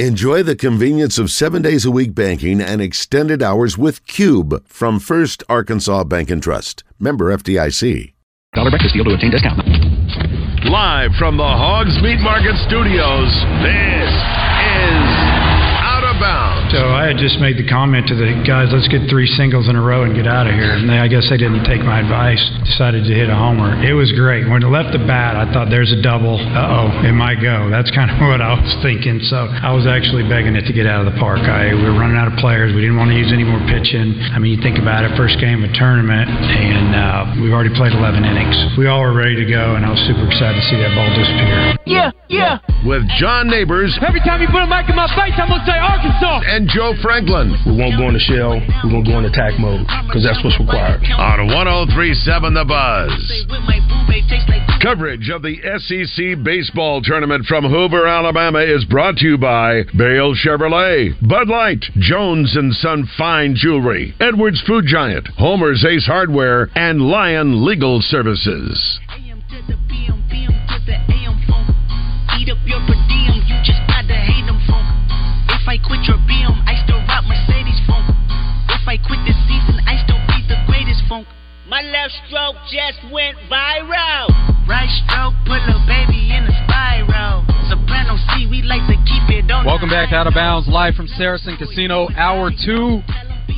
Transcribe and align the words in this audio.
Enjoy 0.00 0.42
the 0.42 0.56
convenience 0.56 1.18
of 1.20 1.30
seven 1.30 1.62
days 1.62 1.84
a 1.84 1.90
week 1.92 2.16
banking 2.16 2.60
and 2.60 2.82
extended 2.82 3.44
hours 3.44 3.78
with 3.78 4.04
Cube 4.08 4.66
from 4.66 4.98
First 4.98 5.44
Arkansas 5.48 6.02
Bank 6.02 6.30
and 6.30 6.42
Trust. 6.42 6.82
Member 6.98 7.26
FDIC. 7.26 8.12
Dollar 8.54 8.70
breakfast 8.70 8.92
deal 8.94 9.04
to 9.04 9.14
obtain 9.14 9.30
discount. 9.30 9.62
Live 10.64 11.12
from 11.16 11.36
the 11.36 11.44
Hogs 11.44 11.94
Meat 12.02 12.18
Market 12.18 12.56
Studios, 12.66 13.30
this 13.62 14.10
is 14.10 14.98
Out 14.98 14.98
of 14.98 15.22
Bounds. 15.22 15.33
So 16.74 16.90
I 16.90 17.06
had 17.06 17.22
just 17.22 17.38
made 17.38 17.54
the 17.54 17.62
comment 17.70 18.10
to 18.10 18.18
the 18.18 18.42
guys, 18.42 18.74
let's 18.74 18.90
get 18.90 19.06
three 19.06 19.30
singles 19.38 19.70
in 19.70 19.78
a 19.78 19.84
row 19.84 20.02
and 20.02 20.10
get 20.10 20.26
out 20.26 20.50
of 20.50 20.58
here. 20.58 20.74
And 20.74 20.90
they, 20.90 20.98
I 20.98 21.06
guess 21.06 21.22
they 21.30 21.38
didn't 21.38 21.62
take 21.62 21.78
my 21.86 22.02
advice, 22.02 22.42
decided 22.66 23.06
to 23.06 23.14
hit 23.14 23.30
a 23.30 23.38
homer. 23.38 23.78
It 23.78 23.94
was 23.94 24.10
great. 24.10 24.42
When 24.50 24.58
it 24.58 24.66
left 24.66 24.90
the 24.90 24.98
bat, 24.98 25.38
I 25.38 25.46
thought 25.54 25.70
there's 25.70 25.94
a 25.94 26.02
double. 26.02 26.34
Uh 26.34 26.74
oh, 26.90 27.06
it 27.06 27.14
might 27.14 27.38
go. 27.38 27.70
That's 27.74 27.94
kind 27.94 28.10
of 28.10 28.18
what 28.26 28.42
I 28.42 28.58
was 28.58 28.74
thinking. 28.82 29.22
So 29.30 29.46
I 29.46 29.70
was 29.70 29.86
actually 29.86 30.26
begging 30.26 30.58
it 30.58 30.66
to 30.66 30.74
get 30.74 30.90
out 30.90 31.06
of 31.06 31.06
the 31.06 31.14
park. 31.22 31.46
I, 31.46 31.70
we 31.78 31.86
were 31.86 31.94
running 31.94 32.18
out 32.18 32.26
of 32.26 32.34
players. 32.42 32.74
We 32.74 32.82
didn't 32.82 32.98
want 32.98 33.14
to 33.14 33.18
use 33.22 33.30
any 33.30 33.46
more 33.46 33.62
pitching. 33.70 34.18
I 34.34 34.42
mean, 34.42 34.58
you 34.58 34.58
think 34.58 34.82
about 34.82 35.06
it, 35.06 35.14
first 35.14 35.38
game 35.38 35.62
of 35.62 35.70
a 35.70 35.74
tournament, 35.78 36.26
and 36.26 36.90
uh, 36.90 37.38
we've 37.38 37.54
already 37.54 37.70
played 37.78 37.94
11 37.94 38.26
innings. 38.26 38.58
We 38.74 38.90
all 38.90 39.06
were 39.06 39.14
ready 39.14 39.38
to 39.38 39.46
go, 39.46 39.78
and 39.78 39.86
I 39.86 39.94
was 39.94 40.02
super 40.10 40.26
excited 40.26 40.58
to 40.58 40.66
see 40.66 40.78
that 40.82 40.90
ball 40.98 41.06
disappear. 41.14 41.78
Yeah, 41.86 42.10
yeah. 42.26 42.58
With 42.82 43.06
John 43.22 43.46
Neighbors 43.46 43.94
Every 44.02 44.20
time 44.26 44.42
you 44.42 44.48
put 44.50 44.60
a 44.60 44.68
mic 44.68 44.90
in 44.90 44.96
my 44.98 45.06
face, 45.14 45.38
I'm 45.38 45.48
gonna 45.48 45.64
say 45.64 45.78
Arkansas. 45.78 46.42
and 46.50 46.63
Joe 46.68 46.94
Franklin 47.02 47.56
We 47.66 47.76
won't 47.76 47.96
go 47.98 48.08
in 48.08 48.14
the 48.14 48.20
shell. 48.20 48.60
We 48.84 48.92
won't 48.92 49.06
go 49.06 49.18
in 49.18 49.24
attack 49.24 49.58
mode 49.58 49.86
because 50.06 50.24
that's 50.24 50.42
what's 50.44 50.58
required. 50.58 51.02
on 51.04 51.46
1037 51.46 52.54
The 52.54 52.64
Buzz. 52.64 53.12
Coverage 54.80 55.30
of 55.30 55.42
the 55.42 55.56
SEC 55.80 56.44
Baseball 56.44 57.00
Tournament 57.00 57.46
from 57.46 57.64
Hoover, 57.64 58.06
Alabama 58.06 58.60
is 58.60 58.84
brought 58.84 59.16
to 59.16 59.26
you 59.26 59.38
by 59.38 59.82
Bale 59.96 60.34
Chevrolet, 60.34 61.16
Bud 61.26 61.48
Light, 61.48 61.84
Jones 61.98 62.54
and 62.54 62.74
Son 62.74 63.08
Fine 63.16 63.54
Jewelry, 63.56 64.14
Edwards 64.20 64.60
Food 64.66 64.84
Giant, 64.86 65.26
Homer's 65.38 65.84
Ace 65.84 66.06
Hardware, 66.06 66.68
and 66.74 67.00
Lion 67.00 67.64
Legal 67.64 68.02
Services. 68.02 69.00
Left 82.04 82.14
stroke 82.28 82.56
just 82.68 83.00
went 83.10 83.36
viral. 83.50 84.28
Right 84.68 84.90
stroke 85.04 85.32
put 85.46 85.56
a 85.56 85.78
baby 85.88 86.36
in 86.36 86.44
a 86.44 86.64
spiral. 86.64 87.46
Soprano 87.70 88.16
C, 88.28 88.46
we 88.50 88.60
like 88.60 88.84
to 88.88 88.96
keep 89.08 89.24
it 89.32 89.50
on. 89.50 89.64
Welcome 89.64 89.88
back 89.88 90.10
to 90.10 90.16
Out 90.16 90.26
of 90.26 90.34
Bounds, 90.34 90.68
live 90.68 90.96
from 90.96 91.06
Saracen 91.08 91.56
Casino, 91.56 92.08
Hour 92.14 92.50
2. 92.50 93.00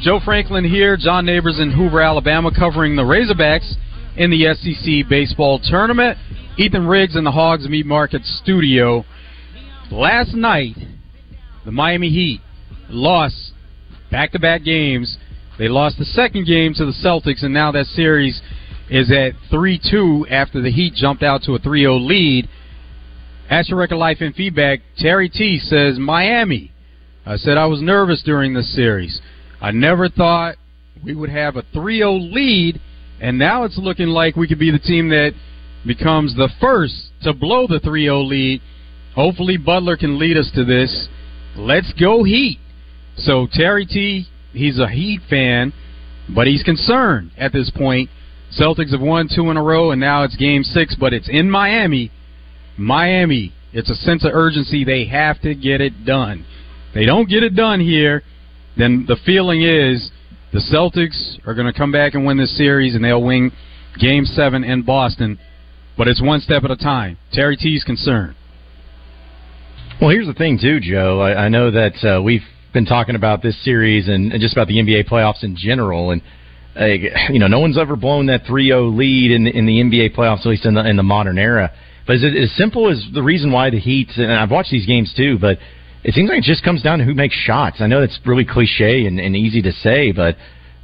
Joe 0.02 0.20
Franklin 0.24 0.64
here, 0.64 0.96
John 0.96 1.26
Neighbors 1.26 1.58
in 1.58 1.72
Hoover, 1.72 2.00
Alabama, 2.00 2.52
covering 2.56 2.94
the 2.94 3.02
Razorbacks 3.02 3.74
in 4.16 4.30
the 4.30 4.54
SEC 4.54 5.08
Baseball 5.08 5.58
Tournament. 5.58 6.16
Ethan 6.56 6.86
Riggs 6.86 7.16
in 7.16 7.24
the 7.24 7.32
Hogs 7.32 7.68
Meat 7.68 7.86
Market 7.86 8.22
Studio. 8.24 9.04
Last 9.90 10.34
night, 10.34 10.76
the 11.64 11.72
Miami 11.72 12.10
Heat 12.10 12.40
lost 12.90 13.54
back 14.12 14.30
to 14.32 14.38
back 14.38 14.62
games. 14.62 15.18
They 15.58 15.68
lost 15.68 15.98
the 15.98 16.04
second 16.04 16.46
game 16.46 16.74
to 16.74 16.84
the 16.84 16.92
Celtics, 16.92 17.42
and 17.42 17.54
now 17.54 17.72
that 17.72 17.86
series 17.86 18.40
is 18.90 19.10
at 19.10 19.32
3 19.50 19.80
2 19.90 20.26
after 20.30 20.60
the 20.60 20.70
Heat 20.70 20.94
jumped 20.94 21.22
out 21.22 21.42
to 21.44 21.54
a 21.54 21.58
3 21.58 21.82
0 21.82 21.96
lead. 21.96 22.48
At 23.48 23.68
your 23.68 23.78
record 23.78 23.96
life 23.96 24.18
and 24.20 24.34
feedback, 24.34 24.80
Terry 24.98 25.28
T 25.28 25.58
says 25.58 25.98
Miami. 25.98 26.72
I 27.24 27.36
said 27.36 27.56
I 27.56 27.66
was 27.66 27.80
nervous 27.80 28.22
during 28.22 28.54
this 28.54 28.74
series. 28.74 29.20
I 29.60 29.70
never 29.70 30.08
thought 30.08 30.56
we 31.02 31.14
would 31.14 31.30
have 31.30 31.56
a 31.56 31.64
3 31.72 31.98
0 31.98 32.12
lead, 32.16 32.80
and 33.20 33.38
now 33.38 33.64
it's 33.64 33.78
looking 33.78 34.08
like 34.08 34.36
we 34.36 34.48
could 34.48 34.58
be 34.58 34.70
the 34.70 34.78
team 34.78 35.08
that 35.08 35.32
becomes 35.86 36.34
the 36.34 36.50
first 36.60 37.12
to 37.22 37.32
blow 37.32 37.66
the 37.66 37.80
3 37.80 38.04
0 38.04 38.20
lead. 38.22 38.60
Hopefully, 39.14 39.56
Butler 39.56 39.96
can 39.96 40.18
lead 40.18 40.36
us 40.36 40.50
to 40.54 40.64
this. 40.64 41.08
Let's 41.56 41.92
go, 41.94 42.24
Heat. 42.24 42.58
So, 43.16 43.48
Terry 43.50 43.86
T, 43.86 44.26
he's 44.56 44.78
a 44.78 44.88
Heat 44.88 45.20
fan, 45.28 45.72
but 46.34 46.46
he's 46.46 46.62
concerned 46.62 47.30
at 47.36 47.52
this 47.52 47.70
point. 47.70 48.10
Celtics 48.58 48.92
have 48.92 49.00
won 49.00 49.28
two 49.34 49.50
in 49.50 49.56
a 49.56 49.62
row, 49.62 49.90
and 49.90 50.00
now 50.00 50.22
it's 50.22 50.36
game 50.36 50.62
six, 50.62 50.96
but 50.98 51.12
it's 51.12 51.28
in 51.28 51.50
Miami. 51.50 52.10
Miami, 52.76 53.52
it's 53.72 53.90
a 53.90 53.94
sense 53.94 54.24
of 54.24 54.32
urgency. 54.34 54.84
They 54.84 55.06
have 55.06 55.40
to 55.42 55.54
get 55.54 55.80
it 55.80 56.04
done. 56.04 56.44
They 56.94 57.04
don't 57.04 57.28
get 57.28 57.42
it 57.42 57.54
done 57.54 57.80
here, 57.80 58.22
then 58.78 59.04
the 59.06 59.16
feeling 59.26 59.62
is 59.62 60.10
the 60.52 60.60
Celtics 60.60 61.38
are 61.46 61.54
going 61.54 61.66
to 61.70 61.78
come 61.78 61.92
back 61.92 62.14
and 62.14 62.24
win 62.24 62.38
this 62.38 62.56
series, 62.56 62.94
and 62.94 63.04
they'll 63.04 63.22
win 63.22 63.52
game 63.98 64.24
seven 64.24 64.64
in 64.64 64.82
Boston. 64.82 65.38
But 65.98 66.08
it's 66.08 66.22
one 66.22 66.40
step 66.40 66.62
at 66.64 66.70
a 66.70 66.76
time. 66.76 67.18
Terry 67.32 67.56
T's 67.56 67.84
concerned. 67.84 68.36
Well, 70.00 70.10
here's 70.10 70.26
the 70.26 70.34
thing, 70.34 70.58
too, 70.60 70.78
Joe. 70.80 71.20
I, 71.20 71.46
I 71.46 71.48
know 71.48 71.70
that 71.70 72.04
uh, 72.04 72.22
we've 72.22 72.44
been 72.76 72.84
talking 72.84 73.14
about 73.14 73.42
this 73.42 73.56
series 73.64 74.06
and, 74.06 74.30
just 74.38 74.52
about 74.52 74.68
the 74.68 74.76
NBA 74.76 75.08
playoffs 75.08 75.42
in 75.42 75.56
general, 75.56 76.10
and 76.10 76.20
uh, 76.78 76.84
you 77.32 77.38
know, 77.38 77.46
no 77.46 77.58
one's 77.58 77.78
ever 77.78 77.96
blown 77.96 78.26
that 78.26 78.44
3-0 78.44 78.96
lead 78.96 79.30
in 79.30 79.44
the, 79.44 79.50
in 79.50 79.64
the 79.64 79.80
NBA 79.80 80.14
playoffs, 80.14 80.40
at 80.40 80.46
least 80.46 80.66
in 80.66 80.74
the 80.74 80.86
in 80.86 80.96
the 80.96 81.02
modern 81.02 81.38
era. 81.38 81.72
But 82.06 82.16
is 82.16 82.22
it 82.22 82.36
as 82.36 82.54
simple 82.56 82.90
as 82.90 83.02
the 83.14 83.22
reason 83.22 83.50
why 83.50 83.70
the 83.70 83.80
Heat? 83.80 84.10
And 84.16 84.30
I've 84.30 84.50
watched 84.50 84.70
these 84.70 84.86
games 84.86 85.12
too, 85.16 85.38
but 85.40 85.58
it 86.04 86.14
seems 86.14 86.28
like 86.28 86.38
it 86.38 86.44
just 86.44 86.62
comes 86.62 86.82
down 86.82 86.98
to 86.98 87.04
who 87.04 87.14
makes 87.14 87.34
shots. 87.34 87.78
I 87.80 87.86
know 87.88 88.00
that's 88.00 88.20
really 88.26 88.44
cliche 88.44 89.06
and, 89.06 89.18
and 89.18 89.34
easy 89.34 89.62
to 89.62 89.72
say, 89.72 90.12
but 90.12 90.36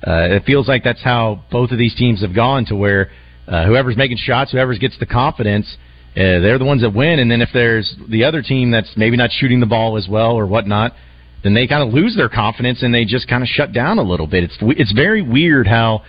uh, 0.05 0.35
it 0.35 0.45
feels 0.45 0.67
like 0.67 0.83
that's 0.83 1.03
how 1.03 1.45
both 1.53 1.71
of 1.71 1.79
these 1.79 1.95
teams 1.95 2.23
have 2.23 2.35
gone 2.35 2.65
to 2.67 2.75
where 2.75 3.11
uh, 3.47 3.67
whoever's 3.67 3.97
making 3.97 4.17
shots, 4.17 4.51
whoever 4.51 4.75
gets 4.75 4.99
the 4.99 5.07
confidence, 5.07 5.77
uh, 6.17 6.41
they're 6.41 6.59
the 6.59 6.65
ones 6.65 6.81
that 6.83 6.91
win. 6.91 7.21
And 7.21 7.31
then 7.31 7.41
if 7.41 7.51
there's 7.53 7.95
the 8.09 8.25
other 8.25 8.43
team 8.43 8.73
that's 8.73 8.91
maybe 8.97 9.17
not 9.17 9.31
shooting 9.31 9.61
the 9.61 9.67
ball 9.67 9.97
as 9.97 10.09
well 10.09 10.33
or 10.33 10.47
whatnot, 10.47 10.95
then 11.43 11.55
they 11.55 11.67
kind 11.67 11.83
of 11.87 11.93
lose 11.93 12.15
their 12.17 12.29
confidence 12.29 12.83
and 12.83 12.95
they 12.95 13.05
just 13.05 13.29
kind 13.29 13.43
of 13.43 13.49
shut 13.49 13.73
down 13.73 13.99
a 13.99 14.03
little 14.03 14.27
bit. 14.27 14.45
It's 14.45 14.57
it's 14.61 14.93
very 14.93 15.23
weird 15.23 15.67
how 15.67 16.03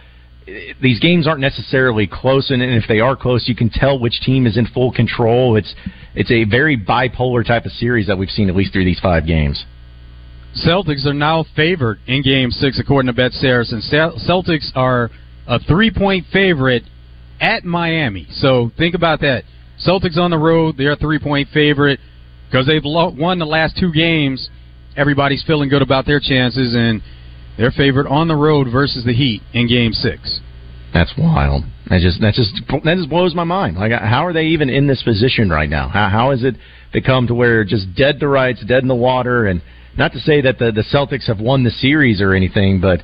uh, 0.48 0.52
these 0.82 1.00
games 1.00 1.28
aren't 1.28 1.42
necessarily 1.42 2.08
close, 2.08 2.52
and 2.52 2.62
if 2.62 2.84
they 2.88 3.00
are 3.00 3.16
close, 3.16 3.48
you 3.48 3.56
can 3.56 3.70
tell 3.70 3.98
which 4.00 4.22
team 4.22 4.46
is 4.46 4.58
in 4.58 4.66
full 4.68 4.92
control. 4.92 5.56
It's 5.56 5.74
it's 6.16 6.32
a 6.32 6.44
very 6.44 6.78
bipolar 6.78 7.46
type 7.46 7.66
of 7.66 7.72
series 7.72 8.08
that 8.08 8.18
we've 8.18 8.30
seen 8.30 8.50
at 8.50 8.56
least 8.56 8.74
through 8.74 8.86
these 8.86 9.00
five 9.00 9.26
games. 9.26 9.66
Celtics 10.56 11.06
are 11.08 11.14
now 11.14 11.46
favored 11.56 12.00
in 12.06 12.22
Game 12.22 12.52
Six, 12.52 12.80
according 12.80 13.08
to 13.08 13.14
Bet 13.14 13.32
Saracen. 13.32 13.82
Cel- 13.82 14.20
Celtics 14.20 14.70
are 14.76 15.10
a 15.48 15.60
three-point 15.60 16.28
favorite 16.32 16.84
at 17.42 17.66
Miami. 17.66 18.28
So 18.30 18.72
think 18.78 18.94
about 18.94 19.20
that. 19.22 19.44
Celtics 19.86 20.18
on 20.18 20.30
the 20.30 20.38
road, 20.38 20.76
they're 20.78 20.92
a 20.92 20.96
three-point 20.96 21.50
favorite 21.52 22.00
because 22.50 22.68
they've 22.68 22.84
won 22.84 23.40
the 23.40 23.46
last 23.46 23.76
two 23.80 23.92
games. 23.92 24.48
Everybody's 24.96 25.44
feeling 25.44 25.70
good 25.70 25.82
about 25.82 26.06
their 26.06 26.20
chances, 26.20 26.76
and 26.76 27.02
they're 27.58 27.72
favored 27.72 28.08
on 28.08 28.28
the 28.28 28.36
road 28.36 28.68
versus 28.72 29.04
the 29.06 29.14
Heat 29.14 29.42
in 29.54 29.68
Game 29.68 29.94
Six. 29.94 30.40
That's 30.94 31.14
wild. 31.18 31.64
That 31.90 32.02
just 32.02 32.22
that 32.22 32.34
just 32.34 32.54
that 32.84 32.98
just 32.98 33.10
blows 33.10 33.36
my 33.36 33.44
mind. 33.44 33.78
Like, 33.78 33.92
how 33.92 34.26
are 34.26 34.34
they 34.34 34.46
even 34.48 34.70
in 34.70 34.88
this 34.88 35.02
position 35.04 35.50
right 35.50 35.70
now? 35.70 35.90
How 35.90 36.10
how 36.10 36.32
has 36.32 36.44
it 36.44 36.56
become 36.92 37.28
to 37.28 37.34
where 37.34 37.64
just 37.64 37.96
dead 37.96 38.20
to 38.20 38.28
rights, 38.28 38.64
dead 38.66 38.84
in 38.84 38.88
the 38.88 38.96
water? 38.96 39.48
And 39.48 39.62
not 39.98 40.14
to 40.14 40.20
say 40.20 40.42
that 40.42 40.60
the 40.60 40.72
the 40.72 40.84
Celtics 40.84 41.28
have 41.28 41.40
won 41.40 41.64
the 41.64 41.72
series 41.72 42.22
or 42.22 42.34
anything, 42.34 42.80
but 42.80 43.02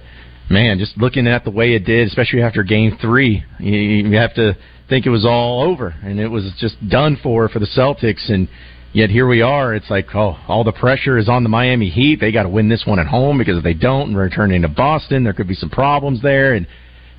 man, 0.50 0.77
just 0.79 0.97
looking 0.97 1.27
at 1.27 1.44
the 1.44 1.51
way 1.51 1.73
it 1.73 1.85
did, 1.85 2.07
especially 2.07 2.41
after 2.41 2.63
Game 2.63 2.97
Three, 3.01 3.44
you, 3.59 3.73
you 3.73 4.17
have 4.17 4.33
to 4.35 4.56
think 4.88 5.06
it 5.06 5.11
was 5.11 5.25
all 5.25 5.61
over 5.61 5.94
and 6.03 6.19
it 6.19 6.27
was 6.27 6.51
just 6.59 6.75
done 6.89 7.17
for 7.21 7.50
for 7.50 7.59
the 7.59 7.67
Celtics. 7.67 8.31
And 8.31 8.47
yet 8.94 9.09
here 9.09 9.27
we 9.27 9.41
are. 9.41 9.73
It's 9.73 9.89
like 9.89 10.07
oh, 10.16 10.38
all 10.47 10.63
the 10.63 10.72
pressure 10.72 11.17
is 11.17 11.29
on 11.29 11.44
the 11.44 11.50
Miami 11.50 11.89
Heat. 11.89 12.19
They 12.19 12.31
got 12.31 12.44
to 12.44 12.50
win 12.50 12.69
this 12.69 12.83
one 12.86 13.00
at 13.00 13.07
home 13.07 13.38
because 13.38 13.57
if 13.57 13.63
they 13.63 13.74
don't, 13.74 14.09
and 14.09 14.18
returning 14.18 14.62
to 14.63 14.68
Boston, 14.68 15.24
there 15.24 15.33
could 15.33 15.47
be 15.47 15.56
some 15.56 15.69
problems 15.69 16.21
there. 16.21 16.53
And 16.53 16.68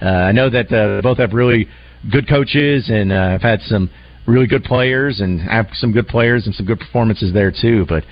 uh, 0.03 0.07
I 0.07 0.33
know 0.33 0.51
that 0.51 0.73
uh, 0.73 1.03
both 1.03 1.19
have 1.19 1.33
really 1.33 1.69
good 2.11 2.29
coaches 2.29 2.89
and 2.89 3.13
uh, 3.13 3.31
have 3.31 3.43
had 3.43 3.61
some 3.63 3.91
really 4.27 4.47
good 4.47 4.65
players 4.65 5.21
and 5.21 5.41
have 5.41 5.67
some 5.75 5.93
good 5.93 6.09
players 6.09 6.47
and 6.47 6.55
some 6.55 6.67
good 6.67 6.81
performances 6.81 7.33
there 7.33 7.53
too. 7.53 7.87
But 7.89 8.05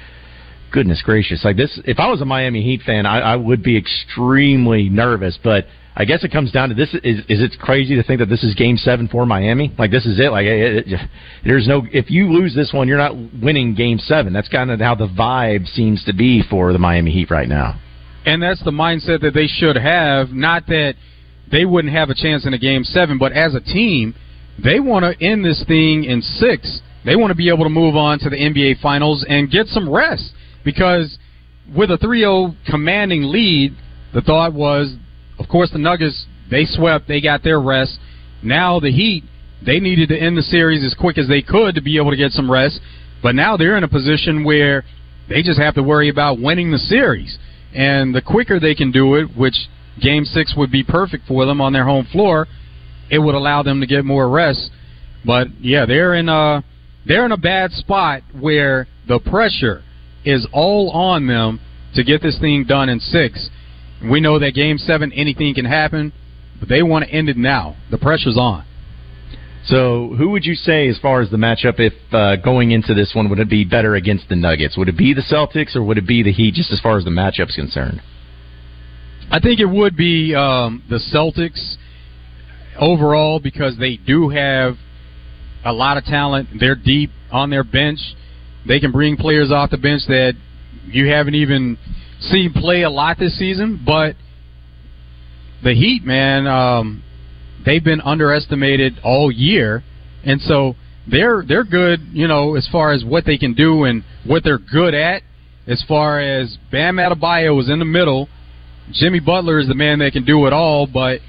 goodness 0.72 1.02
gracious, 1.02 1.44
like 1.44 1.56
this, 1.56 1.80
if 1.84 1.98
I 1.98 2.10
was 2.10 2.20
a 2.20 2.24
Miami 2.24 2.62
Heat 2.62 2.82
fan, 2.82 3.06
I, 3.06 3.20
I 3.20 3.36
would 3.36 3.62
be 3.62 3.76
extremely 3.76 4.88
nervous. 4.88 5.38
But 5.42 5.66
I 5.98 6.04
guess 6.04 6.22
it 6.22 6.30
comes 6.30 6.52
down 6.52 6.68
to 6.68 6.76
this: 6.76 6.94
is 7.02 7.18
is 7.28 7.42
it 7.42 7.58
crazy 7.58 7.96
to 7.96 8.04
think 8.04 8.20
that 8.20 8.28
this 8.28 8.44
is 8.44 8.54
Game 8.54 8.76
Seven 8.76 9.08
for 9.08 9.26
Miami? 9.26 9.74
Like 9.76 9.90
this 9.90 10.06
is 10.06 10.20
it? 10.20 10.30
Like 10.30 10.46
it, 10.46 10.86
it, 10.86 11.10
there's 11.44 11.66
no 11.66 11.82
if 11.92 12.08
you 12.08 12.32
lose 12.32 12.54
this 12.54 12.72
one, 12.72 12.86
you're 12.86 12.98
not 12.98 13.16
winning 13.42 13.74
Game 13.74 13.98
Seven. 13.98 14.32
That's 14.32 14.48
kind 14.48 14.70
of 14.70 14.78
how 14.78 14.94
the 14.94 15.08
vibe 15.08 15.66
seems 15.66 16.04
to 16.04 16.14
be 16.14 16.44
for 16.48 16.72
the 16.72 16.78
Miami 16.78 17.10
Heat 17.10 17.32
right 17.32 17.48
now. 17.48 17.80
And 18.24 18.40
that's 18.40 18.62
the 18.62 18.70
mindset 18.70 19.22
that 19.22 19.34
they 19.34 19.48
should 19.48 19.74
have. 19.74 20.30
Not 20.30 20.68
that 20.68 20.94
they 21.50 21.64
wouldn't 21.64 21.92
have 21.92 22.10
a 22.10 22.14
chance 22.14 22.46
in 22.46 22.54
a 22.54 22.58
game 22.58 22.84
seven, 22.84 23.18
but 23.18 23.32
as 23.32 23.56
a 23.56 23.60
team, 23.60 24.14
they 24.62 24.78
want 24.78 25.04
to 25.04 25.24
end 25.24 25.44
this 25.44 25.64
thing 25.66 26.04
in 26.04 26.22
six. 26.22 26.80
They 27.04 27.16
want 27.16 27.30
to 27.32 27.36
be 27.36 27.48
able 27.48 27.64
to 27.64 27.70
move 27.70 27.96
on 27.96 28.20
to 28.20 28.30
the 28.30 28.36
NBA 28.36 28.80
Finals 28.80 29.24
and 29.28 29.50
get 29.50 29.66
some 29.68 29.90
rest 29.90 30.32
because 30.64 31.18
with 31.74 31.90
a 31.90 31.98
3-0 31.98 32.54
commanding 32.66 33.24
lead, 33.24 33.74
the 34.12 34.20
thought 34.20 34.52
was, 34.52 34.94
of 35.48 35.52
course, 35.52 35.70
the 35.72 35.78
Nuggets 35.78 36.26
they 36.50 36.66
swept, 36.66 37.08
they 37.08 37.22
got 37.22 37.42
their 37.42 37.58
rest. 37.58 37.98
Now 38.42 38.80
the 38.80 38.92
Heat 38.92 39.24
they 39.64 39.80
needed 39.80 40.10
to 40.10 40.18
end 40.18 40.36
the 40.36 40.42
series 40.42 40.84
as 40.84 40.92
quick 40.92 41.16
as 41.16 41.26
they 41.26 41.40
could 41.40 41.74
to 41.74 41.80
be 41.80 41.96
able 41.96 42.10
to 42.10 42.18
get 42.18 42.32
some 42.32 42.50
rest, 42.50 42.80
but 43.22 43.34
now 43.34 43.56
they're 43.56 43.78
in 43.78 43.82
a 43.82 43.88
position 43.88 44.44
where 44.44 44.84
they 45.30 45.42
just 45.42 45.58
have 45.58 45.74
to 45.76 45.82
worry 45.82 46.10
about 46.10 46.38
winning 46.38 46.70
the 46.70 46.78
series. 46.78 47.38
And 47.74 48.14
the 48.14 48.20
quicker 48.20 48.60
they 48.60 48.74
can 48.74 48.92
do 48.92 49.14
it, 49.14 49.34
which 49.34 49.56
game 50.02 50.26
six 50.26 50.54
would 50.54 50.70
be 50.70 50.84
perfect 50.84 51.26
for 51.26 51.46
them 51.46 51.62
on 51.62 51.72
their 51.72 51.84
home 51.84 52.06
floor, 52.12 52.46
it 53.10 53.18
would 53.18 53.34
allow 53.34 53.62
them 53.62 53.80
to 53.80 53.86
get 53.86 54.04
more 54.04 54.28
rest. 54.28 54.70
But 55.24 55.48
yeah, 55.62 55.86
they're 55.86 56.14
in 56.14 56.28
a 56.28 56.62
they're 57.06 57.24
in 57.24 57.32
a 57.32 57.38
bad 57.38 57.72
spot 57.72 58.20
where 58.38 58.86
the 59.08 59.18
pressure 59.18 59.82
is 60.26 60.46
all 60.52 60.90
on 60.90 61.26
them 61.26 61.58
to 61.94 62.04
get 62.04 62.20
this 62.20 62.38
thing 62.38 62.64
done 62.68 62.90
in 62.90 63.00
six. 63.00 63.48
We 64.02 64.20
know 64.20 64.38
that 64.38 64.54
game 64.54 64.78
seven, 64.78 65.12
anything 65.12 65.54
can 65.54 65.64
happen, 65.64 66.12
but 66.60 66.68
they 66.68 66.82
want 66.82 67.04
to 67.04 67.10
end 67.10 67.28
it 67.28 67.36
now. 67.36 67.76
The 67.90 67.98
pressure's 67.98 68.36
on. 68.36 68.64
So, 69.66 70.14
who 70.16 70.30
would 70.30 70.46
you 70.46 70.54
say, 70.54 70.88
as 70.88 70.98
far 70.98 71.20
as 71.20 71.30
the 71.30 71.36
matchup, 71.36 71.78
if 71.78 71.92
uh, 72.12 72.36
going 72.36 72.70
into 72.70 72.94
this 72.94 73.12
one, 73.14 73.28
would 73.28 73.38
it 73.38 73.50
be 73.50 73.64
better 73.64 73.96
against 73.96 74.28
the 74.28 74.36
Nuggets? 74.36 74.78
Would 74.78 74.88
it 74.88 74.96
be 74.96 75.12
the 75.12 75.20
Celtics 75.20 75.76
or 75.76 75.82
would 75.82 75.98
it 75.98 76.06
be 76.06 76.22
the 76.22 76.32
Heat, 76.32 76.54
just 76.54 76.72
as 76.72 76.80
far 76.80 76.96
as 76.96 77.04
the 77.04 77.10
matchup's 77.10 77.54
concerned? 77.54 78.00
I 79.30 79.40
think 79.40 79.60
it 79.60 79.66
would 79.66 79.94
be 79.94 80.34
um, 80.34 80.82
the 80.88 81.00
Celtics 81.12 81.76
overall 82.78 83.40
because 83.40 83.76
they 83.78 83.96
do 83.96 84.30
have 84.30 84.76
a 85.64 85.72
lot 85.72 85.98
of 85.98 86.04
talent. 86.04 86.48
They're 86.58 86.76
deep 86.76 87.10
on 87.30 87.50
their 87.50 87.64
bench. 87.64 87.98
They 88.66 88.80
can 88.80 88.90
bring 88.90 89.16
players 89.16 89.50
off 89.50 89.70
the 89.70 89.76
bench 89.76 90.02
that 90.08 90.32
you 90.86 91.08
haven't 91.08 91.34
even 91.34 91.76
seen 92.20 92.52
play 92.52 92.82
a 92.82 92.90
lot 92.90 93.18
this 93.18 93.38
season. 93.38 93.82
But 93.84 94.16
the 95.62 95.74
Heat, 95.74 96.04
man, 96.04 96.46
um, 96.46 97.02
they've 97.64 97.82
been 97.82 98.00
underestimated 98.00 98.98
all 99.02 99.30
year, 99.30 99.82
and 100.24 100.40
so 100.40 100.74
they're 101.10 101.42
they're 101.46 101.64
good. 101.64 102.00
You 102.12 102.28
know, 102.28 102.56
as 102.56 102.68
far 102.70 102.92
as 102.92 103.04
what 103.04 103.24
they 103.24 103.38
can 103.38 103.54
do 103.54 103.84
and 103.84 104.04
what 104.24 104.44
they're 104.44 104.58
good 104.58 104.94
at. 104.94 105.22
As 105.66 105.84
far 105.86 106.18
as 106.18 106.56
Bam 106.72 106.96
Adebayo 106.96 107.60
is 107.60 107.68
in 107.68 107.78
the 107.78 107.84
middle, 107.84 108.26
Jimmy 108.90 109.20
Butler 109.20 109.58
is 109.58 109.68
the 109.68 109.74
man 109.74 109.98
that 109.98 110.14
can 110.14 110.24
do 110.24 110.46
it 110.46 110.52
all, 110.54 110.86
but 110.86 111.20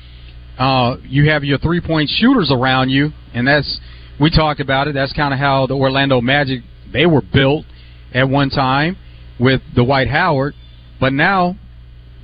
uh, 0.57 0.97
you 1.03 1.29
have 1.29 1.43
your 1.43 1.57
three 1.57 1.81
point 1.81 2.09
shooters 2.09 2.51
around 2.51 2.89
you, 2.89 3.11
and 3.33 3.47
that's 3.47 3.79
we 4.19 4.29
talked 4.29 4.59
about 4.59 4.87
it. 4.87 4.93
That's 4.93 5.13
kind 5.13 5.33
of 5.33 5.39
how 5.39 5.67
the 5.67 5.73
Orlando 5.73 6.21
Magic 6.21 6.61
they 6.91 7.05
were 7.05 7.21
built 7.21 7.65
at 8.13 8.27
one 8.27 8.49
time 8.49 8.97
with 9.39 9.61
Dwight 9.75 10.07
Howard, 10.09 10.53
but 10.99 11.13
now 11.13 11.55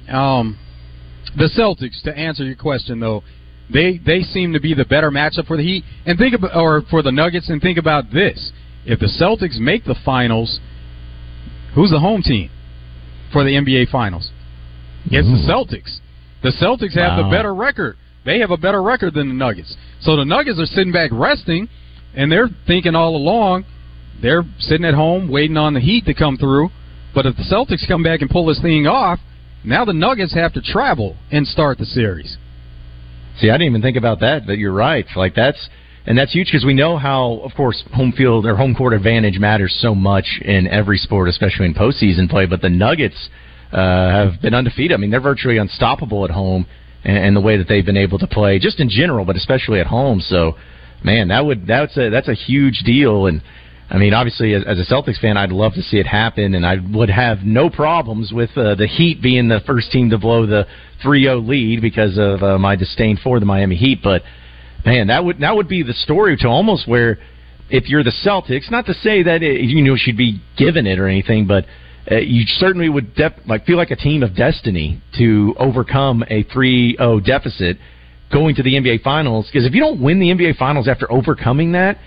um, 0.09 0.57
the 1.37 1.49
Celtics. 1.57 2.01
To 2.03 2.17
answer 2.17 2.43
your 2.43 2.55
question, 2.55 2.99
though, 2.99 3.23
they 3.71 3.97
they 3.97 4.21
seem 4.21 4.53
to 4.53 4.59
be 4.59 4.73
the 4.73 4.85
better 4.85 5.11
matchup 5.11 5.47
for 5.47 5.57
the 5.57 5.63
Heat. 5.63 5.83
And 6.05 6.17
think 6.17 6.35
about 6.35 6.55
or 6.55 6.81
for 6.89 7.01
the 7.01 7.11
Nuggets. 7.11 7.49
And 7.49 7.61
think 7.61 7.77
about 7.77 8.11
this: 8.11 8.51
if 8.85 8.99
the 8.99 9.07
Celtics 9.07 9.57
make 9.59 9.85
the 9.85 9.95
finals, 10.05 10.59
who's 11.73 11.91
the 11.91 11.99
home 11.99 12.21
team 12.21 12.49
for 13.31 13.43
the 13.43 13.51
NBA 13.51 13.89
Finals? 13.91 14.31
It's 15.05 15.27
the 15.27 15.51
Celtics. 15.51 15.99
The 16.41 16.49
Celtics 16.49 16.93
have 16.95 17.17
Wow. 17.17 17.29
the 17.29 17.35
better 17.35 17.53
record. 17.53 17.97
They 18.25 18.39
have 18.39 18.49
a 18.51 18.57
better 18.57 18.81
record 18.81 19.13
than 19.13 19.27
the 19.27 19.35
Nuggets. 19.35 19.75
So 20.01 20.15
the 20.15 20.25
Nuggets 20.25 20.59
are 20.59 20.65
sitting 20.65 20.91
back 20.91 21.11
resting, 21.13 21.69
and 22.15 22.31
they're 22.31 22.49
thinking 22.65 22.95
all 22.95 23.15
along 23.15 23.65
they're 24.21 24.43
sitting 24.59 24.85
at 24.85 24.93
home 24.93 25.29
waiting 25.29 25.57
on 25.57 25.73
the 25.73 25.79
Heat 25.79 26.05
to 26.05 26.13
come 26.13 26.37
through. 26.37 26.69
But 27.15 27.25
if 27.25 27.37
the 27.37 27.43
Celtics 27.43 27.87
come 27.87 28.03
back 28.03 28.21
and 28.21 28.29
pull 28.29 28.45
this 28.45 28.61
thing 28.61 28.85
off, 28.85 29.19
now 29.63 29.85
the 29.85 29.93
Nuggets 29.93 30.35
have 30.35 30.53
to 30.53 30.61
travel 30.61 31.15
and 31.31 31.47
start 31.47 31.77
the 31.77 31.85
series. 31.85 32.37
See, 33.39 33.49
I 33.49 33.53
didn't 33.53 33.69
even 33.69 33.81
think 33.81 33.97
about 33.97 34.19
that, 34.19 34.45
but 34.45 34.57
you're 34.57 34.73
right. 34.73 35.05
Like 35.15 35.33
that's 35.33 35.69
and 36.05 36.17
that's 36.17 36.33
huge 36.33 36.47
because 36.47 36.65
we 36.65 36.73
know 36.73 36.97
how, 36.97 37.41
of 37.43 37.53
course, 37.55 37.83
home 37.93 38.11
field 38.11 38.45
or 38.45 38.55
home 38.55 38.75
court 38.75 38.93
advantage 38.93 39.39
matters 39.39 39.75
so 39.81 39.95
much 39.95 40.25
in 40.41 40.67
every 40.67 40.97
sport, 40.97 41.27
especially 41.29 41.65
in 41.65 41.73
postseason 41.73 42.29
play. 42.29 42.45
But 42.45 42.61
the 42.61 42.69
Nuggets 42.69 43.29
uh, 43.71 43.77
have 43.77 44.41
been 44.41 44.53
undefeated. 44.53 44.93
I 44.93 44.97
mean, 44.97 45.09
they're 45.09 45.19
virtually 45.19 45.57
unstoppable 45.57 46.23
at 46.25 46.31
home, 46.31 46.67
and, 47.03 47.17
and 47.17 47.35
the 47.35 47.41
way 47.41 47.57
that 47.57 47.67
they've 47.67 47.85
been 47.85 47.97
able 47.97 48.19
to 48.19 48.27
play, 48.27 48.59
just 48.59 48.79
in 48.79 48.89
general, 48.89 49.25
but 49.25 49.35
especially 49.35 49.79
at 49.79 49.87
home. 49.87 50.19
So, 50.19 50.57
man, 51.03 51.29
that 51.29 51.43
would 51.43 51.65
that's 51.65 51.97
a 51.97 52.09
that's 52.09 52.27
a 52.27 52.35
huge 52.35 52.83
deal. 52.85 53.25
And 53.25 53.41
I 53.89 53.97
mean, 53.99 54.13
obviously, 54.13 54.55
as, 54.55 54.63
a 54.63 54.91
Celtics 54.91 55.19
fan, 55.19 55.37
I'd 55.37 55.51
love 55.51 55.73
to 55.75 55.81
see 55.83 55.97
it 55.97 56.07
happen, 56.07 56.55
and 56.55 56.65
I 56.65 56.77
would 56.91 57.09
have 57.09 57.39
no 57.43 57.69
problems 57.69 58.31
with 58.33 58.49
uh, 58.57 58.73
the 58.73 58.87
Heat 58.87 59.21
being 59.21 59.47
the 59.47 59.61
first 59.67 59.91
team 59.91 60.09
to 60.09 60.17
blow 60.17 60.47
the 60.47 60.65
3-0 61.03 61.47
lead 61.47 61.81
because 61.81 62.17
of 62.17 62.41
uh, 62.41 62.57
my 62.57 62.75
disdain 62.75 63.17
for 63.23 63.39
the 63.39 63.45
Miami 63.45 63.75
Heat. 63.75 63.99
But 64.03 64.23
man, 64.85 65.07
that 65.07 65.23
would 65.23 65.39
that 65.39 65.55
would 65.55 65.67
be 65.67 65.83
the 65.83 65.93
story 65.93 66.35
to 66.37 66.47
almost 66.47 66.87
where 66.87 67.19
if 67.69 67.87
you're 67.87 68.03
the 68.03 68.13
Celtics, 68.25 68.71
not 68.71 68.87
to 68.87 68.93
say 68.95 69.23
that 69.23 69.43
it, 69.43 69.61
you 69.61 69.83
know 69.83 69.95
should 69.95 70.17
be 70.17 70.41
given 70.57 70.87
it 70.87 70.97
or 70.97 71.07
anything, 71.07 71.45
but 71.45 71.65
uh, 72.11 72.15
you 72.17 72.43
certainly 72.45 72.89
would 72.89 73.13
def- 73.15 73.33
like 73.45 73.65
feel 73.65 73.77
like 73.77 73.91
a 73.91 73.95
team 73.95 74.23
of 74.23 74.35
destiny 74.35 75.01
to 75.17 75.55
overcome 75.57 76.23
a 76.29 76.43
3-0 76.45 77.23
deficit 77.25 77.77
going 78.31 78.55
to 78.55 78.63
the 78.63 78.73
NBA 78.73 79.03
Finals. 79.03 79.47
Because 79.51 79.67
if 79.67 79.73
you 79.73 79.81
don't 79.81 80.01
win 80.01 80.19
the 80.19 80.27
NBA 80.27 80.57
Finals 80.57 80.87
after 80.87 81.11
overcoming 81.11 81.71
that, 81.73 81.97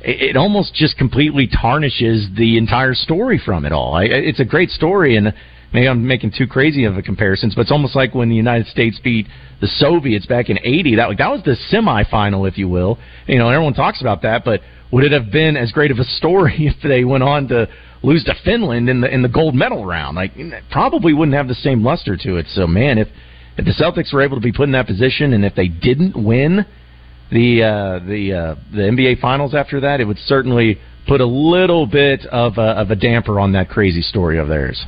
it, 0.00 0.36
almost 0.36 0.74
just 0.74 0.96
completely 0.96 1.48
tarnishes 1.48 2.28
the 2.36 2.58
entire 2.58 2.94
story 2.94 3.40
from 3.44 3.64
it 3.64 3.72
all. 3.72 3.94
I, 3.94 4.04
it's 4.04 4.40
a 4.40 4.44
great 4.44 4.70
story, 4.70 5.16
and 5.16 5.32
maybe 5.72 5.88
I'm 5.88 6.06
making 6.06 6.32
too 6.36 6.46
crazy 6.46 6.84
of 6.84 6.96
a 6.96 7.02
comparisons, 7.02 7.54
but 7.54 7.62
it's 7.62 7.72
almost 7.72 7.96
like 7.96 8.14
when 8.14 8.28
the 8.28 8.36
United 8.36 8.66
States 8.66 9.00
beat 9.02 9.26
the 9.60 9.66
Soviets 9.66 10.26
back 10.26 10.48
in 10.48 10.58
'80. 10.62 10.96
That 10.96 11.14
that 11.18 11.30
was 11.30 11.42
the 11.44 11.56
semifinal, 11.72 12.48
if 12.48 12.58
you 12.58 12.68
will. 12.68 12.98
You 13.26 13.38
know, 13.38 13.48
everyone 13.48 13.74
talks 13.74 14.00
about 14.00 14.22
that, 14.22 14.44
but 14.44 14.60
would 14.92 15.04
it 15.04 15.12
have 15.12 15.32
been 15.32 15.56
as 15.56 15.72
great 15.72 15.90
of 15.90 15.98
a 15.98 16.04
story 16.04 16.54
if 16.58 16.76
they 16.82 17.04
went 17.04 17.22
on 17.22 17.48
to 17.48 17.68
lose 18.02 18.24
to 18.24 18.34
Finland 18.44 18.88
in 18.88 19.00
the 19.00 19.12
in 19.12 19.22
the 19.22 19.28
gold 19.28 19.54
medal 19.54 19.84
round? 19.84 20.16
Like, 20.16 20.32
probably 20.70 21.12
wouldn't 21.12 21.36
have 21.36 21.48
the 21.48 21.54
same 21.54 21.82
luster 21.82 22.16
to 22.16 22.36
it. 22.36 22.46
So, 22.54 22.66
man, 22.66 22.98
if 22.98 23.08
if 23.56 23.64
the 23.64 23.72
Celtics 23.72 24.12
were 24.12 24.22
able 24.22 24.36
to 24.36 24.42
be 24.42 24.52
put 24.52 24.64
in 24.64 24.72
that 24.72 24.86
position, 24.86 25.32
and 25.32 25.44
if 25.44 25.54
they 25.54 25.68
didn't 25.68 26.22
win 26.22 26.66
the 27.30 27.62
uh, 27.62 27.98
the 28.06 28.32
uh, 28.32 28.54
the 28.72 28.82
NBA 28.82 29.20
Finals 29.20 29.54
after 29.54 29.80
that, 29.80 30.00
it 30.00 30.04
would 30.04 30.18
certainly 30.18 30.78
put 31.06 31.20
a 31.20 31.26
little 31.26 31.86
bit 31.86 32.24
of 32.26 32.58
a, 32.58 32.72
of 32.80 32.90
a 32.90 32.96
damper 32.96 33.38
on 33.40 33.52
that 33.52 33.68
crazy 33.68 34.02
story 34.02 34.38
of 34.38 34.48
theirs. 34.48 34.84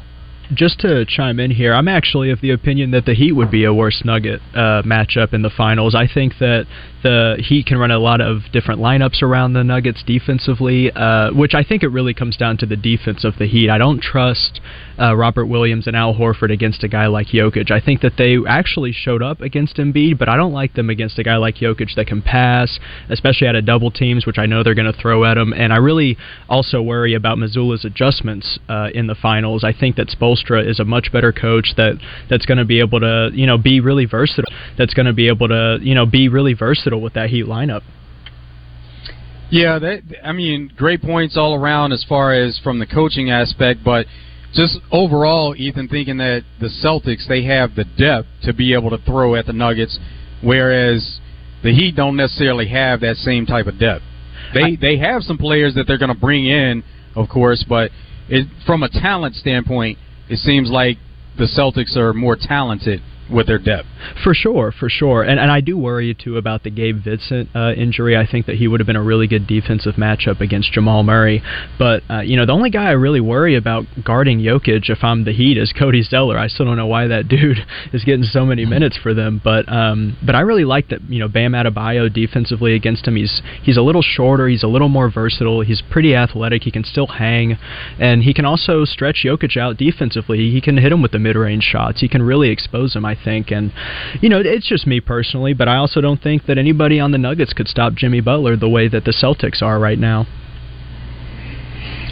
Just 0.55 0.81
to 0.81 1.05
chime 1.05 1.39
in 1.41 1.51
here, 1.51 1.75
I'm 1.75 1.89
actually 1.89 2.31
of 2.31 2.41
the 2.41 2.53
opinion 2.53 2.91
that 2.93 3.05
the 3.05 3.15
Heat 3.15 3.33
would 3.33 3.51
be 3.51 3.65
a 3.65 3.75
worse 3.75 4.03
Nugget 4.03 4.41
uh, 4.55 4.83
matchup 4.83 5.35
in 5.35 5.43
the 5.43 5.51
finals. 5.51 5.95
I 5.95 6.09
think 6.13 6.39
that 6.41 6.67
the 7.03 7.37
Heat 7.39 7.67
can 7.67 7.79
run 7.79 7.91
a 7.91 7.99
lot 7.99 8.21
of 8.21 8.51
different 8.53 8.81
lineups 8.81 9.23
around 9.23 9.53
the 9.53 9.63
Nuggets 9.63 10.03
defensively, 10.07 10.91
uh, 10.93 11.33
which 11.33 11.55
I 11.55 11.63
think 11.63 11.83
it 11.83 11.89
really 11.89 12.15
comes 12.15 12.37
down 12.37 12.57
to 12.59 12.67
the 12.67 12.77
defense 12.77 13.25
of 13.25 13.37
the 13.39 13.47
Heat. 13.47 13.69
I 13.69 13.79
don't 13.79 14.01
trust 14.01 14.61
uh, 14.99 15.15
Robert 15.15 15.47
Williams 15.47 15.87
and 15.87 15.95
Al 15.95 16.15
Horford 16.15 16.53
against 16.53 16.83
a 16.83 16.89
guy 16.89 17.07
like 17.07 17.29
Jokic. 17.29 17.71
I 17.71 17.81
think 17.81 18.01
that 18.01 18.15
they 18.17 18.37
actually 18.49 18.93
showed 18.93 19.23
up 19.23 19.41
against 19.41 19.77
Embiid, 19.77 20.19
but 20.19 20.29
I 20.29 20.37
don't 20.37 20.53
like 20.53 20.75
them 20.75 20.91
against 20.91 21.19
a 21.19 21.23
guy 21.23 21.37
like 21.37 21.57
Jokic 21.57 21.95
that 21.95 22.07
can 22.07 22.23
pass, 22.23 22.81
especially 23.09 23.47
out 23.47 23.55
of 23.55 23.65
double 23.65 23.91
teams, 23.91 24.27
which 24.27 24.39
I 24.39 24.47
know 24.47 24.63
they're 24.63 24.75
going 24.75 24.93
to 24.93 24.99
throw 24.99 25.25
at 25.25 25.37
him. 25.37 25.53
And 25.53 25.73
I 25.73 25.77
really 25.77 26.17
also 26.49 26.83
worry 26.83 27.15
about 27.15 27.39
Mazzulla's 27.39 27.85
adjustments 27.85 28.59
uh, 28.69 28.89
in 28.93 29.07
the 29.07 29.15
finals. 29.15 29.63
I 29.63 29.73
think 29.73 29.97
that 29.97 30.11
Spoelstra 30.39 30.69
is 30.69 30.81
a 30.81 30.85
much 30.85 31.13
better 31.13 31.33
coach 31.33 31.75
that 31.77 31.95
that's 32.29 32.47
going 32.47 32.59
to 32.59 32.65
be 32.65 32.81
able 32.81 33.01
to 33.01 33.31
you 33.33 33.47
know 33.47 33.59
be 33.59 33.81
really 33.81 34.07
versatile. 34.07 34.53
That's 34.77 34.95
going 34.95 35.07
to 35.07 35.13
be 35.13 35.29
able 35.29 35.49
to 35.49 35.79
you 35.81 35.95
know 35.95 36.07
be 36.07 36.29
really 36.29 36.55
versatile 36.55 37.01
with 37.01 37.15
that 37.15 37.31
Heat 37.31 37.47
lineup. 37.47 37.83
Yeah, 39.51 39.79
that, 39.79 40.03
I 40.23 40.33
mean, 40.33 40.71
great 40.77 41.01
points 41.01 41.37
all 41.37 41.55
around 41.55 41.93
as 41.93 42.05
far 42.07 42.35
as 42.35 42.61
from 42.63 42.81
the 42.81 42.87
coaching 42.87 43.31
aspect, 43.31 43.81
but 43.83 44.05
just 44.55 44.79
overall, 44.91 45.55
Ethan, 45.57 45.89
thinking 45.89 46.19
that 46.19 46.45
the 46.61 46.69
Celtics 46.69 47.27
they 47.29 47.45
have 47.45 47.75
the 47.75 47.85
depth 47.85 48.29
to 48.43 48.53
be 48.53 48.75
able 48.75 48.91
to 48.91 48.99
throw 48.99 49.35
at 49.35 49.47
the 49.47 49.53
Nuggets, 49.53 49.99
whereas 50.43 51.21
the 51.63 51.73
Heat 51.75 51.97
don't 51.97 52.17
necessarily 52.17 52.69
have 52.69 53.01
that 53.01 53.17
same 53.17 53.47
type 53.47 53.67
of 53.67 53.79
depth. 53.79 54.05
They 54.55 54.77
they 54.77 54.99
have 54.99 55.23
some 55.23 55.39
players 55.39 55.75
that 55.75 55.87
they're 55.87 55.99
going 55.99 56.15
to 56.15 56.19
bring 56.19 56.47
in, 56.47 56.83
of 57.15 57.29
course, 57.29 57.65
but 57.69 57.91
it, 58.29 58.47
from 58.67 58.83
a 58.83 58.89
talent 58.89 59.35
standpoint, 59.35 59.99
it 60.31 60.39
seems 60.39 60.71
like 60.71 60.99
the 61.37 61.45
Celtics 61.45 61.97
are 61.97 62.13
more 62.13 62.37
talented 62.37 63.01
with 63.31 63.47
their 63.47 63.59
depth. 63.59 63.89
For 64.23 64.35
sure, 64.35 64.73
for 64.73 64.89
sure, 64.89 65.23
and 65.23 65.39
and 65.39 65.51
I 65.51 65.61
do 65.61 65.77
worry 65.77 66.15
too 66.15 66.37
about 66.37 66.63
the 66.63 66.71
Gabe 66.71 66.99
Vincent 67.03 67.49
uh, 67.55 67.73
injury. 67.73 68.17
I 68.17 68.27
think 68.27 68.47
that 68.47 68.57
he 68.57 68.69
would 68.69 68.81
have 68.81 68.87
been 68.87 68.97
a 68.97 69.03
really 69.03 69.27
good 69.27 69.47
defensive 69.47 69.95
matchup 69.95 70.41
against 70.41 70.73
Jamal 70.73 71.03
Murray. 71.03 71.43
But 71.79 72.03
uh, 72.11 72.21
you 72.21 72.37
know, 72.37 72.47
the 72.47 72.53
only 72.53 72.71
guy 72.71 72.85
I 72.85 72.93
really 72.93 73.21
worry 73.21 73.57
about 73.57 73.85
guarding 74.05 74.41
Jokic 74.41 74.89
if 74.89 75.03
I'm 75.03 75.25
the 75.25 75.33
Heat 75.33 75.59
is 75.59 75.73
Cody 75.73 76.03
Zeller. 76.03 76.39
I 76.39 76.49
still 76.49 76.67
don't 76.67 76.77
know 76.77 76.87
why 76.87 77.07
that 77.09 77.29
dude 77.29 77.59
is 77.93 78.05
getting 78.05 78.25
so 78.25 78.45
many 78.45 78.65
minutes 78.65 78.97
for 78.97 79.15
them. 79.15 79.41
But 79.43 79.71
um, 79.71 80.17
but 80.25 80.35
I 80.35 80.41
really 80.41 80.65
like 80.65 80.89
that. 80.89 81.03
You 81.09 81.21
know, 81.21 81.29
Bam 81.29 81.53
Adebayo 81.53 82.13
defensively 82.13 82.75
against 82.75 83.07
him. 83.07 83.17
He's 83.17 83.43
he's 83.63 83.77
a 83.77 83.83
little 83.83 84.03
shorter. 84.03 84.49
He's 84.49 84.63
a 84.63 84.69
little 84.69 84.89
more 84.89 85.11
versatile. 85.11 85.63
He's 85.63 85.83
pretty 85.91 86.15
athletic. 86.15 86.63
He 86.63 86.71
can 86.71 86.85
still 86.85 87.07
hang, 87.07 87.59
and 87.99 88.23
he 88.23 88.35
can 88.35 88.45
also 88.45 88.85
stretch 88.85 89.25
Jokic 89.25 89.57
out 89.57 89.77
defensively. 89.77 90.51
He 90.51 90.61
can 90.61 90.77
hit 90.77 90.93
him 90.93 91.03
with 91.03 91.13
the 91.13 91.19
mid-range 91.19 91.65
shots. 91.65 92.01
He 92.01 92.09
can 92.09 92.23
really 92.23 92.51
expose 92.51 92.95
him. 92.95 93.05
I 93.05 93.15
think, 93.25 93.51
and 93.51 93.73
you 94.21 94.29
know, 94.29 94.41
it's 94.45 94.69
just 94.69 94.87
me 94.87 95.01
personally, 95.01 95.53
but 95.55 95.69
I 95.69 95.77
also 95.77 96.01
don't 96.01 96.21
think 96.23 96.47
that 96.47 96.59
anybody 96.59 97.01
on 97.01 97.11
the 97.13 97.19
Nuggets 97.19 97.53
could 97.53 97.69
stop 97.69 97.95
Jimmy 97.95 98.21
Butler 98.21 98.57
the 98.57 98.69
way 98.69 98.89
that 98.89 99.05
the 99.05 99.13
Celtics 99.13 99.63
are 99.63 99.79
right 99.79 99.99
now. 99.99 100.27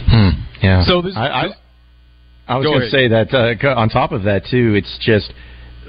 Hmm. 0.09 0.29
Yeah. 0.61 0.83
So 0.85 1.01
this, 1.01 1.13
I, 1.15 1.27
I, 1.27 1.45
I 2.47 2.57
was 2.57 2.65
Go 2.65 2.71
going 2.73 2.81
to 2.81 2.89
say 2.89 3.07
that 3.09 3.33
uh, 3.33 3.67
on 3.79 3.89
top 3.89 4.11
of 4.11 4.23
that 4.23 4.43
too, 4.49 4.73
it's 4.75 4.97
just 5.01 5.31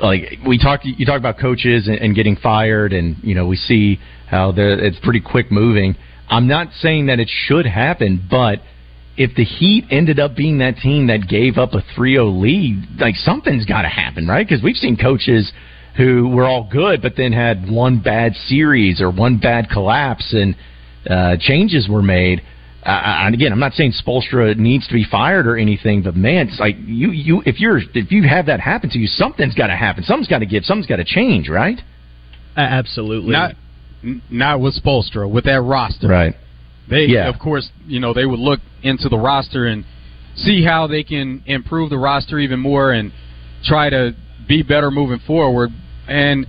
like 0.02 0.38
we 0.46 0.58
talk. 0.58 0.80
You 0.84 1.06
talk 1.06 1.18
about 1.18 1.38
coaches 1.38 1.88
and, 1.88 1.96
and 1.98 2.14
getting 2.14 2.36
fired, 2.36 2.92
and 2.92 3.16
you 3.22 3.34
know 3.34 3.46
we 3.46 3.56
see 3.56 3.98
how 4.28 4.52
they're- 4.52 4.78
it's 4.78 4.98
pretty 5.00 5.20
quick 5.20 5.50
moving. 5.50 5.96
I'm 6.28 6.46
not 6.46 6.68
saying 6.80 7.06
that 7.06 7.18
it 7.20 7.28
should 7.30 7.64
happen, 7.64 8.22
but 8.30 8.60
if 9.18 9.34
the 9.34 9.44
Heat 9.44 9.84
ended 9.90 10.20
up 10.20 10.36
being 10.36 10.58
that 10.58 10.76
team 10.76 11.08
that 11.08 11.28
gave 11.28 11.58
up 11.58 11.74
a 11.74 11.82
3-0 11.98 12.40
lead, 12.40 13.00
like 13.00 13.16
something's 13.16 13.66
got 13.66 13.82
to 13.82 13.88
happen, 13.88 14.28
right? 14.28 14.46
Because 14.46 14.62
we've 14.62 14.76
seen 14.76 14.96
coaches 14.96 15.52
who 15.96 16.28
were 16.28 16.44
all 16.44 16.68
good, 16.70 17.02
but 17.02 17.14
then 17.16 17.32
had 17.32 17.68
one 17.68 17.98
bad 18.00 18.34
series 18.46 19.00
or 19.00 19.10
one 19.10 19.38
bad 19.38 19.68
collapse, 19.70 20.32
and 20.32 20.54
uh, 21.10 21.36
changes 21.40 21.88
were 21.88 22.00
made. 22.00 22.40
Uh, 22.84 23.24
and 23.26 23.34
again, 23.34 23.52
I'm 23.52 23.58
not 23.58 23.72
saying 23.72 23.92
Spoelstra 23.92 24.56
needs 24.56 24.86
to 24.86 24.94
be 24.94 25.04
fired 25.04 25.48
or 25.48 25.56
anything, 25.56 26.02
but 26.02 26.14
man, 26.14 26.48
it's 26.48 26.60
like 26.60 26.76
you, 26.78 27.10
you, 27.10 27.42
if 27.44 27.58
you're, 27.58 27.80
if 27.94 28.12
you 28.12 28.22
have 28.22 28.46
that 28.46 28.60
happen 28.60 28.88
to 28.90 28.98
you, 29.00 29.08
something's 29.08 29.56
got 29.56 29.66
to 29.66 29.76
happen. 29.76 30.04
Something's 30.04 30.28
got 30.28 30.38
to 30.38 30.46
give. 30.46 30.64
Something's 30.64 30.86
got 30.86 30.96
to 30.96 31.04
change, 31.04 31.48
right? 31.48 31.80
A- 32.56 32.60
absolutely. 32.60 33.32
not 33.32 33.56
not 34.30 34.60
with 34.60 34.80
Spoelstra 34.80 35.28
with 35.28 35.44
that 35.46 35.60
roster. 35.60 36.06
Right. 36.06 36.36
They, 36.88 37.06
Yeah. 37.06 37.28
of 37.28 37.38
course, 37.38 37.68
you 37.86 38.00
know, 38.00 38.12
they 38.12 38.26
would 38.26 38.38
look 38.40 38.60
into 38.82 39.08
the 39.08 39.18
roster 39.18 39.66
and 39.66 39.84
see 40.34 40.62
how 40.62 40.86
they 40.86 41.02
can 41.02 41.42
improve 41.46 41.90
the 41.90 41.98
roster 41.98 42.38
even 42.38 42.60
more 42.60 42.92
and 42.92 43.12
try 43.64 43.90
to 43.90 44.14
be 44.46 44.62
better 44.62 44.90
moving 44.90 45.18
forward. 45.20 45.70
And 46.06 46.46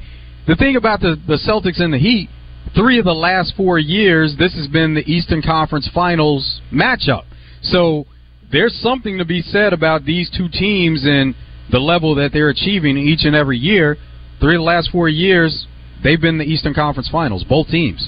the 0.48 0.56
thing 0.56 0.76
about 0.76 1.02
the, 1.02 1.20
the 1.28 1.38
Celtics 1.38 1.82
and 1.82 1.94
the 1.94 1.98
Heat, 1.98 2.30
three 2.76 3.00
of 3.00 3.06
the 3.06 3.14
last 3.14 3.56
four 3.56 3.80
years, 3.80 4.36
this 4.38 4.54
has 4.54 4.68
been 4.68 4.94
the 4.94 5.10
Eastern 5.12 5.42
Conference 5.42 5.90
Finals 5.94 6.62
matchup. 6.72 7.24
So 7.62 8.06
there's 8.52 8.76
something 8.76 9.18
to 9.18 9.26
be 9.26 9.42
said 9.42 9.74
about 9.74 10.06
these 10.06 10.30
two 10.30 10.48
teams 10.50 11.04
and 11.06 11.36
the 11.72 11.80
level 11.80 12.16
that 12.16 12.32
they're 12.32 12.50
achieving 12.50 12.98
each 12.98 13.26
and 13.26 13.36
every 13.36 13.58
year. 13.58 13.98
Three 14.40 14.56
of 14.56 14.60
the 14.60 14.64
last 14.64 14.90
four 14.92 15.10
years, 15.10 15.68
they've 16.04 16.22
been 16.22 16.38
the 16.38 16.46
Eastern 16.46 16.74
Conference 16.74 17.10
Finals, 17.10 17.44
both 17.44 17.68
teams. 17.68 18.08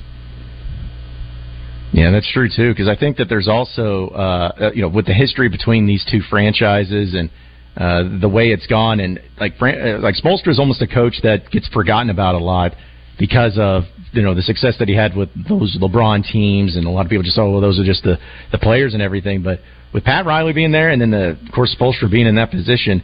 Yeah, 1.93 2.11
that's 2.11 2.29
true 2.31 2.47
too. 2.53 2.71
Because 2.71 2.87
I 2.87 2.95
think 2.95 3.17
that 3.17 3.27
there's 3.27 3.47
also, 3.47 4.09
uh, 4.09 4.51
uh, 4.59 4.71
you 4.73 4.81
know, 4.81 4.87
with 4.87 5.05
the 5.05 5.13
history 5.13 5.49
between 5.49 5.85
these 5.85 6.05
two 6.09 6.21
franchises 6.29 7.13
and 7.13 7.29
uh, 7.77 8.19
the 8.19 8.29
way 8.29 8.49
it's 8.49 8.67
gone, 8.67 8.99
and 8.99 9.19
like 9.39 9.57
Fran- 9.57 9.95
uh, 9.95 9.99
like 9.99 10.15
Spoelstra 10.15 10.49
is 10.49 10.59
almost 10.59 10.81
a 10.81 10.87
coach 10.87 11.15
that 11.23 11.49
gets 11.51 11.67
forgotten 11.69 12.09
about 12.09 12.35
a 12.35 12.39
lot 12.39 12.73
because 13.17 13.57
of 13.57 13.83
you 14.11 14.21
know 14.21 14.33
the 14.33 14.41
success 14.41 14.75
that 14.79 14.87
he 14.87 14.95
had 14.95 15.15
with 15.15 15.29
those 15.47 15.77
LeBron 15.79 16.29
teams, 16.29 16.75
and 16.75 16.85
a 16.85 16.89
lot 16.89 17.05
of 17.05 17.09
people 17.09 17.23
just 17.23 17.37
oh 17.37 17.51
well 17.51 17.61
those 17.61 17.79
are 17.79 17.85
just 17.85 18.03
the 18.03 18.17
the 18.51 18.57
players 18.57 18.93
and 18.93 19.01
everything. 19.01 19.41
But 19.41 19.59
with 19.93 20.03
Pat 20.03 20.25
Riley 20.25 20.53
being 20.53 20.71
there, 20.71 20.89
and 20.89 21.01
then 21.01 21.11
the, 21.11 21.37
of 21.45 21.51
course 21.53 21.75
Spoelstra 21.79 22.11
being 22.11 22.27
in 22.27 22.35
that 22.35 22.51
position, 22.51 23.03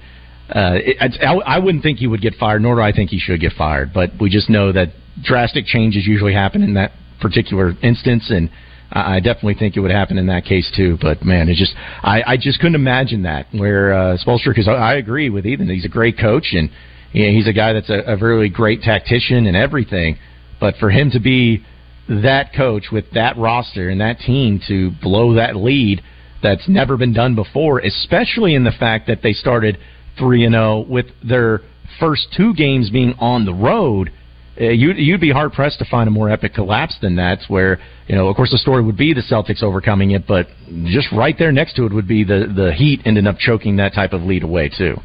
uh, 0.50 0.76
it, 0.76 1.18
I, 1.22 1.56
I 1.56 1.60
wouldn't 1.60 1.84
think 1.84 2.00
he 2.00 2.08
would 2.08 2.22
get 2.22 2.36
fired, 2.36 2.62
nor 2.62 2.76
do 2.76 2.82
I 2.82 2.92
think 2.92 3.10
he 3.10 3.20
should 3.20 3.40
get 3.40 3.54
fired. 3.54 3.92
But 3.94 4.12
we 4.20 4.30
just 4.30 4.50
know 4.50 4.72
that 4.74 4.90
drastic 5.24 5.66
changes 5.66 6.06
usually 6.06 6.34
happen 6.34 6.62
in 6.62 6.74
that 6.74 6.92
particular 7.22 7.74
instance, 7.82 8.30
and 8.30 8.50
I 8.92 9.20
definitely 9.20 9.56
think 9.56 9.76
it 9.76 9.82
would 9.82 9.92
happen 9.92 10.18
in 10.18 10.28
that 10.28 10.46
case 10.46 10.72
too. 10.76 10.98
But 11.02 11.24
man, 11.24 11.50
it 11.50 11.56
just 11.56 11.74
I, 12.04 12.24
I 12.26 12.38
just 12.38 12.60
couldn't 12.60 12.76
imagine 12.76 13.24
that 13.24 13.48
where 13.52 13.94
uh, 13.94 14.18
Spoelstra 14.18 14.50
because 14.50 14.68
I, 14.68 14.74
I 14.74 14.94
agree 14.96 15.30
with 15.30 15.46
Ethan. 15.46 15.70
He's 15.70 15.86
a 15.86 15.90
great 15.90 16.18
coach 16.18 16.54
and 16.54 16.70
you 17.12 17.26
know, 17.26 17.32
he's 17.32 17.48
a 17.48 17.54
guy 17.54 17.74
that's 17.74 17.90
a, 17.90 18.14
a 18.14 18.18
really 18.18 18.50
great 18.50 18.82
tactician 18.82 19.46
and 19.46 19.58
everything. 19.58 20.18
But 20.60 20.76
for 20.78 20.90
him 20.90 21.12
to 21.12 21.20
be 21.20 21.66
that 22.08 22.54
coach 22.54 22.86
with 22.92 23.12
that 23.12 23.38
roster 23.38 23.90
and 23.90 24.00
that 24.00 24.20
team 24.20 24.62
to 24.68 24.92
blow 25.02 25.34
that 25.36 25.56
lead 25.56 26.02
that's 26.42 26.68
never 26.70 26.98
been 26.98 27.14
done 27.14 27.36
before, 27.36 27.80
especially 27.80 28.56
in 28.56 28.64
the 28.64 28.72
fact 28.72 29.08
that 29.08 29.22
they 29.22 29.34
started 29.34 29.78
three 30.18 30.46
and 30.46 30.54
zero 30.54 30.80
with 30.80 31.08
their 31.28 31.62
first 32.00 32.28
two 32.36 32.54
games 32.54 32.90
being 32.90 33.14
on 33.20 33.46
the 33.46 33.54
road. 33.54 34.12
Uh, 34.60 34.66
you'd, 34.66 34.98
you'd 34.98 35.22
be 35.22 35.32
hard 35.32 35.54
pressed 35.54 35.80
to 35.80 35.86
find 35.86 36.08
a 36.08 36.12
more 36.12 36.30
epic 36.30 36.54
collapse 36.54 36.98
than 37.02 37.16
that. 37.18 37.40
Where 37.48 37.80
you 38.08 38.16
know, 38.16 38.28
of 38.28 38.36
course, 38.36 38.52
the 38.52 38.58
story 38.58 38.84
would 38.84 38.98
be 38.98 39.14
the 39.14 39.22
Celtics 39.22 39.62
overcoming 39.62 40.12
it, 40.12 40.26
but 40.28 40.48
just 40.86 41.12
right 41.12 41.36
there 41.38 41.52
next 41.52 41.76
to 41.76 41.86
it 41.86 41.94
would 41.94 42.08
be 42.08 42.24
the 42.24 42.52
the 42.54 42.74
Heat 42.74 43.02
ending 43.06 43.28
up 43.28 43.38
choking 43.38 43.78
that 43.78 43.94
type 43.94 44.14
of 44.14 44.22
lead 44.24 44.44
away 44.44 44.70
too. 44.70 44.98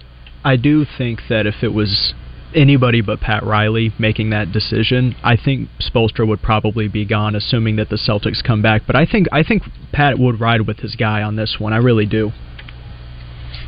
I 0.44 0.56
do 0.56 0.84
think 0.98 1.20
that 1.28 1.46
if 1.46 1.62
it 1.62 1.72
was 1.72 2.14
anybody 2.54 3.00
but 3.00 3.20
Pat 3.20 3.44
Riley 3.44 3.92
making 3.98 4.30
that 4.30 4.52
decision, 4.52 5.14
I 5.22 5.36
think 5.36 5.68
Spoelstra 5.80 6.26
would 6.26 6.42
probably 6.42 6.88
be 6.88 7.04
gone, 7.04 7.34
assuming 7.34 7.76
that 7.76 7.88
the 7.88 7.96
Celtics 7.96 8.42
come 8.44 8.62
back. 8.62 8.82
But 8.86 8.96
I 8.96 9.06
think 9.06 9.26
I 9.32 9.42
think 9.42 9.62
Pat 9.92 10.18
would 10.18 10.40
ride 10.40 10.66
with 10.66 10.78
his 10.78 10.96
guy 10.96 11.22
on 11.22 11.36
this 11.36 11.56
one. 11.58 11.72
I 11.72 11.78
really 11.78 12.06
do. 12.06 12.32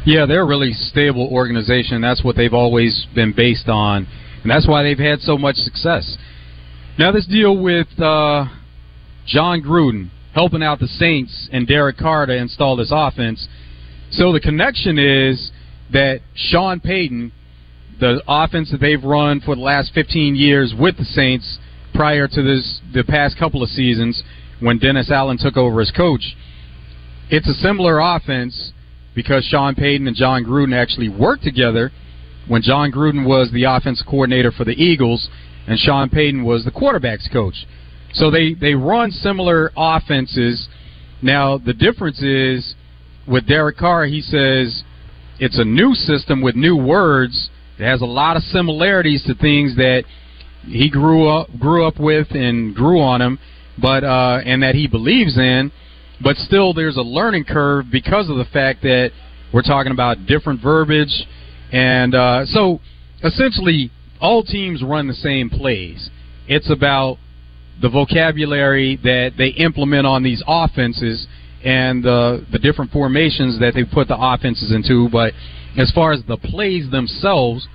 Yeah, 0.06 0.26
they're 0.26 0.42
a 0.42 0.46
really 0.46 0.72
stable 0.72 1.28
organization. 1.32 2.00
That's 2.02 2.22
what 2.22 2.36
they've 2.36 2.52
always 2.52 3.06
been 3.14 3.32
based 3.34 3.68
on, 3.68 4.06
and 4.44 4.50
that's 4.50 4.68
why 4.68 4.82
they've 4.82 4.98
had 4.98 5.20
so 5.20 5.38
much 5.38 5.56
success. 5.56 6.18
Now, 6.98 7.10
this 7.10 7.26
deal 7.26 7.56
with 7.56 7.88
uh, 7.98 8.44
Jon 9.26 9.62
Gruden 9.62 10.10
helping 10.34 10.62
out 10.62 10.80
the 10.80 10.86
Saints 10.86 11.48
and 11.50 11.66
Derek 11.66 11.96
Carr 11.96 12.26
to 12.26 12.36
install 12.36 12.76
this 12.76 12.92
offense. 12.92 13.48
So 14.10 14.32
the 14.32 14.40
connection 14.40 14.98
is 14.98 15.50
that 15.92 16.20
Sean 16.34 16.78
Payton, 16.78 17.32
the 17.98 18.22
offense 18.28 18.70
that 18.70 18.80
they've 18.80 19.02
run 19.02 19.40
for 19.40 19.54
the 19.54 19.62
last 19.62 19.94
15 19.94 20.36
years 20.36 20.74
with 20.78 20.98
the 20.98 21.04
Saints, 21.04 21.58
prior 21.94 22.28
to 22.28 22.42
this 22.42 22.80
the 22.92 23.04
past 23.04 23.38
couple 23.38 23.62
of 23.62 23.70
seasons 23.70 24.22
when 24.60 24.78
Dennis 24.78 25.10
Allen 25.10 25.38
took 25.40 25.56
over 25.56 25.80
as 25.80 25.90
coach, 25.90 26.36
it's 27.30 27.48
a 27.48 27.54
similar 27.54 27.98
offense 27.98 28.72
because 29.14 29.44
Sean 29.44 29.74
Payton 29.74 30.06
and 30.06 30.16
Jon 30.16 30.44
Gruden 30.44 30.76
actually 30.76 31.08
worked 31.08 31.44
together 31.44 31.92
when 32.48 32.62
Jon 32.62 32.92
Gruden 32.92 33.26
was 33.26 33.50
the 33.52 33.64
offensive 33.64 34.06
coordinator 34.06 34.52
for 34.52 34.64
the 34.64 34.72
Eagles 34.72 35.28
and 35.66 35.78
Sean 35.78 36.10
Payton 36.10 36.44
was 36.44 36.64
the 36.64 36.70
quarterbacks 36.70 37.30
coach. 37.32 37.66
So 38.12 38.30
they, 38.30 38.54
they 38.54 38.74
run 38.74 39.10
similar 39.10 39.72
offenses. 39.76 40.68
Now, 41.22 41.58
the 41.58 41.72
difference 41.72 42.22
is 42.22 42.74
with 43.26 43.46
Derek 43.46 43.78
Carr, 43.78 44.04
he 44.04 44.20
says 44.20 44.82
it's 45.38 45.58
a 45.58 45.64
new 45.64 45.94
system 45.94 46.42
with 46.42 46.54
new 46.54 46.76
words. 46.76 47.50
It 47.78 47.84
has 47.84 48.02
a 48.02 48.06
lot 48.06 48.36
of 48.36 48.42
similarities 48.44 49.24
to 49.24 49.34
things 49.34 49.74
that 49.76 50.04
he 50.66 50.88
grew 50.88 51.28
up 51.28 51.48
grew 51.58 51.86
up 51.86 51.98
with 51.98 52.30
and 52.30 52.74
grew 52.74 53.00
on 53.00 53.20
him, 53.20 53.38
but 53.80 54.04
uh, 54.04 54.40
and 54.44 54.62
that 54.62 54.74
he 54.74 54.86
believes 54.86 55.36
in. 55.36 55.72
But 56.22 56.36
still, 56.36 56.72
there's 56.72 56.96
a 56.96 57.02
learning 57.02 57.44
curve 57.44 57.86
because 57.90 58.30
of 58.30 58.36
the 58.36 58.44
fact 58.46 58.82
that 58.82 59.10
we're 59.52 59.62
talking 59.62 59.92
about 59.92 60.26
different 60.26 60.62
verbiage, 60.62 61.26
and 61.74 62.14
uh, 62.14 62.46
so 62.46 62.80
essentially, 63.24 63.90
all 64.20 64.44
teams 64.44 64.80
run 64.80 65.08
the 65.08 65.14
same 65.14 65.50
plays. 65.50 66.08
It's 66.46 66.70
about 66.70 67.18
the 67.82 67.88
vocabulary 67.88 68.96
that 69.02 69.32
they 69.36 69.48
implement 69.48 70.06
on 70.06 70.22
these 70.22 70.40
offenses 70.46 71.26
and 71.64 72.04
the 72.04 72.46
the 72.52 72.60
different 72.60 72.92
formations 72.92 73.58
that 73.58 73.74
they 73.74 73.82
put 73.82 74.06
the 74.06 74.16
offenses 74.16 74.70
into. 74.70 75.08
But 75.10 75.32
as 75.76 75.90
far 75.90 76.12
as 76.12 76.22
the 76.28 76.36
plays 76.36 76.88
themselves, 76.92 77.66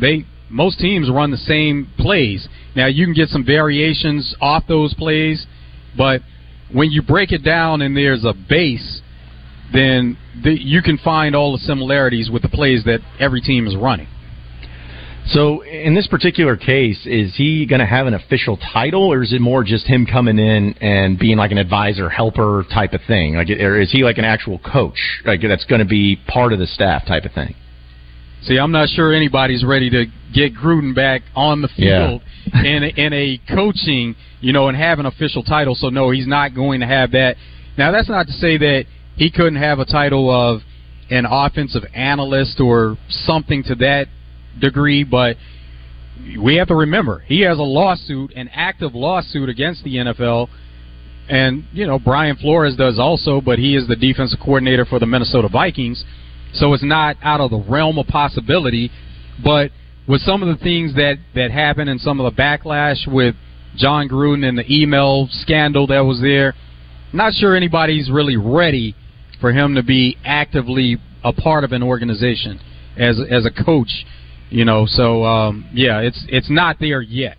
they 0.00 0.24
most 0.48 0.78
teams 0.78 1.10
run 1.10 1.30
the 1.30 1.36
same 1.36 1.90
plays. 1.98 2.48
Now 2.74 2.86
you 2.86 3.04
can 3.04 3.14
get 3.14 3.28
some 3.28 3.44
variations 3.44 4.34
off 4.40 4.64
those 4.66 4.94
plays, 4.94 5.46
but 5.94 6.22
when 6.72 6.90
you 6.90 7.02
break 7.02 7.32
it 7.32 7.44
down 7.44 7.82
and 7.82 7.94
there's 7.94 8.24
a 8.24 8.32
base, 8.48 9.02
then 9.74 10.16
the, 10.42 10.52
you 10.52 10.82
can 10.82 10.98
find 10.98 11.34
all 11.34 11.52
the 11.52 11.58
similarities 11.58 12.30
with 12.30 12.42
the 12.42 12.48
plays 12.48 12.84
that 12.84 13.00
every 13.18 13.40
team 13.40 13.66
is 13.66 13.76
running. 13.76 14.08
So, 15.28 15.62
in 15.62 15.94
this 15.94 16.08
particular 16.08 16.56
case, 16.56 17.06
is 17.06 17.36
he 17.36 17.64
going 17.64 17.78
to 17.78 17.86
have 17.86 18.08
an 18.08 18.14
official 18.14 18.56
title, 18.72 19.04
or 19.12 19.22
is 19.22 19.32
it 19.32 19.40
more 19.40 19.62
just 19.62 19.86
him 19.86 20.04
coming 20.04 20.36
in 20.38 20.74
and 20.80 21.16
being 21.16 21.36
like 21.36 21.52
an 21.52 21.58
advisor, 21.58 22.08
helper 22.08 22.64
type 22.74 22.92
of 22.92 23.02
thing? 23.06 23.36
Like, 23.36 23.48
or 23.48 23.80
is 23.80 23.92
he 23.92 24.02
like 24.02 24.18
an 24.18 24.24
actual 24.24 24.58
coach, 24.58 24.98
like 25.24 25.40
that's 25.42 25.64
going 25.66 25.78
to 25.78 25.84
be 25.86 26.18
part 26.26 26.52
of 26.52 26.58
the 26.58 26.66
staff 26.66 27.06
type 27.06 27.24
of 27.24 27.32
thing? 27.32 27.54
See, 28.42 28.58
I'm 28.58 28.72
not 28.72 28.88
sure 28.88 29.12
anybody's 29.12 29.64
ready 29.64 29.88
to 29.90 30.06
get 30.34 30.56
Gruden 30.56 30.92
back 30.92 31.22
on 31.36 31.62
the 31.62 31.68
Yeah. 31.76 32.08
field 32.08 32.22
in 32.64 32.82
in 32.82 33.12
a 33.12 33.40
coaching, 33.48 34.16
you 34.40 34.52
know, 34.52 34.66
and 34.66 34.76
have 34.76 34.98
an 34.98 35.06
official 35.06 35.44
title. 35.44 35.76
So 35.76 35.88
no, 35.90 36.10
he's 36.10 36.26
not 36.26 36.52
going 36.52 36.80
to 36.80 36.86
have 36.86 37.12
that. 37.12 37.36
Now 37.78 37.92
that's 37.92 38.08
not 38.08 38.26
to 38.26 38.32
say 38.32 38.56
that 38.58 38.86
he 39.16 39.30
couldn't 39.30 39.56
have 39.56 39.78
a 39.78 39.84
title 39.84 40.30
of 40.30 40.62
an 41.10 41.26
offensive 41.28 41.84
analyst 41.94 42.60
or 42.60 42.96
something 43.08 43.62
to 43.64 43.74
that 43.76 44.06
degree, 44.60 45.04
but 45.04 45.36
we 46.38 46.56
have 46.56 46.68
to 46.68 46.74
remember 46.74 47.20
he 47.20 47.40
has 47.40 47.58
a 47.58 47.62
lawsuit, 47.62 48.32
an 48.34 48.48
active 48.52 48.94
lawsuit 48.94 49.48
against 49.48 49.84
the 49.84 49.96
NFL. 49.96 50.48
And, 51.28 51.64
you 51.72 51.86
know, 51.86 51.98
Brian 51.98 52.36
Flores 52.36 52.76
does 52.76 52.98
also, 52.98 53.40
but 53.40 53.58
he 53.58 53.76
is 53.76 53.86
the 53.86 53.96
defensive 53.96 54.40
coordinator 54.40 54.84
for 54.84 54.98
the 54.98 55.06
Minnesota 55.06 55.48
Vikings. 55.48 56.04
So 56.54 56.72
it's 56.74 56.82
not 56.82 57.16
out 57.22 57.40
of 57.40 57.50
the 57.50 57.58
realm 57.58 57.98
of 57.98 58.06
possibility. 58.08 58.90
But 59.42 59.70
with 60.06 60.20
some 60.22 60.42
of 60.42 60.48
the 60.48 60.62
things 60.62 60.94
that, 60.94 61.16
that 61.34 61.50
happened 61.50 61.88
and 61.88 62.00
some 62.00 62.20
of 62.20 62.34
the 62.34 62.40
backlash 62.40 63.06
with 63.06 63.34
Jon 63.76 64.08
Gruden 64.08 64.46
and 64.46 64.58
the 64.58 64.70
email 64.70 65.28
scandal 65.30 65.86
that 65.86 66.00
was 66.00 66.20
there, 66.20 66.54
not 67.12 67.32
sure 67.34 67.56
anybody's 67.56 68.10
really 68.10 68.36
ready 68.36 68.94
for 69.42 69.52
him 69.52 69.74
to 69.74 69.82
be 69.82 70.16
actively 70.24 70.96
a 71.22 71.34
part 71.34 71.64
of 71.64 71.72
an 71.72 71.82
organization 71.82 72.58
as 72.96 73.20
as 73.30 73.44
a 73.44 73.50
coach. 73.50 74.06
You 74.48 74.64
know, 74.64 74.86
so 74.86 75.24
um, 75.24 75.68
yeah, 75.74 76.00
it's 76.00 76.24
it's 76.28 76.48
not 76.50 76.76
there 76.80 77.02
yet. 77.02 77.36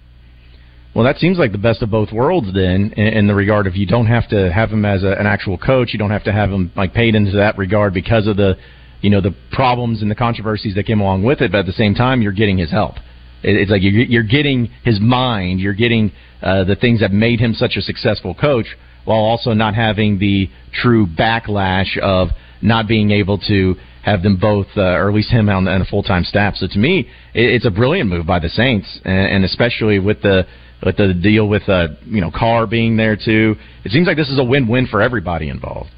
Well, 0.96 1.06
that 1.06 1.18
seems 1.18 1.40
like 1.40 1.52
the 1.52 1.58
best 1.58 1.82
of 1.82 1.90
both 1.90 2.12
worlds 2.12 2.54
then, 2.54 2.94
in, 2.96 3.08
in 3.08 3.28
the 3.28 3.34
regard 3.34 3.66
of 3.66 3.76
you 3.76 3.88
don't 3.88 4.06
have 4.06 4.30
to 4.30 4.54
have 4.54 4.70
him 4.70 4.86
as 4.86 5.04
a, 5.04 5.14
an 5.20 5.26
actual 5.26 5.58
coach, 5.58 5.92
you 5.92 5.98
don't 5.98 6.12
have 6.12 6.24
to 6.26 6.32
have 6.32 6.52
him 6.52 6.72
like 6.76 6.94
paid 6.94 7.16
into 7.16 7.32
that 7.32 7.58
regard 7.58 7.96
because 7.96 8.28
of 8.28 8.38
the, 8.38 8.56
you 9.02 9.10
know, 9.10 9.20
the 9.20 9.36
problems 9.52 10.04
and 10.04 10.12
the 10.12 10.16
controversies 10.16 10.76
that 10.76 10.86
came 10.86 11.02
along 11.02 11.24
with 11.24 11.42
it. 11.42 11.52
But 11.52 11.60
at 11.60 11.66
the 11.66 11.74
same 11.74 11.96
time, 11.96 12.22
you're 12.22 12.32
getting 12.32 12.60
his 12.60 12.70
help. 12.70 12.98
It, 13.42 13.56
it's 13.56 13.72
like 13.72 13.82
you're, 13.82 13.92
you're 13.92 14.24
getting 14.24 14.70
his 14.84 15.00
mind, 15.00 15.60
you're 15.60 15.74
getting 15.74 16.12
uh, 16.44 16.64
the 16.66 16.76
things 16.76 17.00
that 17.00 17.12
made 17.12 17.40
him 17.40 17.56
such 17.56 17.76
a 17.76 17.82
successful 17.82 18.36
coach, 18.36 18.68
while 19.06 19.20
also 19.20 19.54
not 19.54 19.76
having 19.76 20.20
the 20.20 20.50
true 20.72 21.06
backlash 21.06 21.98
of 22.00 22.30
not 22.62 22.88
being 22.88 23.12
able 23.12 23.38
to 23.38 23.76
have 24.04 24.22
them 24.22 24.38
both, 24.38 24.68
uh, 24.76 24.82
or 24.82 25.10
at 25.10 25.16
least 25.16 25.32
him 25.32 25.50
on, 25.50 25.68
on 25.68 25.82
a 25.82 25.86
full 25.86 26.04
time 26.04 26.24
staff. 26.24 26.56
So 26.56 26.68
to 26.68 26.78
me, 26.78 27.10
it, 27.34 27.46
it's 27.54 27.66
a 27.66 27.72
brilliant 27.72 28.10
move 28.10 28.26
by 28.26 28.40
the 28.40 28.50
Saints, 28.50 29.00
and, 29.06 29.28
and 29.28 29.46
especially 29.46 30.00
with 30.00 30.22
the 30.22 30.46
with 30.86 30.98
the 30.98 31.14
deal 31.14 31.48
with 31.48 31.68
uh, 31.70 31.90
you 32.06 32.22
know 32.22 32.32
Carr 32.32 32.68
being 32.68 32.98
there 32.98 33.16
too. 33.16 33.56
It 33.84 33.92
seems 33.92 34.08
like 34.08 34.18
this 34.18 34.30
is 34.30 34.40
a 34.40 34.44
win 34.44 34.68
win 34.68 34.88
for 34.88 35.02
everybody 35.02 35.50
involved. 35.50 35.90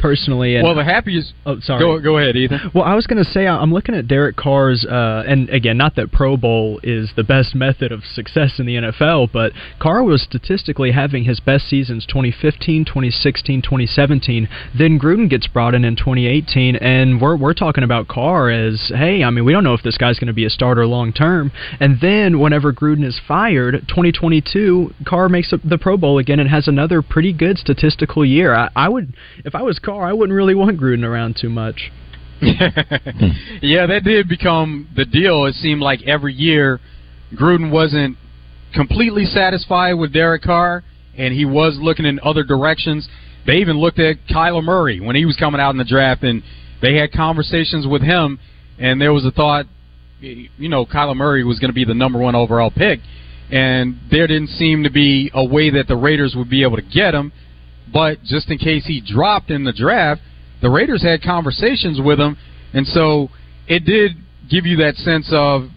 Personally. 0.00 0.56
And 0.56 0.64
well, 0.64 0.74
the 0.74 0.84
happiest. 0.84 1.32
Oh, 1.46 1.60
sorry. 1.60 1.80
Go, 1.80 2.00
go 2.00 2.18
ahead, 2.18 2.36
Ethan. 2.36 2.70
Well, 2.74 2.84
I 2.84 2.94
was 2.94 3.06
going 3.06 3.22
to 3.22 3.30
say 3.30 3.46
I'm 3.46 3.72
looking 3.72 3.94
at 3.94 4.08
Derek 4.08 4.36
Carr's, 4.36 4.84
uh, 4.84 5.24
and 5.26 5.48
again, 5.50 5.76
not 5.76 5.96
that 5.96 6.12
Pro 6.12 6.36
Bowl 6.36 6.80
is 6.82 7.12
the 7.16 7.24
best 7.24 7.54
method 7.54 7.92
of 7.92 8.04
success 8.04 8.58
in 8.58 8.66
the 8.66 8.76
NFL, 8.76 9.30
but 9.32 9.52
Carr 9.78 10.02
was 10.02 10.22
statistically 10.22 10.92
having 10.92 11.24
his 11.24 11.40
best 11.40 11.68
seasons 11.68 12.06
2015, 12.06 12.84
2016, 12.84 13.62
2017. 13.62 14.48
Then 14.76 14.98
Gruden 14.98 15.28
gets 15.28 15.46
brought 15.46 15.74
in 15.74 15.84
in 15.84 15.96
2018, 15.96 16.76
and 16.76 17.20
we're 17.20 17.36
we're 17.36 17.54
talking 17.54 17.84
about 17.84 18.08
Carr 18.08 18.50
as, 18.50 18.90
hey, 18.94 19.22
I 19.22 19.30
mean, 19.30 19.44
we 19.44 19.52
don't 19.52 19.64
know 19.64 19.74
if 19.74 19.82
this 19.82 19.98
guy's 19.98 20.18
going 20.18 20.28
to 20.28 20.32
be 20.32 20.44
a 20.44 20.50
starter 20.50 20.86
long 20.86 21.12
term. 21.12 21.52
And 21.78 22.00
then 22.00 22.40
whenever 22.40 22.72
Gruden 22.72 23.04
is 23.04 23.20
fired, 23.26 23.74
2022, 23.88 24.94
Carr 25.06 25.28
makes 25.28 25.52
the 25.64 25.78
Pro 25.78 25.96
Bowl 25.96 26.18
again 26.18 26.40
and 26.40 26.48
has 26.48 26.68
another 26.68 27.02
pretty 27.02 27.32
good 27.32 27.58
statistical 27.58 28.24
year. 28.24 28.54
I, 28.54 28.70
I 28.74 28.88
would, 28.88 29.14
if 29.44 29.54
I 29.54 29.62
was 29.62 29.78
Carr, 29.90 30.06
I 30.06 30.12
wouldn't 30.12 30.36
really 30.36 30.54
want 30.54 30.78
Gruden 30.78 31.04
around 31.04 31.36
too 31.40 31.50
much. 31.50 31.90
yeah, 32.40 33.86
that 33.86 34.02
did 34.04 34.28
become 34.28 34.88
the 34.94 35.04
deal. 35.04 35.46
It 35.46 35.54
seemed 35.56 35.80
like 35.80 36.02
every 36.06 36.32
year 36.32 36.80
Gruden 37.34 37.72
wasn't 37.72 38.16
completely 38.72 39.24
satisfied 39.24 39.94
with 39.94 40.12
Derek 40.12 40.42
Carr, 40.42 40.84
and 41.18 41.34
he 41.34 41.44
was 41.44 41.76
looking 41.80 42.06
in 42.06 42.20
other 42.22 42.44
directions. 42.44 43.08
They 43.46 43.54
even 43.54 43.78
looked 43.78 43.98
at 43.98 44.16
Kyler 44.30 44.62
Murray 44.62 45.00
when 45.00 45.16
he 45.16 45.24
was 45.24 45.36
coming 45.36 45.60
out 45.60 45.70
in 45.70 45.78
the 45.78 45.84
draft, 45.84 46.22
and 46.22 46.44
they 46.80 46.94
had 46.94 47.10
conversations 47.10 47.84
with 47.84 48.02
him, 48.02 48.38
and 48.78 49.00
there 49.00 49.12
was 49.12 49.24
a 49.24 49.32
thought, 49.32 49.66
you 50.20 50.68
know, 50.68 50.86
Kyler 50.86 51.16
Murray 51.16 51.42
was 51.42 51.58
going 51.58 51.70
to 51.70 51.74
be 51.74 51.84
the 51.84 51.94
number 51.94 52.20
one 52.20 52.36
overall 52.36 52.70
pick, 52.70 53.00
and 53.50 53.98
there 54.08 54.28
didn't 54.28 54.50
seem 54.50 54.84
to 54.84 54.90
be 54.90 55.32
a 55.34 55.44
way 55.44 55.70
that 55.70 55.88
the 55.88 55.96
Raiders 55.96 56.34
would 56.36 56.48
be 56.48 56.62
able 56.62 56.76
to 56.76 56.82
get 56.82 57.12
him. 57.12 57.32
But 57.92 58.22
just 58.22 58.50
in 58.50 58.58
case 58.58 58.86
he 58.86 59.00
dropped 59.00 59.50
in 59.50 59.64
the 59.64 59.72
draft, 59.72 60.20
the 60.62 60.70
Raiders 60.70 61.02
had 61.02 61.22
conversations 61.22 62.00
with 62.00 62.20
him, 62.20 62.36
and 62.72 62.86
so 62.86 63.30
it 63.66 63.84
did 63.84 64.12
give 64.48 64.66
you 64.66 64.76
that 64.78 64.96
sense 64.96 65.28
of 65.32 65.68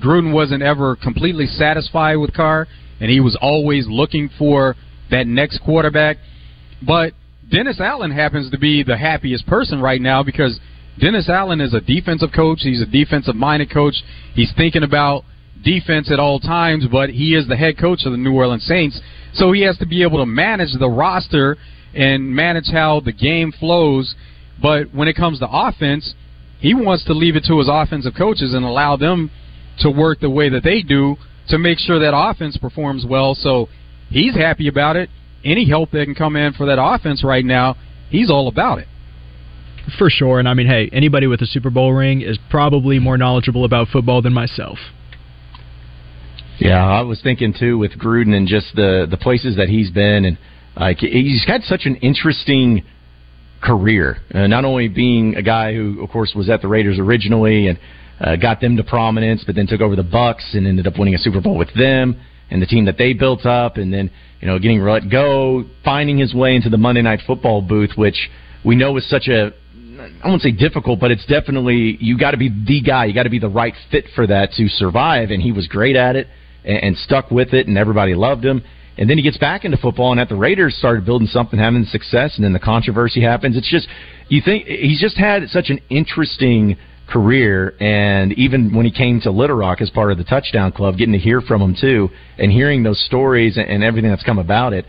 Gruden 0.00 0.32
wasn't 0.32 0.62
ever 0.62 0.96
completely 0.96 1.46
satisfied 1.46 2.16
with 2.16 2.34
Carr, 2.34 2.66
and 3.00 3.10
he 3.10 3.20
was 3.20 3.36
always 3.40 3.86
looking 3.88 4.28
for 4.38 4.76
that 5.10 5.26
next 5.26 5.60
quarterback. 5.64 6.18
But 6.86 7.12
Dennis 7.50 7.80
Allen 7.80 8.10
happens 8.10 8.50
to 8.50 8.58
be 8.58 8.82
the 8.82 8.96
happiest 8.96 9.46
person 9.46 9.80
right 9.80 10.00
now 10.00 10.22
because 10.22 10.58
Dennis 10.98 11.28
Allen 11.28 11.60
is 11.60 11.74
a 11.74 11.80
defensive 11.80 12.30
coach. 12.34 12.60
He's 12.62 12.82
a 12.82 12.86
defensive 12.86 13.36
minded 13.36 13.70
coach. 13.70 13.94
He's 14.34 14.52
thinking 14.56 14.82
about 14.82 15.24
defense 15.62 16.10
at 16.10 16.18
all 16.18 16.40
times, 16.40 16.86
but 16.90 17.10
he 17.10 17.34
is 17.34 17.46
the 17.46 17.56
head 17.56 17.78
coach 17.78 18.04
of 18.04 18.12
the 18.12 18.18
New 18.18 18.34
Orleans 18.34 18.64
Saints. 18.64 19.00
So 19.34 19.52
he 19.52 19.62
has 19.62 19.78
to 19.78 19.86
be 19.86 20.02
able 20.02 20.18
to 20.18 20.26
manage 20.26 20.78
the 20.78 20.88
roster 20.88 21.56
and 21.94 22.34
manage 22.34 22.70
how 22.70 23.00
the 23.00 23.12
game 23.12 23.52
flows. 23.52 24.14
But 24.60 24.94
when 24.94 25.08
it 25.08 25.14
comes 25.14 25.38
to 25.40 25.48
offense, 25.50 26.14
he 26.60 26.74
wants 26.74 27.04
to 27.06 27.12
leave 27.12 27.36
it 27.36 27.44
to 27.48 27.58
his 27.58 27.68
offensive 27.70 28.14
coaches 28.16 28.54
and 28.54 28.64
allow 28.64 28.96
them 28.96 29.30
to 29.80 29.90
work 29.90 30.20
the 30.20 30.30
way 30.30 30.48
that 30.48 30.62
they 30.62 30.82
do 30.82 31.16
to 31.48 31.58
make 31.58 31.78
sure 31.78 31.98
that 31.98 32.16
offense 32.16 32.56
performs 32.56 33.04
well. 33.08 33.34
So 33.34 33.68
he's 34.10 34.34
happy 34.34 34.68
about 34.68 34.96
it. 34.96 35.10
Any 35.44 35.68
help 35.68 35.90
that 35.90 36.04
can 36.04 36.14
come 36.14 36.36
in 36.36 36.52
for 36.52 36.66
that 36.66 36.80
offense 36.80 37.24
right 37.24 37.44
now, 37.44 37.76
he's 38.10 38.30
all 38.30 38.46
about 38.46 38.78
it. 38.78 38.86
For 39.98 40.08
sure. 40.08 40.38
And 40.38 40.48
I 40.48 40.54
mean, 40.54 40.68
hey, 40.68 40.88
anybody 40.92 41.26
with 41.26 41.42
a 41.42 41.46
Super 41.46 41.70
Bowl 41.70 41.92
ring 41.92 42.20
is 42.20 42.38
probably 42.48 43.00
more 43.00 43.18
knowledgeable 43.18 43.64
about 43.64 43.88
football 43.88 44.22
than 44.22 44.32
myself. 44.32 44.78
Yeah, 46.58 46.84
I 46.84 47.02
was 47.02 47.20
thinking 47.22 47.54
too 47.58 47.78
with 47.78 47.92
Gruden 47.92 48.34
and 48.34 48.46
just 48.46 48.74
the 48.76 49.06
the 49.10 49.16
places 49.16 49.56
that 49.56 49.68
he's 49.68 49.90
been, 49.90 50.24
and 50.24 50.38
like 50.76 50.98
he's 50.98 51.44
had 51.46 51.62
such 51.62 51.82
an 51.86 51.96
interesting 51.96 52.84
career. 53.62 54.18
Uh, 54.34 54.46
not 54.46 54.64
only 54.64 54.88
being 54.88 55.36
a 55.36 55.42
guy 55.42 55.72
who, 55.72 56.02
of 56.02 56.10
course, 56.10 56.32
was 56.34 56.50
at 56.50 56.62
the 56.62 56.68
Raiders 56.68 56.98
originally 56.98 57.68
and 57.68 57.78
uh, 58.20 58.36
got 58.36 58.60
them 58.60 58.76
to 58.76 58.84
prominence, 58.84 59.44
but 59.44 59.54
then 59.54 59.66
took 59.66 59.80
over 59.80 59.96
the 59.96 60.02
Bucs 60.02 60.54
and 60.54 60.66
ended 60.66 60.86
up 60.86 60.98
winning 60.98 61.14
a 61.14 61.18
Super 61.18 61.40
Bowl 61.40 61.56
with 61.56 61.72
them 61.74 62.20
and 62.50 62.60
the 62.60 62.66
team 62.66 62.84
that 62.84 62.98
they 62.98 63.14
built 63.14 63.46
up, 63.46 63.76
and 63.76 63.92
then 63.92 64.10
you 64.40 64.46
know 64.46 64.58
getting 64.58 64.80
let 64.82 65.10
go, 65.10 65.64
finding 65.84 66.18
his 66.18 66.34
way 66.34 66.54
into 66.54 66.68
the 66.68 66.78
Monday 66.78 67.02
Night 67.02 67.20
Football 67.26 67.62
booth, 67.62 67.92
which 67.96 68.30
we 68.64 68.76
know 68.76 68.96
is 68.96 69.08
such 69.08 69.28
a 69.28 69.52
I 70.22 70.28
won't 70.28 70.42
say 70.42 70.50
difficult, 70.50 71.00
but 71.00 71.10
it's 71.10 71.24
definitely 71.26 71.96
you 72.00 72.18
got 72.18 72.32
to 72.32 72.36
be 72.36 72.48
the 72.48 72.82
guy. 72.82 73.06
You 73.06 73.14
got 73.14 73.22
to 73.22 73.30
be 73.30 73.38
the 73.38 73.48
right 73.48 73.74
fit 73.90 74.06
for 74.14 74.26
that 74.26 74.52
to 74.52 74.68
survive, 74.68 75.30
and 75.30 75.42
he 75.42 75.52
was 75.52 75.66
great 75.66 75.96
at 75.96 76.16
it 76.16 76.28
and, 76.64 76.78
and 76.82 76.98
stuck 76.98 77.30
with 77.30 77.52
it, 77.52 77.66
and 77.66 77.78
everybody 77.78 78.14
loved 78.14 78.44
him. 78.44 78.62
And 78.98 79.08
then 79.08 79.16
he 79.16 79.22
gets 79.22 79.38
back 79.38 79.64
into 79.64 79.78
football, 79.78 80.12
and 80.12 80.20
at 80.20 80.28
the 80.28 80.36
Raiders 80.36 80.76
started 80.76 81.04
building 81.04 81.26
something, 81.26 81.58
having 81.58 81.84
success, 81.84 82.36
and 82.36 82.44
then 82.44 82.52
the 82.52 82.60
controversy 82.60 83.22
happens. 83.22 83.56
It's 83.56 83.70
just 83.70 83.88
you 84.28 84.42
think 84.44 84.66
he's 84.66 85.00
just 85.00 85.16
had 85.16 85.48
such 85.48 85.70
an 85.70 85.80
interesting 85.88 86.76
career, 87.08 87.74
and 87.80 88.32
even 88.34 88.74
when 88.74 88.84
he 88.86 88.92
came 88.92 89.20
to 89.20 89.30
Little 89.30 89.56
Rock 89.56 89.80
as 89.80 89.90
part 89.90 90.12
of 90.12 90.18
the 90.18 90.24
Touchdown 90.24 90.72
Club, 90.72 90.96
getting 90.98 91.12
to 91.12 91.18
hear 91.18 91.40
from 91.40 91.60
him 91.60 91.76
too, 91.78 92.10
and 92.38 92.52
hearing 92.52 92.82
those 92.82 93.02
stories 93.04 93.56
and, 93.56 93.66
and 93.68 93.84
everything 93.84 94.10
that's 94.10 94.22
come 94.22 94.38
about 94.38 94.72
it. 94.72 94.84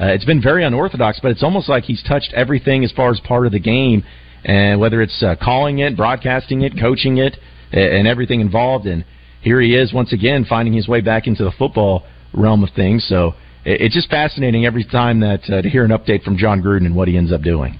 Uh, 0.00 0.06
it's 0.06 0.24
been 0.24 0.40
very 0.40 0.64
unorthodox, 0.64 1.18
but 1.20 1.32
it's 1.32 1.42
almost 1.42 1.68
like 1.68 1.84
he's 1.84 2.02
touched 2.04 2.32
everything 2.34 2.84
as 2.84 2.92
far 2.92 3.10
as 3.10 3.20
part 3.20 3.46
of 3.46 3.52
the 3.52 3.58
game, 3.58 4.04
and 4.44 4.78
whether 4.78 5.02
it's 5.02 5.20
uh, 5.22 5.34
calling 5.42 5.80
it, 5.80 5.96
broadcasting 5.96 6.62
it, 6.62 6.78
coaching 6.78 7.18
it, 7.18 7.36
and 7.72 8.06
everything 8.06 8.40
involved. 8.40 8.86
And 8.86 9.04
here 9.40 9.60
he 9.60 9.74
is 9.74 9.92
once 9.92 10.12
again 10.12 10.44
finding 10.44 10.74
his 10.74 10.88
way 10.88 11.00
back 11.00 11.26
into 11.26 11.44
the 11.44 11.52
football 11.52 12.04
realm 12.32 12.62
of 12.62 12.70
things. 12.74 13.06
So 13.08 13.34
it's 13.64 13.94
just 13.94 14.10
fascinating 14.10 14.66
every 14.66 14.84
time 14.84 15.20
that 15.20 15.40
uh, 15.50 15.62
to 15.62 15.68
hear 15.68 15.84
an 15.84 15.90
update 15.90 16.22
from 16.22 16.36
Jon 16.36 16.62
Gruden 16.62 16.86
and 16.86 16.94
what 16.94 17.08
he 17.08 17.16
ends 17.16 17.32
up 17.32 17.42
doing. 17.42 17.78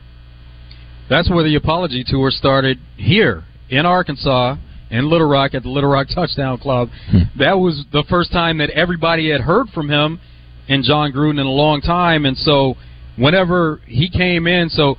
That's 1.08 1.30
where 1.30 1.42
the 1.42 1.54
apology 1.54 2.04
tour 2.06 2.30
started 2.30 2.78
here 2.96 3.44
in 3.70 3.86
Arkansas 3.86 4.56
in 4.90 5.08
Little 5.08 5.28
Rock 5.28 5.54
at 5.54 5.62
the 5.62 5.68
Little 5.68 5.90
Rock 5.90 6.08
Touchdown 6.14 6.58
Club. 6.58 6.90
that 7.38 7.58
was 7.58 7.84
the 7.92 8.04
first 8.08 8.32
time 8.32 8.58
that 8.58 8.70
everybody 8.70 9.30
had 9.30 9.40
heard 9.40 9.68
from 9.70 9.88
him 9.88 10.20
and 10.68 10.84
Jon 10.84 11.12
Gruden 11.12 11.40
in 11.40 11.46
a 11.46 11.50
long 11.50 11.80
time. 11.80 12.26
And 12.26 12.36
so 12.36 12.74
whenever 13.16 13.80
he 13.86 14.10
came 14.10 14.46
in, 14.46 14.68
so 14.68 14.96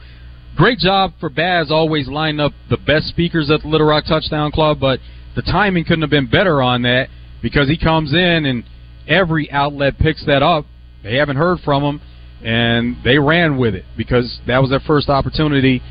great 0.55 0.79
job 0.79 1.13
for 1.19 1.29
Baz 1.29 1.71
always 1.71 2.07
lining 2.07 2.39
up 2.39 2.53
the 2.69 2.77
best 2.77 3.07
speakers 3.07 3.49
at 3.51 3.61
the 3.61 3.67
Little 3.67 3.87
Rock 3.87 4.05
Touchdown 4.07 4.51
Club, 4.51 4.79
but 4.79 4.99
the 5.39 5.51
timing 5.51 5.85
couldn't 5.85 6.01
have 6.01 6.09
been 6.09 6.27
better 6.27 6.61
on 6.61 6.81
that 6.81 7.07
because 7.41 7.69
he 7.69 7.77
comes 7.77 8.11
in 8.11 8.45
and 8.45 8.65
every 9.07 9.49
outlet 9.51 9.97
picks 9.97 10.25
that 10.25 10.43
up. 10.43 10.65
They 11.01 11.15
haven't 11.15 11.37
heard 11.37 11.59
from 11.63 11.81
him, 11.81 12.01
and 12.43 12.97
they 13.05 13.19
ran 13.19 13.57
with 13.57 13.73
it 13.73 13.85
because 13.95 14.39
that 14.47 14.59
was 14.59 14.69
their 14.69 14.81
first 14.81 15.07
opportunity 15.07 15.81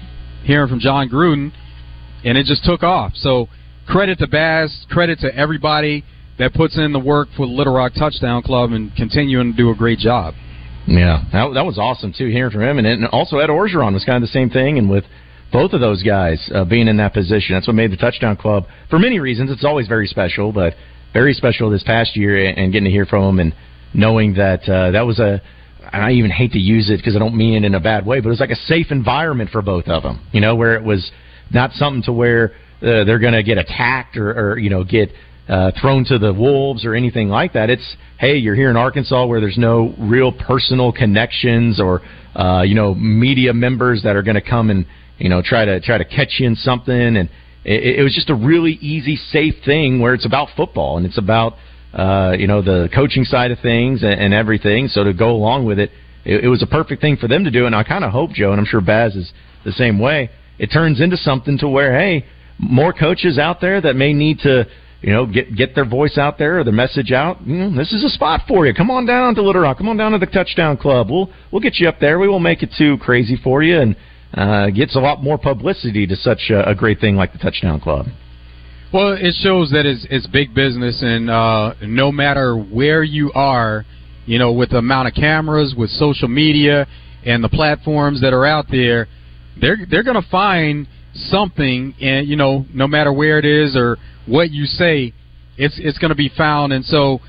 hearing 0.45 0.69
from 0.69 0.81
Jon 0.81 1.09
Gruden, 1.09 1.53
and 2.25 2.37
it 2.37 2.45
just 2.45 2.63
took 2.63 2.83
off. 2.83 3.13
So 3.15 3.49
credit 3.87 4.19
to 4.19 4.27
Baz, 4.27 4.87
credit 4.91 5.19
to 5.21 5.35
everybody 5.35 6.05
that 6.39 6.53
puts 6.53 6.77
in 6.77 6.93
the 6.93 6.99
work 6.99 7.29
for 7.35 7.47
the 7.47 7.53
Little 7.53 7.73
Rock 7.73 7.93
Touchdown 7.99 8.43
Club 8.43 8.73
and 8.73 8.95
continuing 8.97 9.53
to 9.53 9.57
do 9.57 9.71
a 9.71 9.75
great 9.75 9.99
job. 9.99 10.35
Yeah, 10.87 11.25
that, 11.33 11.55
that 11.55 11.65
was 11.65 11.79
awesome 11.79 12.13
too, 12.13 12.29
hearing 12.29 12.53
from 12.53 12.63
him, 12.63 12.77
and, 12.77 12.87
and 12.87 13.07
also 13.07 13.39
Ed 13.39 13.49
Orgeron 13.49 13.95
was 13.95 14.05
kind 14.05 14.23
of 14.23 14.29
the 14.29 14.33
same 14.33 14.51
thing, 14.51 14.77
and 14.77 14.91
with 14.91 15.05
both 15.53 15.73
of 15.73 15.81
those 15.81 16.03
guys 16.03 16.51
uh, 16.55 16.65
being 16.65 16.89
in 16.89 16.99
that 16.99 17.15
position, 17.15 17.55
that's 17.55 17.67
what 17.67 17.75
made 17.77 17.91
the 17.91 17.97
Touchdown 17.97 18.37
Club 18.37 18.67
for 18.91 18.99
many 18.99 19.19
reasons. 19.19 19.51
It's 19.51 19.65
always 19.65 19.89
very 19.89 20.07
special, 20.07 20.53
but 20.53 20.75
very 21.13 21.33
special 21.33 21.71
this 21.71 21.83
past 21.83 22.17
year, 22.17 22.49
and 22.51 22.73
getting 22.73 22.85
to 22.85 22.91
hear 22.91 23.07
from 23.07 23.25
them 23.25 23.41
and 23.41 23.55
knowing 23.95 24.35
that 24.35 24.69
uh, 24.69 24.91
that 24.91 25.03
was 25.03 25.19
a. 25.19 25.41
And 25.91 26.03
I 26.03 26.13
even 26.13 26.31
hate 26.31 26.53
to 26.53 26.59
use 26.59 26.91
it 26.91 26.99
because 26.99 27.17
I 27.17 27.19
don't 27.19 27.35
mean 27.35 27.65
it 27.65 27.67
in 27.67 27.75
a 27.75 27.81
bad 27.81 28.05
way, 28.05 28.21
but 28.21 28.27
it 28.27 28.31
was 28.31 28.41
like 28.41 28.51
a 28.51 28.57
safe 28.67 28.89
environment 28.91 29.49
for 29.51 29.63
both 29.63 29.89
of 29.89 30.03
them. 30.03 30.27
You 30.33 30.43
know, 30.43 30.55
where 30.55 30.75
it 30.75 30.85
was 30.85 31.11
not 31.51 31.73
something 31.73 32.03
to 32.03 32.13
where 32.13 32.53
uh, 32.83 33.05
they're 33.05 33.19
going 33.19 33.33
to 33.33 33.43
get 33.43 33.57
attacked 33.57 34.17
or, 34.17 34.53
or 34.53 34.59
you 34.59 34.69
know 34.69 34.85
get 34.85 35.11
uh, 35.49 35.73
thrown 35.81 36.05
to 36.05 36.19
the 36.19 36.33
wolves 36.33 36.85
or 36.85 36.95
anything 36.95 37.29
like 37.29 37.55
that. 37.55 37.71
It's 37.71 37.97
hey, 38.19 38.37
you're 38.37 38.55
here 38.55 38.69
in 38.69 38.77
Arkansas 38.77 39.25
where 39.27 39.41
there's 39.41 39.57
no 39.57 39.95
real 39.99 40.31
personal 40.31 40.93
connections 40.93 41.81
or 41.81 42.03
uh, 42.37 42.63
you 42.63 42.75
know 42.75 42.95
media 42.95 43.55
members 43.55 44.03
that 44.03 44.15
are 44.15 44.23
going 44.23 44.35
to 44.35 44.43
come 44.43 44.69
and 44.69 44.85
you 45.19 45.29
know 45.29 45.43
try 45.43 45.65
to 45.65 45.81
try 45.81 45.99
to 45.99 46.05
catch 46.05 46.37
you 46.39 46.47
in 46.47 46.57
something. 46.57 47.17
And 47.17 47.29
it, 47.65 47.99
it 47.99 48.03
was 48.03 48.15
just 48.15 48.31
a 48.31 48.35
really 48.35 48.73
easy, 48.81 49.17
safe 49.17 49.55
thing 49.65 50.01
where 50.01 50.15
it's 50.15 50.27
about 50.27 50.49
football 50.57 50.97
and 50.97 51.07
it's 51.07 51.19
about 51.19 51.55
uh, 51.93 52.35
you 52.39 52.47
know 52.47 52.63
the 52.63 52.89
coaching 52.95 53.25
side 53.25 53.51
of 53.51 53.59
things 53.61 54.03
and, 54.03 54.21
and 54.21 54.35
everything. 54.35 54.89
So 54.89 55.05
to 55.05 55.13
go 55.13 55.31
along 55.31 55.67
with 55.67 55.79
it, 55.79 55.91
it, 56.25 56.45
it 56.45 56.49
was 56.49 56.63
a 56.63 56.67
perfect 56.67 57.01
thing 57.01 57.17
for 57.17 57.29
them 57.29 57.45
to 57.45 57.51
do. 57.51 57.67
And 57.67 57.75
I 57.75 57.83
kind 57.85 58.05
of 58.05 58.13
hope 58.13 58.31
Joe, 58.31 58.53
and 58.53 58.61
I'm 58.61 58.67
sure 58.67 58.81
Baz 58.81 59.15
is 59.15 59.33
the 59.65 59.73
same 59.73 59.99
way. 59.99 60.31
It 60.59 60.69
turns 60.69 61.01
into 61.01 61.17
something 61.17 61.59
to 61.59 61.69
where 61.69 61.99
hey, 61.99 62.25
more 62.59 62.93
coaches 62.93 63.39
out 63.39 63.61
there 63.61 63.81
that 63.81 63.97
may 63.97 64.13
need 64.13 64.41
to 64.41 64.67
you 65.01 65.13
know, 65.13 65.27
get 65.27 65.55
get 65.55 65.75
their 65.75 65.85
voice 65.85 66.19
out 66.19 66.39
there 66.39 66.59
or 66.59 66.65
their 66.65 66.73
message 66.73 67.13
out. 67.13 67.45
Mm, 67.45 67.77
this 67.77 67.93
is 67.93 68.03
a 68.03 68.09
spot 68.09 68.43
for 68.49 68.67
you. 68.67 68.75
Come 68.75 68.91
on 68.91 69.07
down 69.07 69.35
to 69.37 69.43
Little 69.43 69.63
Rock. 69.63 69.79
Come 69.79 69.89
on 69.89 69.97
down 69.97 70.13
to 70.13 70.19
the 70.19 70.27
Touchdown 70.27 70.77
Club. 70.77 71.09
We'll 71.11 71.31
we'll 71.53 71.63
get 71.63 71.77
you 71.77 71.89
up 71.89 72.01
there. 72.01 72.19
We 72.19 72.29
won't 72.29 72.43
make 72.43 72.63
it 72.63 72.71
too 72.77 72.99
crazy 72.99 73.37
for 73.43 73.63
you, 73.63 73.81
and 73.81 73.95
uh, 74.35 74.71
gets 74.71 74.97
a 74.97 75.01
lot 75.01 75.23
more 75.23 75.39
publicity 75.39 76.07
to 76.07 76.17
such 76.17 76.51
a, 76.51 76.69
a 76.69 76.75
great 76.75 77.01
thing 77.01 77.17
like 77.17 77.33
the 77.33 77.39
Touchdown 77.39 77.81
Club. 77.81 78.07
Well, 78.93 79.13
it 79.13 79.35
shows 79.43 79.71
that 79.73 79.85
it's, 79.85 80.07
it's 80.11 80.27
big 80.27 80.55
business, 80.55 81.03
and 81.03 81.29
uh, 81.29 81.75
no 81.83 82.11
matter 82.11 82.57
where 82.57 83.03
you 83.03 83.31
are, 83.35 83.85
you 84.25 84.39
know, 84.39 84.53
with 84.53 84.71
the 84.71 84.79
amount 84.79 85.09
of 85.09 85.15
cameras, 85.15 85.75
with 85.77 85.91
social 85.91 86.29
media, 86.29 86.87
and 87.25 87.45
the 87.45 87.49
platforms 87.49 88.21
that 88.23 88.33
are 88.33 88.47
out 88.47 88.67
there, 88.71 89.07
they're 89.61 89.79
they're 89.91 90.03
going 90.03 90.21
to 90.21 90.29
find 90.31 90.87
something, 91.15 91.95
and 92.01 92.29
you 92.29 92.37
know, 92.37 92.65
no 92.73 92.87
matter 92.87 93.13
where 93.13 93.39
it 93.39 93.45
is 93.45 93.77
or 93.77 93.99
what 94.27 94.51
you 94.51 94.65
say, 94.65 95.13
it's 95.57 95.79
it's 95.79 95.99
going 95.99 96.11
to 96.11 96.15
be 96.15 96.31
found, 96.37 96.73
and 96.73 96.85
so 96.85 97.21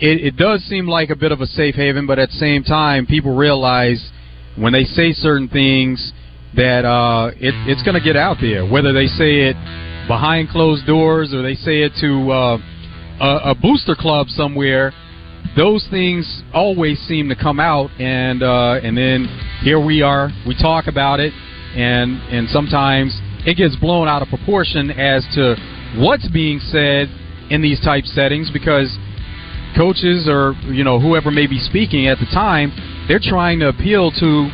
it, 0.00 0.24
it 0.24 0.36
does 0.36 0.62
seem 0.64 0.86
like 0.86 1.10
a 1.10 1.16
bit 1.16 1.32
of 1.32 1.40
a 1.40 1.46
safe 1.46 1.74
haven. 1.74 2.06
But 2.06 2.18
at 2.18 2.30
the 2.30 2.36
same 2.36 2.62
time, 2.62 3.06
people 3.06 3.34
realize 3.36 4.10
when 4.56 4.72
they 4.72 4.84
say 4.84 5.12
certain 5.12 5.48
things 5.48 6.12
that 6.56 6.84
uh, 6.84 7.30
it, 7.36 7.54
it's 7.68 7.82
going 7.82 7.94
to 7.94 8.04
get 8.04 8.16
out 8.16 8.38
there, 8.40 8.66
whether 8.66 8.92
they 8.92 9.06
say 9.06 9.50
it 9.50 9.56
behind 10.08 10.48
closed 10.48 10.86
doors 10.86 11.32
or 11.32 11.42
they 11.42 11.54
say 11.54 11.82
it 11.82 11.92
to 12.00 12.30
uh, 12.30 12.58
a, 13.20 13.50
a 13.50 13.54
booster 13.54 13.94
club 13.94 14.28
somewhere. 14.28 14.92
Those 15.56 15.86
things 15.90 16.42
always 16.52 16.98
seem 17.06 17.28
to 17.28 17.36
come 17.36 17.60
out, 17.60 17.90
and 17.98 18.42
uh, 18.42 18.80
and 18.82 18.96
then 18.96 19.26
here 19.62 19.84
we 19.84 20.02
are. 20.02 20.30
We 20.46 20.54
talk 20.54 20.86
about 20.86 21.18
it, 21.18 21.32
and 21.74 22.20
and 22.30 22.48
sometimes 22.50 23.18
it 23.46 23.56
gets 23.56 23.76
blown 23.76 24.06
out 24.06 24.22
of 24.22 24.28
proportion 24.28 24.90
as 24.90 25.26
to 25.34 25.56
what's 25.98 26.28
being 26.28 26.60
said 26.60 27.08
in 27.50 27.62
these 27.62 27.80
type 27.80 28.04
settings 28.04 28.50
because 28.52 28.96
coaches 29.76 30.28
or 30.28 30.52
you 30.66 30.84
know 30.84 31.00
whoever 31.00 31.30
may 31.30 31.46
be 31.46 31.58
speaking 31.58 32.06
at 32.06 32.18
the 32.18 32.26
time 32.26 32.70
they're 33.08 33.22
trying 33.22 33.58
to 33.58 33.68
appeal 33.68 34.10
to 34.10 34.50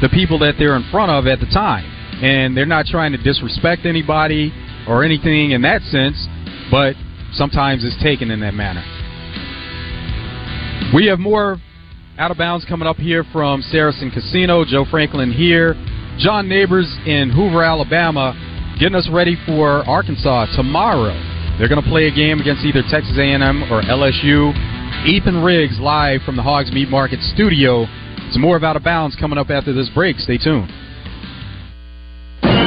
the 0.00 0.08
people 0.08 0.38
that 0.38 0.54
they're 0.58 0.76
in 0.76 0.88
front 0.90 1.10
of 1.10 1.26
at 1.26 1.40
the 1.40 1.46
time 1.46 1.84
and 2.22 2.56
they're 2.56 2.66
not 2.66 2.86
trying 2.86 3.12
to 3.12 3.18
disrespect 3.18 3.86
anybody 3.86 4.52
or 4.88 5.04
anything 5.04 5.52
in 5.52 5.62
that 5.62 5.82
sense 5.82 6.28
but 6.70 6.94
sometimes 7.32 7.84
it's 7.84 8.00
taken 8.02 8.30
in 8.30 8.40
that 8.40 8.54
manner 8.54 8.84
we 10.94 11.06
have 11.06 11.18
more 11.18 11.58
out 12.18 12.30
of 12.30 12.36
bounds 12.36 12.64
coming 12.64 12.88
up 12.88 12.96
here 12.96 13.24
from 13.32 13.62
Saracen 13.62 14.10
Casino 14.10 14.64
Joe 14.64 14.84
Franklin 14.90 15.32
here 15.32 15.74
John 16.18 16.48
Neighbors 16.48 16.88
in 17.06 17.30
Hoover 17.30 17.62
Alabama 17.64 18.36
getting 18.80 18.96
us 18.96 19.08
ready 19.12 19.36
for 19.44 19.84
Arkansas 19.84 20.46
tomorrow. 20.56 21.12
They're 21.58 21.68
going 21.68 21.82
to 21.82 21.88
play 21.88 22.08
a 22.08 22.14
game 22.14 22.40
against 22.40 22.64
either 22.64 22.80
Texas 22.90 23.16
A&M 23.16 23.68
or 23.72 23.84
LSU. 23.84 24.56
Ethan 25.04 25.44
Riggs 25.44 25.78
live 25.80 26.20
from 26.24 26.36
the 26.36 26.42
Hogs 26.42 26.72
Meat 26.72 26.88
Market 26.88 27.20
studio. 27.20 27.84
Some 28.32 28.42
more 28.42 28.56
of 28.56 28.64
Out 28.64 28.76
of 28.76 28.84
Bounds 28.84 29.16
coming 29.16 29.38
up 29.38 29.50
after 29.50 29.72
this 29.72 29.88
break. 29.90 30.18
Stay 30.18 30.38
tuned. 30.38 30.70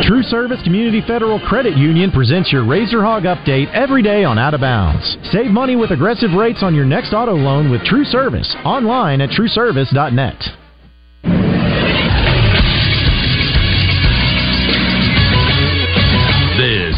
True 0.04 0.23
Service 0.23 0.62
Community 0.63 1.02
Federal 1.08 1.39
Credit 1.39 1.78
Union 1.78 2.12
presents 2.12 2.52
your 2.52 2.65
Razor 2.65 3.02
Hog 3.02 3.23
update 3.23 3.71
every 3.73 4.04
day 4.04 4.26
on 4.26 4.38
Out 4.38 4.54
of 4.54 4.60
Bounds. 4.60 5.17
Save 5.32 5.52
money 5.52 5.78
with 5.78 5.91
aggressive 5.91 6.32
rates 6.34 6.62
on 6.62 6.76
your 6.76 6.84
next 6.84 7.13
auto 7.13 7.36
loan 7.36 7.71
with 7.71 7.84
True 7.86 8.04
Service 8.04 8.54
online 8.65 9.21
at 9.21 9.30
trueservice.net. 9.30 10.62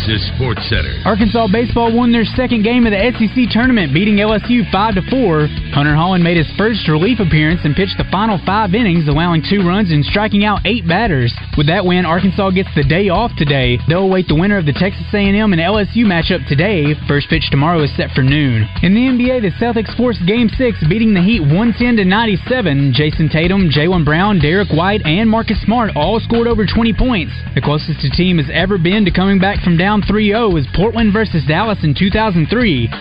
Is 0.05 0.21
Sports 0.37 0.61
Center. 0.69 1.01
Arkansas 1.01 1.47
baseball 1.49 1.89
won 1.89 2.11
their 2.11 2.29
second 2.37 2.61
game 2.61 2.85
of 2.85 2.93
the 2.93 3.01
SEC 3.17 3.49
tournament, 3.49 3.89
beating 3.89 4.21
LSU 4.21 4.61
5 4.69 5.01
to 5.01 5.03
4. 5.09 5.49
Hunter 5.73 5.97
Hollan 5.97 6.21
made 6.21 6.37
his 6.37 6.45
first 6.61 6.85
relief 6.87 7.17
appearance 7.17 7.61
and 7.65 7.73
pitched 7.73 7.97
the 7.97 8.05
final 8.13 8.37
five 8.45 8.75
innings, 8.77 9.09
allowing 9.09 9.41
two 9.41 9.65
runs 9.65 9.89
and 9.89 10.05
striking 10.05 10.45
out 10.45 10.61
eight 10.61 10.87
batters. 10.87 11.33
With 11.57 11.65
that 11.73 11.85
win, 11.85 12.05
Arkansas 12.05 12.51
gets 12.51 12.69
the 12.75 12.85
day 12.85 13.09
off 13.09 13.33
today. 13.33 13.81
They'll 13.89 14.05
await 14.05 14.29
the 14.29 14.37
winner 14.37 14.61
of 14.61 14.69
the 14.69 14.77
Texas 14.77 15.09
A&M 15.09 15.33
and 15.41 15.61
LSU 15.61 16.05
matchup 16.05 16.45
today. 16.45 16.93
First 17.09 17.25
pitch 17.27 17.49
tomorrow 17.49 17.81
is 17.81 17.89
set 17.97 18.13
for 18.13 18.21
noon. 18.21 18.69
In 18.85 18.93
the 18.93 19.09
NBA, 19.09 19.41
the 19.41 19.57
Celtics 19.57 19.97
forced 19.97 20.21
Game 20.29 20.53
6, 20.53 20.85
beating 20.85 21.17
the 21.17 21.25
Heat 21.25 21.41
110 21.41 21.97
to 21.97 22.05
97. 22.05 22.93
Jayson 22.93 23.29
Tatum, 23.33 23.73
Jaylen 23.73 24.05
Brown, 24.05 24.37
Derrick 24.37 24.69
White, 24.69 25.01
and 25.01 25.27
Marcus 25.27 25.57
Smart 25.65 25.97
all 25.97 26.19
scored 26.19 26.45
over 26.45 26.65
20 26.69 26.93
points. 26.93 27.33
The 27.55 27.65
closest 27.65 28.05
the 28.05 28.13
team 28.13 28.37
has 28.37 28.53
ever 28.53 28.77
been 28.77 29.01
to 29.05 29.11
coming 29.11 29.39
back 29.39 29.63
from 29.63 29.77
down 29.77 29.94
3-0 30.01 30.59
is 30.59 30.67
Portland 30.75 31.13
versus 31.13 31.43
Dallas 31.47 31.79
in 31.83 31.93
2003. 31.93 32.47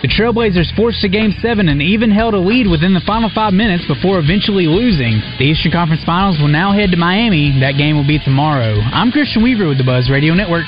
The 0.01 0.07
Trailblazers 0.07 0.75
forced 0.75 1.03
a 1.03 1.09
Game 1.09 1.33
7 1.41 1.67
and 1.67 1.81
even 1.81 2.11
held 2.11 2.33
a 2.33 2.39
lead 2.39 2.67
within 2.67 2.93
the 2.93 3.03
final 3.05 3.29
five 3.33 3.53
minutes 3.53 3.85
before 3.87 4.19
eventually 4.19 4.67
losing. 4.67 5.19
The 5.37 5.45
Eastern 5.45 5.71
Conference 5.71 6.03
Finals 6.05 6.39
will 6.39 6.47
now 6.47 6.71
head 6.71 6.91
to 6.91 6.97
Miami. 6.97 7.59
That 7.59 7.77
game 7.77 7.95
will 7.95 8.07
be 8.07 8.19
tomorrow. 8.19 8.79
I'm 8.79 9.11
Christian 9.11 9.43
Weaver 9.43 9.67
with 9.67 9.77
the 9.77 9.83
Buzz 9.83 10.09
Radio 10.09 10.33
Network. 10.33 10.65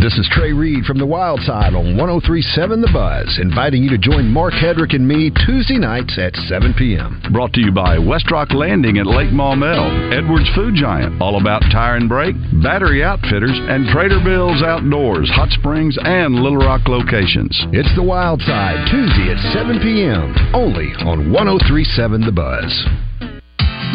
This 0.00 0.16
is 0.16 0.30
Trey 0.32 0.54
Reed 0.54 0.86
from 0.86 0.96
the 0.96 1.04
Wild 1.04 1.40
Side 1.42 1.74
on 1.74 1.94
1037 1.94 2.80
The 2.80 2.88
Buzz, 2.90 3.38
inviting 3.38 3.82
you 3.82 3.90
to 3.90 3.98
join 3.98 4.32
Mark 4.32 4.54
Hedrick 4.54 4.94
and 4.96 5.06
me 5.06 5.30
Tuesday 5.44 5.76
nights 5.76 6.16
at 6.16 6.34
7 6.48 6.72
p.m. 6.72 7.20
Brought 7.34 7.52
to 7.52 7.60
you 7.60 7.70
by 7.70 7.98
Westrock 7.98 8.54
Landing 8.54 8.96
at 8.96 9.04
Lake 9.04 9.28
Maumelle, 9.28 9.92
Edwards 10.10 10.48
Food 10.54 10.74
Giant, 10.74 11.20
all 11.20 11.38
about 11.38 11.60
tire 11.70 11.96
and 11.96 12.08
brake, 12.08 12.34
battery 12.62 13.04
outfitters, 13.04 13.52
and 13.52 13.92
Trader 13.92 14.24
Bill's 14.24 14.62
Outdoors, 14.62 15.28
Hot 15.34 15.50
Springs, 15.50 15.98
and 16.00 16.34
Little 16.36 16.64
Rock 16.64 16.88
locations. 16.88 17.52
It's 17.76 17.94
the 17.94 18.02
Wild 18.02 18.40
Side, 18.40 18.88
Tuesday 18.88 19.28
at 19.28 19.52
7 19.52 19.80
p.m., 19.84 20.32
only 20.54 20.96
on 21.04 21.30
1037 21.30 22.22
The 22.22 22.32
Buzz. 22.32 23.09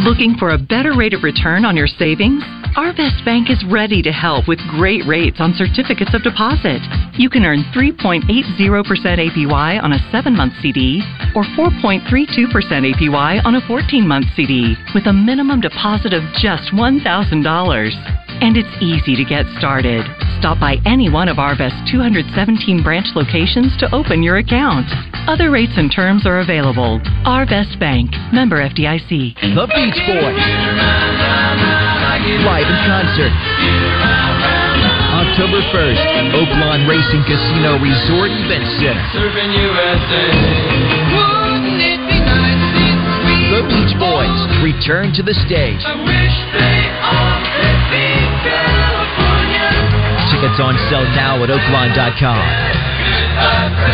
Looking 0.04 0.36
for 0.38 0.50
a 0.50 0.58
better 0.58 0.92
rate 0.94 1.14
of 1.14 1.24
return 1.24 1.64
on 1.64 1.78
your 1.78 1.88
savings? 1.88 2.44
Arvest 2.76 3.24
Bank 3.24 3.50
is 3.50 3.64
ready 3.72 4.02
to 4.02 4.12
help 4.12 4.46
with 4.46 4.60
great 4.68 5.06
rates 5.08 5.38
on 5.40 5.54
certificates 5.56 6.14
of 6.14 6.22
deposit. 6.22 6.82
You 7.18 7.30
can 7.30 7.46
earn 7.46 7.64
3.80% 7.74 8.28
APY 8.28 9.82
on 9.82 9.94
a 9.94 10.12
7 10.12 10.36
month 10.36 10.54
CD 10.62 11.02
or 11.34 11.44
4.32% 11.56 12.12
APY 12.12 13.46
on 13.46 13.56
a 13.56 13.68
14 13.68 14.06
month 14.06 14.26
CD 14.36 14.76
with 14.94 15.08
a 15.08 15.14
minimum 15.14 15.62
deposit 15.62 16.14
of 16.14 16.24
just 16.34 16.74
$1,000. 16.74 18.25
And 18.46 18.62
it's 18.62 18.78
easy 18.78 19.18
to 19.18 19.26
get 19.26 19.42
started. 19.58 20.06
Stop 20.38 20.62
by 20.62 20.78
any 20.86 21.10
one 21.10 21.34
of 21.34 21.42
Arvest's 21.42 21.82
217 21.90 22.86
branch 22.86 23.10
locations 23.18 23.74
to 23.82 23.90
open 23.90 24.22
your 24.22 24.38
account. 24.38 24.86
Other 25.26 25.50
rates 25.50 25.74
and 25.82 25.90
terms 25.90 26.30
are 26.30 26.46
available. 26.46 27.02
Arvest 27.26 27.82
Bank, 27.82 28.14
member 28.30 28.62
FDIC. 28.62 29.10
The 29.10 29.66
Beach 29.74 29.98
Boys. 30.06 30.46
Live 32.46 32.70
in 32.70 32.80
concert. 32.86 33.34
October 35.26 35.66
1st, 35.74 36.06
Oaklawn 36.38 36.86
Racing 36.86 37.26
Casino 37.26 37.82
Resort 37.82 38.30
Event 38.30 38.70
Center. 38.78 39.02
Surfing 39.10 39.58
USA. 39.58 40.22
Wouldn't 41.18 41.82
it 41.82 41.98
be 41.98 42.18
nice 42.22 42.62
if 42.78 43.42
The 43.58 43.62
Beach 43.74 43.98
Boys 43.98 44.38
return 44.62 45.14
to 45.18 45.24
the 45.24 45.34
stage. 45.50 45.82
Tickets 50.46 50.62
on 50.62 50.78
sale 50.94 51.10
now 51.18 51.42
at 51.42 51.50
oaklawn.com. 51.50 52.46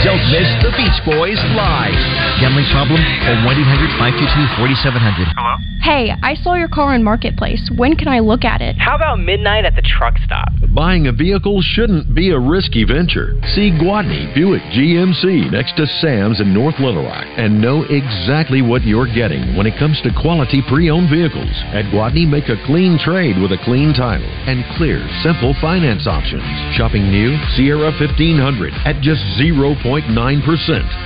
Don't 0.04 0.20
miss 0.36 0.52
the 0.60 0.68
Beach 0.76 1.00
Boys 1.08 1.40
live. 1.56 1.96
Gambling 2.44 2.68
problem? 2.76 3.00
Call 3.24 3.40
1 3.48 3.56
800 3.56 3.88
522 3.96 4.60
4700. 4.60 5.32
Hello? 5.32 5.56
Hey, 5.82 6.14
I 6.22 6.36
saw 6.36 6.54
your 6.54 6.70
car 6.70 6.94
in 6.94 7.04
Marketplace. 7.04 7.68
When 7.76 7.96
can 7.96 8.08
I 8.08 8.20
look 8.20 8.46
at 8.46 8.62
it? 8.62 8.78
How 8.78 8.96
about 8.96 9.20
midnight 9.20 9.66
at 9.66 9.76
the 9.76 9.82
truck 9.82 10.14
stop? 10.24 10.50
Buying 10.76 11.08
a 11.08 11.12
vehicle 11.12 11.60
shouldn't 11.60 12.14
be 12.14 12.30
a 12.30 12.40
risky 12.40 12.86
venture. 12.86 13.34
See 13.58 13.74
Gwatney 13.74 14.34
Buick 14.36 14.62
GMC 14.70 15.52
next 15.52 15.76
to 15.78 15.88
Sam's 16.00 16.40
in 16.40 16.54
North 16.54 16.80
Little 16.80 17.04
Rock 17.04 17.26
and 17.36 17.60
know 17.60 17.82
exactly 17.90 18.62
what 18.62 18.84
you're 18.86 19.12
getting 19.12 19.58
when 19.58 19.66
it 19.66 19.78
comes 19.80 20.00
to 20.04 20.14
quality 20.22 20.62
pre-owned 20.70 21.10
vehicles. 21.10 21.50
At 21.74 21.90
Gwatney, 21.90 22.30
make 22.30 22.48
a 22.48 22.62
clean 22.70 23.00
trade 23.02 23.42
with 23.42 23.52
a 23.52 23.60
clean 23.66 23.92
title 23.92 24.30
and 24.46 24.64
clear, 24.78 25.02
simple 25.26 25.56
finance 25.60 26.06
options. 26.06 26.46
Shopping 26.78 27.10
new 27.10 27.36
Sierra 27.58 27.90
1500 27.98 28.72
at 28.86 29.02
just 29.02 29.26
0.9%. 29.42 30.14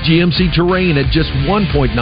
GMC 0.04 0.52
Terrain 0.54 1.00
at 1.00 1.10
just 1.16 1.32
1.9%. 1.48 1.96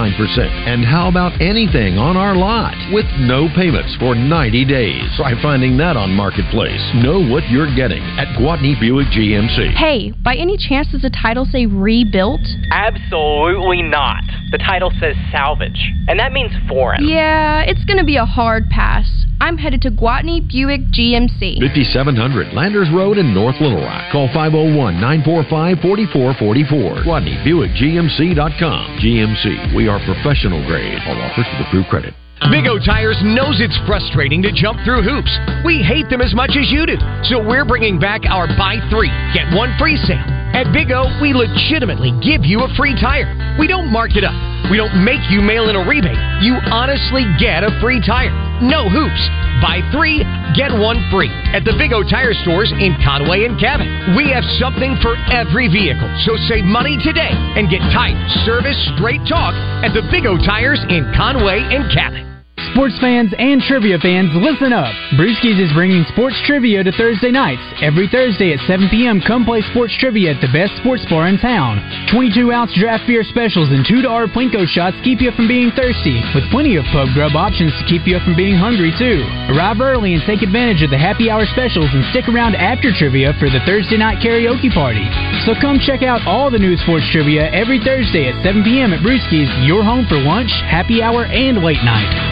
And 0.67 0.83
how 0.83 1.07
about 1.07 1.39
anything 1.39 2.01
on 2.01 2.17
our 2.17 2.35
lot 2.63 2.93
with 2.93 3.05
no 3.19 3.47
payments 3.55 3.95
for 3.99 4.15
90 4.15 4.65
days? 4.65 5.03
Try 5.17 5.35
finding 5.41 5.75
that 5.77 5.97
on 5.97 6.11
Marketplace. 6.11 6.79
Know 6.95 7.19
what 7.19 7.43
you're 7.49 7.73
getting 7.75 8.01
at 8.17 8.27
Gwatney 8.39 8.79
Buick 8.79 9.07
GMC. 9.07 9.75
Hey, 9.75 10.11
by 10.23 10.35
any 10.35 10.55
chance 10.57 10.87
does 10.91 11.01
the 11.01 11.09
title 11.09 11.45
say 11.45 11.65
rebuilt? 11.65 12.41
Absolutely 12.71 13.81
not. 13.81 14.23
The 14.51 14.57
title 14.57 14.91
says 14.99 15.15
salvage, 15.31 15.91
and 16.07 16.19
that 16.19 16.31
means 16.31 16.51
foreign. 16.69 17.07
Yeah, 17.07 17.63
it's 17.63 17.83
gonna 17.85 18.05
be 18.05 18.17
a 18.17 18.25
hard 18.25 18.69
pass. 18.69 19.09
I'm 19.41 19.57
headed 19.57 19.81
to 19.81 19.91
Gwatney 19.91 20.39
Buick 20.47 20.87
GMC. 20.95 21.59
5700 21.59 22.53
Landers 22.53 22.87
Road 22.93 23.17
in 23.17 23.33
North 23.33 23.59
Little 23.59 23.81
Rock. 23.81 24.11
Call 24.11 24.27
501 24.27 25.01
945 25.01 25.81
4444. 25.81 27.03
Gwatney 27.03 27.43
Buick 27.43 27.71
GMC.com. 27.71 28.99
GMC, 29.03 29.75
we 29.75 29.89
are 29.89 29.99
professional 30.05 30.63
grade. 30.65 30.97
All 31.05 31.19
offers 31.19 31.45
with 31.51 31.67
approved 31.67 31.89
credit. 31.89 32.13
Big 32.51 32.67
O 32.67 32.77
Tires 32.77 33.19
knows 33.23 33.61
it's 33.63 33.77
frustrating 33.87 34.41
to 34.43 34.51
jump 34.51 34.79
through 34.83 35.01
hoops. 35.01 35.31
We 35.63 35.79
hate 35.79 36.09
them 36.09 36.19
as 36.19 36.35
much 36.35 36.51
as 36.59 36.67
you 36.67 36.85
do. 36.85 36.99
So 37.23 37.39
we're 37.39 37.65
bringing 37.65 37.99
back 37.99 38.27
our 38.27 38.47
buy 38.59 38.83
three, 38.91 39.11
get 39.31 39.47
one 39.55 39.71
free 39.79 39.95
sale. 39.95 40.23
At 40.53 40.69
Big 40.69 40.91
O, 40.91 41.09
we 41.17 41.33
legitimately 41.33 42.13
give 42.21 42.45
you 42.45 42.61
a 42.61 42.69
free 42.77 42.93
tire. 42.99 43.25
We 43.57 43.65
don't 43.65 43.89
mark 43.89 44.13
it 44.15 44.23
up. 44.23 44.35
We 44.69 44.77
don't 44.77 45.03
make 45.03 45.23
you 45.31 45.41
mail 45.41 45.69
in 45.69 45.75
a 45.75 45.87
rebate. 45.87 46.19
You 46.43 46.59
honestly 46.69 47.25
get 47.39 47.63
a 47.63 47.71
free 47.81 48.03
tire. 48.03 48.31
No 48.61 48.85
hoops. 48.91 49.23
Buy 49.63 49.79
three, 49.95 50.21
get 50.53 50.69
one 50.69 50.99
free 51.09 51.31
at 51.55 51.63
the 51.63 51.73
Big 51.79 51.95
O 51.95 52.03
Tire 52.03 52.35
stores 52.43 52.71
in 52.75 52.95
Conway 53.01 53.45
and 53.47 53.55
Cabot. 53.59 53.87
We 54.19 54.29
have 54.35 54.43
something 54.59 54.99
for 55.01 55.15
every 55.31 55.71
vehicle. 55.71 56.11
So 56.27 56.35
save 56.51 56.67
money 56.67 56.99
today 56.99 57.31
and 57.31 57.71
get 57.71 57.79
tight 57.95 58.19
service, 58.45 58.77
straight 58.95 59.23
talk 59.25 59.55
at 59.81 59.95
the 59.95 60.03
Big 60.11 60.27
O 60.27 60.35
Tires 60.37 60.83
in 60.91 61.07
Conway 61.15 61.63
and 61.71 61.87
Cabot. 61.87 62.32
Sports 62.71 62.95
fans 63.03 63.33
and 63.37 63.59
trivia 63.59 63.99
fans, 63.99 64.31
listen 64.39 64.71
up. 64.71 64.95
Brewskis 65.19 65.59
is 65.59 65.67
bringing 65.75 66.07
sports 66.15 66.39
trivia 66.47 66.79
to 66.83 66.91
Thursday 66.95 67.29
nights. 67.29 67.61
Every 67.83 68.07
Thursday 68.07 68.55
at 68.55 68.63
7 68.65 68.87
p.m., 68.87 69.19
come 69.19 69.43
play 69.43 69.59
sports 69.75 69.91
trivia 69.99 70.31
at 70.31 70.39
the 70.39 70.47
best 70.55 70.71
sports 70.79 71.03
bar 71.11 71.27
in 71.27 71.37
town. 71.37 71.83
22 72.07 72.55
ounce 72.55 72.71
draft 72.79 73.03
beer 73.05 73.27
specials 73.27 73.67
and 73.75 73.83
$2 73.83 74.07
Plinko 74.31 74.63
shots 74.63 74.95
keep 75.03 75.19
you 75.19 75.35
from 75.35 75.47
being 75.47 75.75
thirsty, 75.75 76.23
with 76.31 76.47
plenty 76.55 76.79
of 76.79 76.87
pub 76.95 77.11
grub 77.11 77.35
options 77.35 77.75
to 77.75 77.83
keep 77.83 78.07
you 78.07 78.17
from 78.23 78.33
being 78.33 78.55
hungry, 78.55 78.95
too. 78.95 79.27
Arrive 79.51 79.83
early 79.83 80.15
and 80.15 80.23
take 80.23 80.39
advantage 80.41 80.81
of 80.81 80.89
the 80.89 80.97
happy 80.97 81.27
hour 81.27 81.43
specials 81.51 81.91
and 81.91 82.07
stick 82.15 82.31
around 82.31 82.55
after 82.55 82.95
trivia 82.95 83.35
for 83.43 83.51
the 83.51 83.59
Thursday 83.67 83.99
night 83.99 84.23
karaoke 84.23 84.71
party. 84.71 85.03
So 85.43 85.51
come 85.59 85.83
check 85.83 85.99
out 85.99 86.23
all 86.23 86.47
the 86.47 86.63
new 86.63 86.79
sports 86.79 87.05
trivia 87.11 87.51
every 87.51 87.83
Thursday 87.83 88.31
at 88.31 88.39
7 88.39 88.63
p.m. 88.63 88.95
at 88.95 89.03
Brewskis, 89.03 89.51
your 89.67 89.83
home 89.83 90.07
for 90.07 90.15
lunch, 90.15 90.51
happy 90.71 91.03
hour, 91.03 91.27
and 91.27 91.59
late 91.59 91.83
night. 91.83 92.22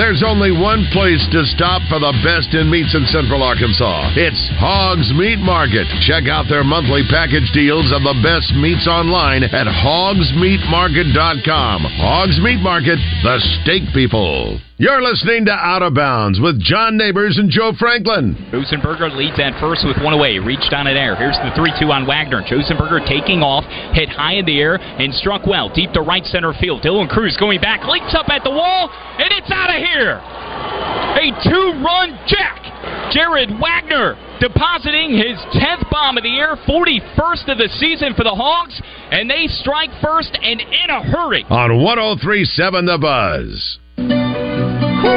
There's 0.00 0.24
only 0.24 0.48
one 0.50 0.88
place 0.96 1.20
to 1.28 1.44
stop 1.44 1.84
for 1.92 2.00
the 2.00 2.16
best 2.24 2.56
in 2.56 2.72
meats 2.72 2.96
in 2.96 3.04
Central 3.12 3.42
Arkansas. 3.42 4.16
It's 4.16 4.48
Hogs 4.56 5.12
Meat 5.12 5.36
Market. 5.36 5.84
Check 6.08 6.24
out 6.24 6.48
their 6.48 6.64
monthly 6.64 7.04
package 7.04 7.52
deals 7.52 7.92
of 7.92 8.00
the 8.00 8.16
best 8.24 8.56
meats 8.56 8.88
online 8.88 9.44
at 9.44 9.68
hogsmeatmarket.com. 9.68 11.84
Hogs 12.00 12.40
Meat 12.40 12.64
Market, 12.64 12.96
the 13.20 13.36
steak 13.60 13.92
people. 13.92 14.56
You're 14.80 15.04
listening 15.04 15.44
to 15.44 15.52
Out 15.52 15.84
of 15.84 15.92
Bounds 15.92 16.40
with 16.40 16.56
John 16.56 16.96
Neighbors 16.96 17.36
and 17.36 17.52
Joe 17.52 17.76
Franklin. 17.76 18.32
Josenberger 18.48 19.12
leads 19.12 19.36
at 19.36 19.52
first 19.60 19.84
with 19.84 20.00
one 20.00 20.16
away. 20.16 20.40
Reached 20.40 20.72
on 20.72 20.88
it 20.88 20.96
air. 20.96 21.12
Here's 21.20 21.36
the 21.44 21.52
3 21.52 21.84
2 21.84 21.92
on 21.92 22.08
Wegner. 22.08 22.40
Josenberger 22.48 23.04
taking 23.04 23.44
off, 23.44 23.68
hit 23.92 24.08
high 24.08 24.40
in 24.40 24.48
the 24.48 24.56
air, 24.56 24.80
and 24.80 25.12
struck 25.12 25.44
well. 25.44 25.68
Deep 25.68 25.92
to 25.92 26.00
right 26.00 26.24
center 26.24 26.56
field. 26.56 26.80
Dylan 26.80 27.12
Crews 27.12 27.36
going 27.36 27.60
back, 27.60 27.84
leaps 27.84 28.16
up 28.16 28.32
at 28.32 28.40
the 28.40 28.48
wall, 28.48 28.88
and 28.88 29.28
it's 29.36 29.52
out 29.52 29.68
of 29.68 29.84
here. 29.84 30.16
A 30.16 31.28
two 31.44 31.76
run 31.84 32.16
jack. 32.24 32.64
Jared 33.12 33.52
Wegner 33.60 34.16
depositing 34.40 35.12
his 35.12 35.36
10th 35.60 35.92
bomb 35.92 36.16
of 36.16 36.24
the 36.24 36.32
year, 36.32 36.56
41st 36.64 37.52
of 37.52 37.58
the 37.60 37.68
season 37.76 38.16
for 38.16 38.24
the 38.24 38.32
Hogs, 38.32 38.80
and 39.12 39.28
they 39.28 39.44
strike 39.60 39.90
first 40.00 40.32
and 40.40 40.56
in 40.58 40.88
a 40.88 41.04
hurry. 41.04 41.44
On 41.50 41.84
1037 41.84 42.86
The 42.86 42.96
Buzz. 42.96 43.78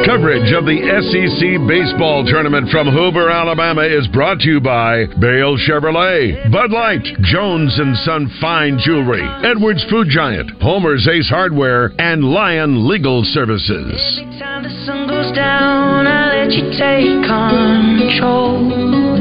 Coverage 0.05 0.51
of 0.51 0.65
the 0.65 0.79
SEC 0.83 1.67
baseball 1.67 2.25
tournament 2.25 2.69
from 2.69 2.87
Hoover, 2.87 3.29
Alabama 3.29 3.83
is 3.83 4.07
brought 4.09 4.39
to 4.39 4.49
you 4.49 4.59
by 4.59 5.05
Bale 5.19 5.57
Chevrolet, 5.57 6.51
Bud 6.51 6.71
Light, 6.71 7.03
Jones 7.21 7.77
and 7.79 7.95
Son 7.97 8.29
Fine 8.41 8.79
Jewelry, 8.79 9.23
Edwards 9.43 9.83
Food 9.89 10.07
Giant, 10.09 10.51
Homer's 10.61 11.07
Ace 11.07 11.29
Hardware, 11.29 11.93
and 11.99 12.23
Lion 12.23 12.87
Legal 12.87 13.23
Services. 13.23 14.21
Time 14.39 14.63
the 14.63 14.85
sun 14.85 15.07
goes 15.07 15.33
down, 15.35 16.05
I 16.05 16.43
let 16.43 16.51
you 16.51 16.69
take 16.77 17.23
control. 17.25 19.12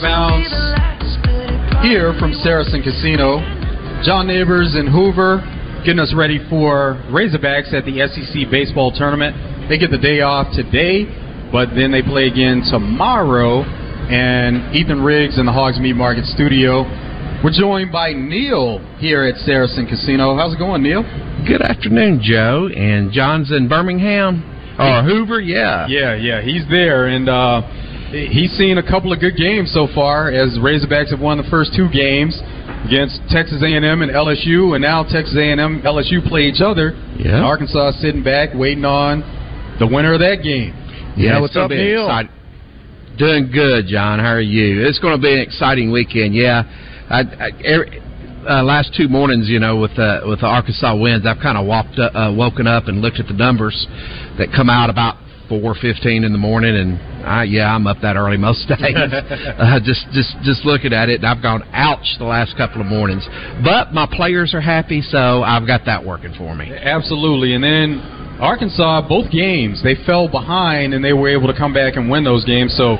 Of 0.00 0.08
Bounds. 0.08 0.48
Here 1.82 2.14
from 2.18 2.32
Saracen 2.32 2.82
Casino, 2.82 3.40
John 4.04 4.26
Neighbors 4.26 4.74
and 4.74 4.88
Hoover 4.88 5.44
getting 5.84 5.98
us 5.98 6.12
ready 6.16 6.38
for 6.48 7.00
Razorbacks 7.08 7.72
at 7.72 7.84
the 7.84 8.04
SEC 8.08 8.50
baseball 8.50 8.92
tournament. 8.92 9.68
They 9.68 9.78
get 9.78 9.90
the 9.90 9.98
day 10.00 10.20
off 10.20 10.48
today, 10.56 11.04
but 11.52 11.72
then 11.74 11.90
they 11.90 12.02
play 12.02 12.28
again 12.28 12.62
tomorrow. 12.70 13.62
And 14.10 14.74
Ethan 14.74 15.02
Riggs 15.02 15.38
in 15.38 15.46
the 15.46 15.52
Hogs 15.52 15.78
Meat 15.78 15.94
Market 15.94 16.24
studio. 16.26 16.82
We're 17.44 17.52
joined 17.52 17.92
by 17.92 18.12
Neil 18.12 18.80
here 18.98 19.24
at 19.24 19.36
Saracen 19.36 19.86
Casino. 19.86 20.36
How's 20.36 20.54
it 20.54 20.58
going, 20.58 20.82
Neil? 20.82 21.02
Good 21.46 21.62
afternoon, 21.62 22.20
Joe. 22.22 22.68
And 22.74 23.12
John's 23.12 23.52
in 23.52 23.68
Birmingham. 23.68 24.44
Or 24.78 25.02
Hoover, 25.02 25.40
yeah. 25.40 25.86
Yeah, 25.88 26.14
yeah, 26.16 26.40
he's 26.42 26.66
there, 26.70 27.06
and 27.06 27.28
uh, 27.28 27.60
he's 28.10 28.50
seen 28.58 28.78
a 28.78 28.82
couple 28.82 29.12
of 29.12 29.20
good 29.20 29.36
games 29.36 29.70
so 29.72 29.86
far. 29.94 30.30
As 30.30 30.58
Razorbacks 30.58 31.10
have 31.10 31.20
won 31.20 31.38
the 31.38 31.48
first 31.50 31.72
two 31.74 31.88
games 31.90 32.38
against 32.86 33.20
Texas 33.30 33.62
A&M 33.62 34.02
and 34.02 34.10
LSU, 34.10 34.74
and 34.74 34.82
now 34.82 35.02
Texas 35.04 35.36
A&M 35.36 35.58
and 35.58 35.82
LSU 35.82 36.26
play 36.26 36.42
each 36.42 36.60
other. 36.60 36.92
Yeah. 37.18 37.36
And 37.36 37.44
Arkansas 37.44 37.92
sitting 38.00 38.24
back 38.24 38.50
waiting 38.54 38.84
on 38.84 39.22
the 39.78 39.86
winner 39.86 40.14
of 40.14 40.20
that 40.20 40.42
game. 40.42 40.74
Yeah, 41.16 41.38
it's 41.38 41.40
what's 41.40 41.56
up, 41.56 41.70
be 41.70 41.76
Neil? 41.76 42.06
exciting. 42.06 42.32
Doing 43.18 43.50
good, 43.52 43.86
John. 43.86 44.18
How 44.18 44.32
are 44.32 44.40
you? 44.40 44.86
It's 44.86 44.98
going 44.98 45.16
to 45.16 45.20
be 45.20 45.32
an 45.32 45.40
exciting 45.40 45.92
weekend. 45.92 46.34
Yeah, 46.34 46.62
I, 47.10 47.20
I, 47.20 47.48
every, 47.64 48.00
uh, 48.48 48.62
last 48.62 48.94
two 48.96 49.08
mornings, 49.08 49.48
you 49.48 49.60
know, 49.60 49.76
with 49.76 49.98
uh, 49.98 50.20
with 50.24 50.40
the 50.40 50.46
Arkansas 50.46 50.96
wins, 50.96 51.26
I've 51.26 51.42
kind 51.42 51.58
of 51.58 51.66
walked 51.66 51.98
up, 51.98 52.14
uh, 52.14 52.32
woken 52.34 52.66
up 52.66 52.88
and 52.88 53.02
looked 53.02 53.20
at 53.20 53.26
the 53.26 53.34
numbers 53.34 53.86
that 54.38 54.48
come 54.56 54.70
out 54.70 54.88
about 54.88 55.16
four 55.48 55.74
fifteen 55.74 56.24
in 56.24 56.32
the 56.32 56.38
morning, 56.38 56.74
and 56.76 57.09
I, 57.24 57.44
yeah, 57.44 57.74
I'm 57.74 57.86
up 57.86 57.98
that 58.02 58.16
early 58.16 58.36
most 58.36 58.68
days. 58.68 58.78
uh, 58.80 59.80
just 59.84 60.06
just 60.12 60.36
just 60.42 60.64
looking 60.64 60.92
at 60.92 61.08
it, 61.08 61.16
and 61.16 61.26
I've 61.26 61.42
gone 61.42 61.62
ouch 61.72 62.16
the 62.18 62.24
last 62.24 62.56
couple 62.56 62.80
of 62.80 62.86
mornings. 62.86 63.26
But 63.64 63.92
my 63.92 64.06
players 64.10 64.54
are 64.54 64.60
happy, 64.60 65.02
so 65.02 65.42
I've 65.42 65.66
got 65.66 65.84
that 65.86 66.04
working 66.04 66.34
for 66.36 66.54
me. 66.54 66.72
Absolutely. 66.72 67.54
And 67.54 67.62
then 67.64 68.00
Arkansas, 68.40 69.06
both 69.06 69.30
games, 69.30 69.82
they 69.82 69.94
fell 70.06 70.26
behind 70.26 70.94
and 70.94 71.04
they 71.04 71.12
were 71.12 71.28
able 71.28 71.46
to 71.52 71.56
come 71.56 71.74
back 71.74 71.96
and 71.96 72.10
win 72.10 72.24
those 72.24 72.44
games. 72.44 72.74
So 72.76 72.96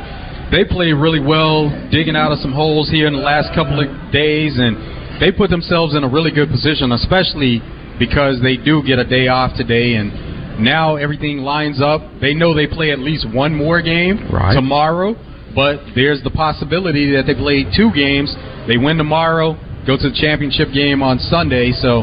they 0.50 0.64
played 0.64 0.92
really 0.92 1.20
well, 1.20 1.70
digging 1.90 2.16
out 2.16 2.32
of 2.32 2.38
some 2.40 2.52
holes 2.52 2.90
here 2.90 3.06
in 3.06 3.14
the 3.14 3.24
last 3.24 3.54
couple 3.54 3.80
of 3.80 3.88
days, 4.12 4.58
and 4.58 4.76
they 5.22 5.32
put 5.32 5.48
themselves 5.48 5.94
in 5.94 6.04
a 6.04 6.08
really 6.08 6.30
good 6.30 6.50
position, 6.50 6.92
especially 6.92 7.62
because 7.98 8.40
they 8.42 8.56
do 8.56 8.82
get 8.82 8.98
a 8.98 9.04
day 9.04 9.28
off 9.28 9.56
today, 9.56 9.94
and 9.94 10.10
now 10.60 10.96
everything 10.96 11.38
lines 11.38 11.80
up. 11.80 12.00
They 12.20 12.34
know 12.34 12.54
they 12.54 12.66
play 12.66 12.90
at 12.92 12.98
least 12.98 13.26
one 13.32 13.54
more 13.54 13.82
game 13.82 14.28
Right. 14.30 14.54
tomorrow, 14.54 15.14
but 15.54 15.80
there's 15.94 16.22
the 16.22 16.30
possibility 16.30 17.12
that 17.12 17.26
they 17.26 17.34
play 17.34 17.64
two 17.76 17.90
games. 17.92 18.34
They 18.68 18.76
win 18.76 18.96
tomorrow, 18.96 19.56
go 19.86 19.96
to 19.96 20.10
the 20.10 20.16
championship 20.20 20.68
game 20.72 21.02
on 21.02 21.18
Sunday. 21.18 21.72
So 21.72 22.02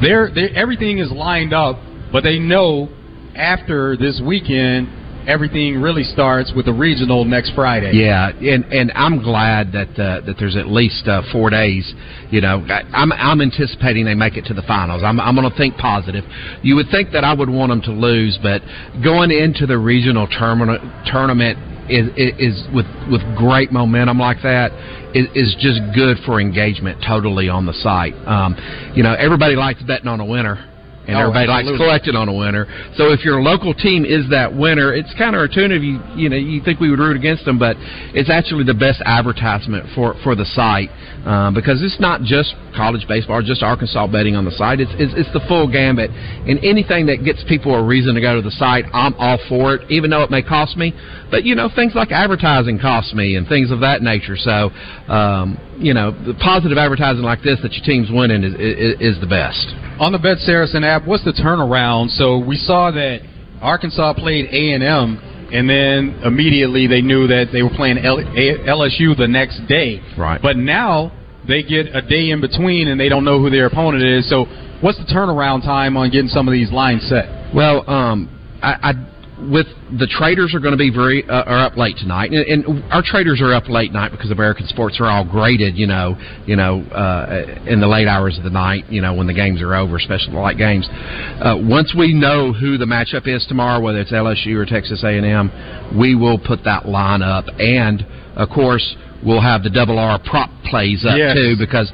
they're, 0.00 0.30
they 0.34 0.48
everything 0.54 0.98
is 0.98 1.10
lined 1.10 1.52
up, 1.52 1.78
but 2.12 2.22
they 2.24 2.38
know 2.38 2.88
after 3.34 3.96
this 3.96 4.20
weekend, 4.24 4.88
everything 5.28 5.80
really 5.80 6.02
starts 6.02 6.52
with 6.56 6.64
the 6.64 6.72
regional 6.72 7.24
next 7.24 7.52
Friday. 7.54 7.92
Yeah, 7.94 8.30
and 8.30 8.64
and 8.72 8.90
I'm 8.94 9.22
glad 9.22 9.70
that 9.72 9.90
uh, 9.90 10.26
that 10.26 10.36
there's 10.38 10.56
at 10.56 10.66
least 10.66 11.06
uh, 11.06 11.22
four 11.30 11.50
days. 11.50 11.92
You 12.30 12.40
know, 12.40 12.64
I, 12.68 12.82
I'm 12.92 13.12
I'm 13.12 13.40
anticipating 13.40 14.06
they 14.06 14.14
make 14.14 14.36
it 14.36 14.46
to 14.46 14.54
the 14.54 14.62
finals. 14.62 15.02
I'm 15.04 15.20
I'm 15.20 15.36
going 15.36 15.48
to 15.48 15.56
think 15.56 15.76
positive. 15.76 16.24
You 16.62 16.74
would 16.76 16.88
think 16.90 17.12
that 17.12 17.22
I 17.22 17.34
would 17.34 17.50
want 17.50 17.70
them 17.70 17.82
to 17.82 17.92
lose, 17.92 18.38
but 18.42 18.62
going 19.04 19.30
into 19.30 19.66
the 19.66 19.78
regional 19.78 20.26
tournament 20.26 20.80
tournament 21.06 21.58
is 21.90 22.08
is 22.16 22.66
with 22.74 22.86
with 23.12 23.22
great 23.36 23.70
momentum 23.70 24.18
like 24.18 24.38
that 24.42 24.72
is, 25.14 25.26
is 25.34 25.56
just 25.60 25.80
good 25.94 26.16
for 26.24 26.40
engagement 26.40 27.04
totally 27.06 27.48
on 27.48 27.66
the 27.66 27.72
site. 27.74 28.14
Um, 28.26 28.56
you 28.94 29.02
know, 29.02 29.14
everybody 29.14 29.56
likes 29.56 29.82
betting 29.82 30.08
on 30.08 30.20
a 30.20 30.24
winner. 30.24 30.64
And 31.08 31.16
Oh, 31.16 31.20
everybody 31.20 31.48
likes 31.48 31.64
absolutely. 31.64 31.86
collecting 31.86 32.16
on 32.16 32.28
a 32.28 32.34
winner. 32.36 32.66
So 32.96 33.12
if 33.12 33.24
your 33.24 33.40
local 33.40 33.72
team 33.72 34.04
is 34.04 34.28
that 34.28 34.52
winner, 34.54 34.92
it's 34.92 35.08
counterintuitive. 35.14 35.80
You 35.80 35.98
you 36.14 36.28
know 36.28 36.36
you 36.36 36.60
think 36.62 36.80
we 36.80 36.90
would 36.90 36.98
root 37.00 37.16
against 37.16 37.46
them, 37.46 37.58
but 37.58 37.76
it's 38.12 38.28
actually 38.28 38.64
the 38.64 38.74
best 38.76 39.00
advertisement 39.06 39.88
for 39.94 40.14
for 40.22 40.34
the 40.36 40.44
site 40.44 40.90
um, 41.28 41.52
because 41.52 41.82
it's 41.82 42.00
not 42.00 42.22
just 42.22 42.54
college 42.74 43.06
baseball 43.06 43.36
or 43.36 43.42
just 43.42 43.62
Arkansas 43.62 44.06
betting 44.06 44.34
on 44.34 44.46
the 44.46 44.50
site. 44.52 44.80
It's, 44.80 44.90
it's 44.96 45.12
it's 45.14 45.32
the 45.36 45.44
full 45.46 45.70
gambit, 45.70 46.08
and 46.10 46.58
anything 46.64 47.04
that 47.12 47.22
gets 47.22 47.44
people 47.46 47.74
a 47.74 47.84
reason 47.84 48.14
to 48.14 48.20
go 48.22 48.36
to 48.36 48.40
the 48.40 48.50
site, 48.52 48.86
I'm 48.94 49.12
all 49.20 49.38
for 49.46 49.74
it, 49.74 49.90
even 49.90 50.08
though 50.08 50.22
it 50.22 50.30
may 50.30 50.40
cost 50.40 50.78
me. 50.78 50.94
But 51.30 51.44
you 51.44 51.54
know 51.54 51.68
things 51.68 51.92
like 51.94 52.12
advertising 52.12 52.78
cost 52.78 53.12
me 53.12 53.36
and 53.36 53.46
things 53.46 53.70
of 53.70 53.80
that 53.80 54.00
nature. 54.00 54.38
So 54.38 54.72
um, 55.12 55.60
you 55.76 55.92
know 55.92 56.12
the 56.12 56.32
positive 56.40 56.78
advertising 56.78 57.22
like 57.22 57.42
this 57.42 57.60
that 57.60 57.72
your 57.74 57.84
team's 57.84 58.08
winning 58.10 58.42
is 58.42 58.54
is, 58.54 59.16
is 59.16 59.20
the 59.20 59.28
best. 59.28 59.68
On 60.00 60.12
the 60.12 60.18
Bet 60.18 60.38
Saracen 60.38 60.82
app, 60.82 61.06
what's 61.06 61.24
the 61.24 61.36
turnaround? 61.36 62.08
So 62.16 62.38
we 62.38 62.56
saw 62.56 62.90
that 62.92 63.20
Arkansas 63.60 64.14
played 64.14 64.46
A 64.46 64.72
and 64.72 64.82
M, 64.82 65.20
and 65.52 65.68
then 65.68 66.22
immediately 66.24 66.86
they 66.86 67.02
knew 67.02 67.26
that 67.26 67.50
they 67.52 67.62
were 67.62 67.74
playing 67.76 67.98
L- 67.98 68.20
A- 68.20 68.64
LSU 68.64 69.14
the 69.14 69.28
next 69.28 69.60
day. 69.68 70.00
Right. 70.16 70.40
But 70.40 70.56
now 70.56 71.12
they 71.48 71.62
get 71.62 71.94
a 71.94 72.02
day 72.02 72.30
in 72.30 72.40
between, 72.40 72.88
and 72.88 73.00
they 73.00 73.08
don't 73.08 73.24
know 73.24 73.40
who 73.40 73.50
their 73.50 73.66
opponent 73.66 74.04
is. 74.04 74.28
So 74.28 74.44
what's 74.80 74.98
the 74.98 75.10
turnaround 75.12 75.62
time 75.62 75.96
on 75.96 76.10
getting 76.10 76.28
some 76.28 76.46
of 76.46 76.52
these 76.52 76.70
lines 76.70 77.02
set? 77.08 77.54
Well, 77.54 77.88
um, 77.88 78.28
I, 78.62 78.92
I 78.92 78.92
with 79.40 79.66
the 79.98 80.06
traders 80.06 80.54
are 80.54 80.58
going 80.58 80.72
to 80.72 80.78
be 80.78 80.90
very 80.90 81.24
uh, 81.28 81.44
are 81.44 81.66
up 81.66 81.76
late 81.76 81.96
tonight, 81.96 82.32
and, 82.32 82.66
and 82.66 82.84
our 82.92 83.02
traders 83.04 83.40
are 83.40 83.54
up 83.54 83.68
late 83.68 83.92
night 83.92 84.10
because 84.10 84.30
American 84.30 84.66
sports 84.66 84.98
are 85.00 85.06
all 85.06 85.24
graded, 85.24 85.76
you 85.76 85.86
know, 85.86 86.16
you 86.44 86.56
know, 86.56 86.82
uh, 86.82 87.62
in 87.66 87.80
the 87.80 87.86
late 87.86 88.08
hours 88.08 88.36
of 88.36 88.44
the 88.44 88.50
night, 88.50 88.84
you 88.90 89.00
know, 89.00 89.14
when 89.14 89.26
the 89.26 89.34
games 89.34 89.62
are 89.62 89.74
over, 89.74 89.96
especially 89.96 90.32
the 90.32 90.38
light 90.38 90.58
games. 90.58 90.88
Uh, 90.90 91.56
once 91.60 91.94
we 91.96 92.12
know 92.12 92.52
who 92.52 92.78
the 92.78 92.84
matchup 92.84 93.26
is 93.26 93.44
tomorrow, 93.48 93.80
whether 93.80 94.00
it's 94.00 94.12
LSU 94.12 94.56
or 94.56 94.66
Texas 94.66 95.02
A 95.04 95.08
and 95.08 95.24
M, 95.24 95.98
we 95.98 96.14
will 96.14 96.38
put 96.38 96.64
that 96.64 96.86
line 96.86 97.22
up, 97.22 97.46
and 97.58 98.04
of 98.36 98.48
course. 98.50 98.96
We'll 99.24 99.40
have 99.40 99.64
the 99.64 99.70
double 99.70 99.98
R 99.98 100.18
prop 100.24 100.48
plays 100.64 101.04
up 101.04 101.18
Yes. 101.18 101.34
too 101.34 101.56
because 101.58 101.90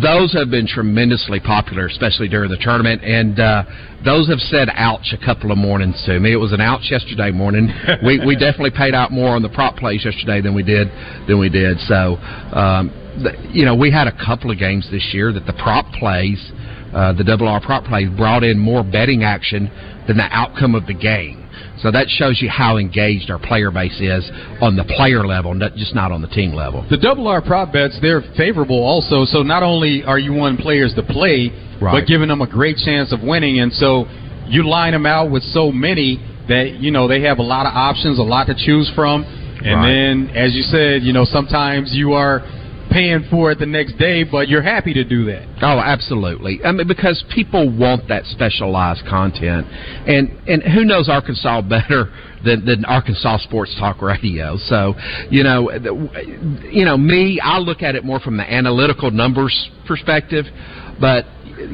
those 0.00 0.32
have 0.34 0.48
been 0.50 0.66
tremendously 0.66 1.40
popular, 1.40 1.86
especially 1.86 2.28
during 2.28 2.50
the 2.50 2.56
tournament. 2.58 3.02
And 3.02 3.40
uh, 3.40 3.64
those 4.04 4.28
have 4.28 4.38
said 4.38 4.68
ouch 4.72 5.12
a 5.12 5.18
couple 5.18 5.50
of 5.50 5.58
mornings 5.58 6.00
to 6.06 6.20
me. 6.20 6.32
It 6.32 6.36
was 6.36 6.52
an 6.52 6.60
ouch 6.60 6.86
yesterday 6.90 7.32
morning. 7.32 7.68
we 8.04 8.24
we 8.24 8.36
definitely 8.36 8.70
paid 8.70 8.94
out 8.94 9.10
more 9.10 9.30
on 9.34 9.42
the 9.42 9.48
prop 9.48 9.76
plays 9.76 10.04
yesterday 10.04 10.40
than 10.40 10.54
we 10.54 10.62
did 10.62 10.88
than 11.26 11.38
we 11.40 11.48
did. 11.48 11.80
So, 11.80 12.16
um, 12.54 12.92
the, 13.22 13.34
you 13.50 13.64
know, 13.64 13.74
we 13.74 13.90
had 13.90 14.06
a 14.06 14.12
couple 14.24 14.50
of 14.52 14.58
games 14.58 14.88
this 14.90 15.10
year 15.12 15.32
that 15.32 15.46
the 15.46 15.54
prop 15.54 15.86
plays, 15.94 16.38
uh, 16.94 17.12
the 17.12 17.24
double 17.24 17.48
R 17.48 17.60
prop 17.60 17.84
plays, 17.84 18.08
brought 18.16 18.44
in 18.44 18.56
more 18.58 18.84
betting 18.84 19.24
action 19.24 19.68
than 20.06 20.16
the 20.16 20.28
outcome 20.30 20.76
of 20.76 20.86
the 20.86 20.94
game. 20.94 21.37
So 21.82 21.90
that 21.90 22.08
shows 22.08 22.40
you 22.42 22.48
how 22.48 22.76
engaged 22.76 23.30
our 23.30 23.38
player 23.38 23.70
base 23.70 24.00
is 24.00 24.28
on 24.60 24.76
the 24.76 24.84
player 24.84 25.26
level, 25.26 25.54
not 25.54 25.74
just 25.76 25.94
not 25.94 26.10
on 26.10 26.22
the 26.22 26.28
team 26.28 26.52
level. 26.52 26.84
The 26.90 26.96
double 26.96 27.28
R 27.28 27.40
prop 27.40 27.72
bets, 27.72 27.98
they're 28.02 28.22
favorable 28.36 28.82
also. 28.82 29.24
So 29.24 29.42
not 29.42 29.62
only 29.62 30.02
are 30.04 30.18
you 30.18 30.32
wanting 30.32 30.58
players 30.58 30.94
to 30.94 31.02
play, 31.02 31.52
Right. 31.80 31.92
but 31.92 32.06
giving 32.08 32.28
them 32.28 32.40
a 32.42 32.46
great 32.46 32.76
chance 32.78 33.12
of 33.12 33.22
winning. 33.22 33.60
And 33.60 33.72
so 33.72 34.08
you 34.48 34.64
line 34.68 34.92
them 34.92 35.06
out 35.06 35.30
with 35.30 35.44
so 35.44 35.70
many 35.70 36.18
that, 36.48 36.80
you 36.80 36.90
know, 36.90 37.06
they 37.06 37.20
have 37.22 37.38
a 37.38 37.42
lot 37.42 37.66
of 37.66 37.72
options, 37.74 38.18
a 38.18 38.22
lot 38.22 38.48
to 38.48 38.54
choose 38.54 38.90
from. 38.96 39.24
And 39.64 39.74
Right. 39.74 39.86
then, 39.88 40.30
as 40.34 40.54
you 40.56 40.62
said, 40.62 41.02
you 41.02 41.12
know, 41.12 41.24
sometimes 41.24 41.94
you 41.94 42.14
are 42.14 42.42
paying 42.90 43.26
for 43.30 43.52
it 43.52 43.58
the 43.58 43.66
next 43.66 43.98
day, 43.98 44.24
but 44.24 44.48
you're 44.48 44.62
happy 44.62 44.94
to 44.94 45.04
do 45.04 45.24
that. 45.26 45.46
Oh, 45.62 45.78
absolutely. 45.78 46.60
I 46.64 46.72
mean, 46.72 46.88
because 46.88 47.22
people 47.34 47.70
want 47.70 48.08
that 48.08 48.24
specialized 48.26 49.02
content, 49.08 49.66
and 49.66 50.30
and 50.48 50.62
who 50.62 50.84
knows 50.84 51.08
Arkansas 51.08 51.62
better 51.68 52.12
than, 52.44 52.64
than 52.64 52.84
Arkansas 52.84 53.38
Sports 53.38 53.74
Talk 53.78 54.02
Radio? 54.02 54.56
So, 54.56 54.94
you 55.30 55.42
know, 55.42 55.70
you 56.70 56.84
know, 56.84 56.96
me, 56.96 57.40
I 57.42 57.58
look 57.58 57.82
at 57.82 57.94
it 57.94 58.04
more 58.04 58.20
from 58.20 58.36
the 58.36 58.50
analytical 58.50 59.10
numbers 59.10 59.70
perspective, 59.86 60.44
but 61.00 61.24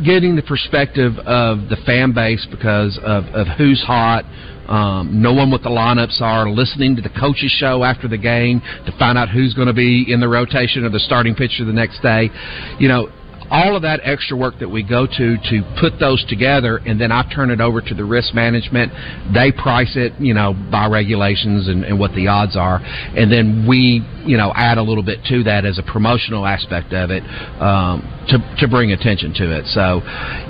getting 0.05 0.37
the 0.37 0.43
perspective 0.43 1.19
of 1.19 1.69
the 1.69 1.77
fan 1.85 2.13
base 2.13 2.47
because 2.51 2.99
of, 3.03 3.25
of 3.35 3.47
who's 3.59 3.83
hot, 3.83 4.25
um, 4.69 5.21
knowing 5.21 5.51
what 5.51 5.63
the 5.63 5.69
lineups 5.69 6.21
are, 6.21 6.49
listening 6.49 6.97
to 6.97 7.03
the 7.03 7.11
coaches 7.11 7.55
show 7.59 7.85
after 7.85 8.09
the 8.09 8.17
game 8.17 8.61
to 8.87 8.93
find 8.99 9.19
out 9.19 9.29
who's 9.29 9.53
going 9.55 9.69
to 9.69 9.75
be 9.75 10.11
in 10.11 10.21
the 10.21 10.29
rotation 10.29 10.85
or 10.85 10.91
the 10.91 11.01
starting 11.01 11.35
pitcher 11.35 11.65
the 11.65 11.73
next 11.73 12.01
day. 12.01 12.31
You 12.79 12.89
know, 12.89 13.13
all 13.51 13.77
of 13.77 13.83
that 13.83 14.01
extra 14.03 14.37
work 14.37 14.59
that 14.61 14.69
we 14.69 14.83
go 14.83 15.07
to 15.07 15.37
to 15.37 15.77
put 15.81 15.99
those 15.99 16.25
together, 16.29 16.79
and 16.79 17.01
then 17.01 17.13
I 17.13 17.31
turn 17.35 17.51
it 17.51 17.61
over 17.61 17.81
to 17.81 17.95
the 17.95 18.05
risk 18.05 18.35
management. 18.35 18.93
They 19.33 19.53
price 19.53 19.93
it, 19.97 20.13
you 20.19 20.35
know, 20.35 20.55
by 20.71 20.89
regulations 20.89 21.69
and, 21.69 21.85
and 21.85 21.99
what 21.99 22.13
the 22.15 22.29
odds 22.29 22.57
are, 22.57 22.81
and 22.81 23.31
then 23.31 23.67
we, 23.69 24.03
you 24.25 24.37
know, 24.37 24.53
add 24.55 24.79
a 24.79 24.83
little 24.83 25.05
bit 25.05 25.21
to 25.29 25.45
that 25.45 25.65
as 25.65 25.79
a 25.79 25.83
promotional 25.83 26.47
aspect 26.47 26.93
of 26.93 27.11
it 27.11 27.23
um, 27.61 28.03
to 28.29 28.39
to 28.61 28.69
bring 28.69 28.93
attention 28.93 29.35
to 29.35 29.59
it. 29.59 29.67
So, 29.67 30.01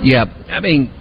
yeah, 0.01 0.25
I 0.49 0.59
mean, 0.59 0.91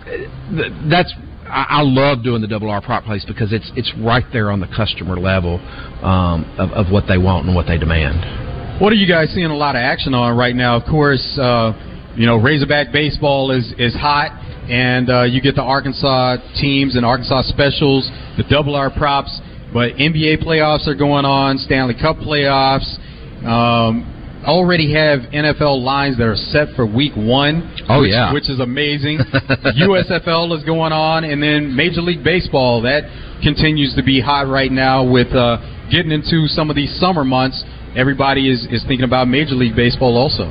that's 0.91 1.13
I, 1.47 1.83
love 1.83 2.23
doing 2.25 2.41
the 2.41 2.49
double 2.49 2.71
R 2.71 2.81
prop 2.81 3.05
plays 3.05 3.25
because 3.25 3.53
it's 3.53 3.71
it's 3.77 3.93
right 3.99 4.25
there 4.33 4.51
on 4.51 4.61
the 4.61 4.67
customer 4.67 5.17
level 5.19 5.61
um, 6.03 6.45
of, 6.59 6.71
of 6.71 6.93
what 6.93 7.05
they 7.07 7.19
want 7.19 7.47
and 7.47 7.55
what 7.55 7.67
they 7.67 7.79
demand. 7.79 8.54
What 8.81 8.93
are 8.93 8.97
you 8.97 9.07
guys 9.07 9.31
seeing 9.33 9.47
a 9.47 9.57
lot 9.57 9.77
of 9.77 9.81
action 9.81 10.15
on 10.15 10.37
right 10.37 10.55
now? 10.55 10.75
Of 10.75 10.83
course, 10.91 11.23
uh, 11.39 11.73
you 12.17 12.27
know 12.27 12.37
Razorback 12.43 12.91
baseball 12.91 13.53
is 13.53 13.73
is 13.79 13.95
hot, 13.95 14.35
and 14.69 15.09
uh, 15.09 15.23
you 15.23 15.41
get 15.41 15.55
the 15.55 15.63
Arkansas 15.63 16.39
teams 16.61 16.97
and 16.97 17.07
Arkansas 17.07 17.43
specials, 17.43 18.11
the 18.37 18.43
double 18.51 18.75
R 18.75 18.91
props. 18.91 19.41
But 19.73 19.95
NBA 19.95 20.43
playoffs 20.43 20.89
are 20.89 20.97
going 20.97 21.25
on, 21.25 21.59
Stanley 21.59 21.95
Cup 21.95 22.17
playoffs. 22.17 22.99
Um, 23.47 24.11
already 24.45 24.93
have 24.93 25.21
NFL 25.31 25.81
lines 25.81 26.19
that 26.19 26.27
are 26.27 26.35
set 26.35 26.75
for 26.75 26.85
Week 26.85 27.13
One. 27.15 27.77
Oh, 27.89 28.01
which, 28.01 28.11
yeah. 28.11 28.33
which 28.33 28.51
is 28.51 28.59
amazing. 28.59 29.19
USFL 29.79 30.57
is 30.59 30.65
going 30.65 30.93
on, 30.93 31.23
and 31.23 31.41
then 31.41 31.77
Major 31.77 32.03
League 32.03 32.25
Baseball 32.25 32.83
that 32.83 33.05
continues 33.41 33.95
to 33.95 34.03
be 34.03 34.21
hot 34.21 34.49
right 34.49 34.73
now 34.73 35.09
with 35.09 35.29
uh, 35.33 35.63
getting 35.93 36.11
into 36.11 36.49
some 36.49 36.71
of 36.71 36.77
these 36.77 36.93
summer 36.99 37.25
months. 37.25 37.63
Everybody 37.97 38.51
is, 38.51 38.67
is 38.71 38.83
thinking 38.87 39.05
about 39.05 39.29
Major 39.29 39.55
League 39.55 39.77
Baseball 39.77 40.17
also. 40.17 40.45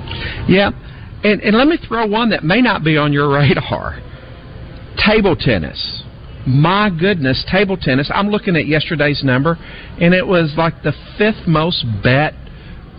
Yeah, 0.48 0.72
and 1.24 1.42
and 1.42 1.58
let 1.58 1.68
me 1.68 1.78
throw 1.88 2.08
one 2.08 2.30
that 2.30 2.44
may 2.44 2.62
not 2.62 2.84
be 2.84 2.98
on 2.98 3.14
your 3.14 3.30
radar: 3.30 4.00
table 5.06 5.36
tennis. 5.36 6.04
My 6.46 6.90
goodness, 6.90 7.46
table 7.50 7.78
tennis. 7.78 8.12
I'm 8.14 8.30
looking 8.30 8.56
at 8.58 8.68
yesterday's 8.68 9.24
number, 9.24 9.58
and 10.00 10.14
it 10.14 10.26
was 10.26 10.54
like 10.58 10.84
the 10.84 10.94
fifth 11.18 11.48
most 11.48 11.86
bet 12.04 12.34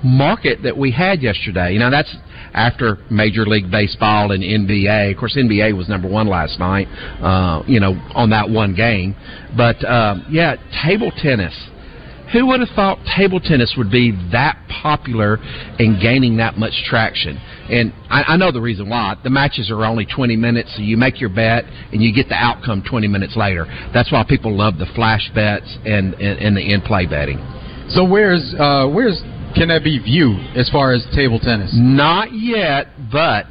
market 0.02 0.62
that 0.62 0.76
we 0.76 0.90
had 0.90 1.22
yesterday. 1.22 1.72
You 1.72 1.78
know, 1.78 1.90
that's 1.90 2.14
after 2.52 2.98
Major 3.10 3.44
League 3.44 3.70
Baseball 3.70 4.32
and 4.32 4.42
NBA. 4.42 5.12
Of 5.12 5.18
course, 5.18 5.36
NBA 5.36 5.76
was 5.76 5.88
number 5.88 6.08
one 6.08 6.28
last 6.28 6.58
night. 6.58 6.86
Uh, 7.20 7.62
you 7.66 7.80
know, 7.80 7.92
on 8.14 8.30
that 8.30 8.48
one 8.48 8.74
game, 8.74 9.16
but 9.56 9.82
um, 9.84 10.26
yeah, 10.30 10.56
table 10.84 11.10
tennis. 11.16 11.54
Who 12.32 12.46
would 12.46 12.60
have 12.60 12.70
thought 12.74 12.98
table 13.16 13.40
tennis 13.40 13.74
would 13.76 13.90
be 13.90 14.12
that 14.32 14.58
popular 14.82 15.38
and 15.78 16.00
gaining 16.00 16.38
that 16.38 16.56
much 16.56 16.72
traction? 16.86 17.36
And 17.70 17.92
I, 18.10 18.34
I 18.34 18.36
know 18.36 18.50
the 18.50 18.60
reason 18.60 18.88
why. 18.88 19.16
The 19.22 19.30
matches 19.30 19.70
are 19.70 19.84
only 19.84 20.06
20 20.06 20.36
minutes, 20.36 20.74
so 20.76 20.82
you 20.82 20.96
make 20.96 21.20
your 21.20 21.30
bet 21.30 21.64
and 21.92 22.02
you 22.02 22.14
get 22.14 22.28
the 22.28 22.34
outcome 22.34 22.82
20 22.88 23.08
minutes 23.08 23.36
later. 23.36 23.66
That's 23.92 24.10
why 24.10 24.24
people 24.28 24.56
love 24.56 24.78
the 24.78 24.86
flash 24.94 25.30
bets 25.34 25.78
and, 25.84 26.14
and, 26.14 26.38
and 26.38 26.56
the 26.56 26.72
in-play 26.72 27.06
betting. 27.06 27.38
So 27.90 28.04
where's 28.04 28.54
uh, 28.58 28.88
where's 28.88 29.20
can 29.54 29.68
that 29.68 29.84
be 29.84 29.98
viewed 29.98 30.56
as 30.56 30.68
far 30.70 30.92
as 30.92 31.06
table 31.14 31.38
tennis? 31.38 31.70
Not 31.74 32.32
yet, 32.32 32.88
but 33.12 33.46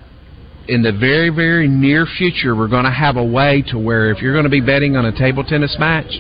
in 0.67 0.81
the 0.81 0.91
very, 0.91 1.29
very 1.29 1.67
near 1.67 2.05
future, 2.05 2.55
we're 2.55 2.67
going 2.67 2.85
to 2.85 2.91
have 2.91 3.17
a 3.17 3.23
way 3.23 3.63
to 3.67 3.77
where 3.77 4.11
if 4.11 4.21
you're 4.21 4.33
going 4.33 4.45
to 4.45 4.49
be 4.49 4.61
betting 4.61 4.95
on 4.95 5.05
a 5.05 5.17
table 5.17 5.43
tennis 5.43 5.75
match, 5.79 6.11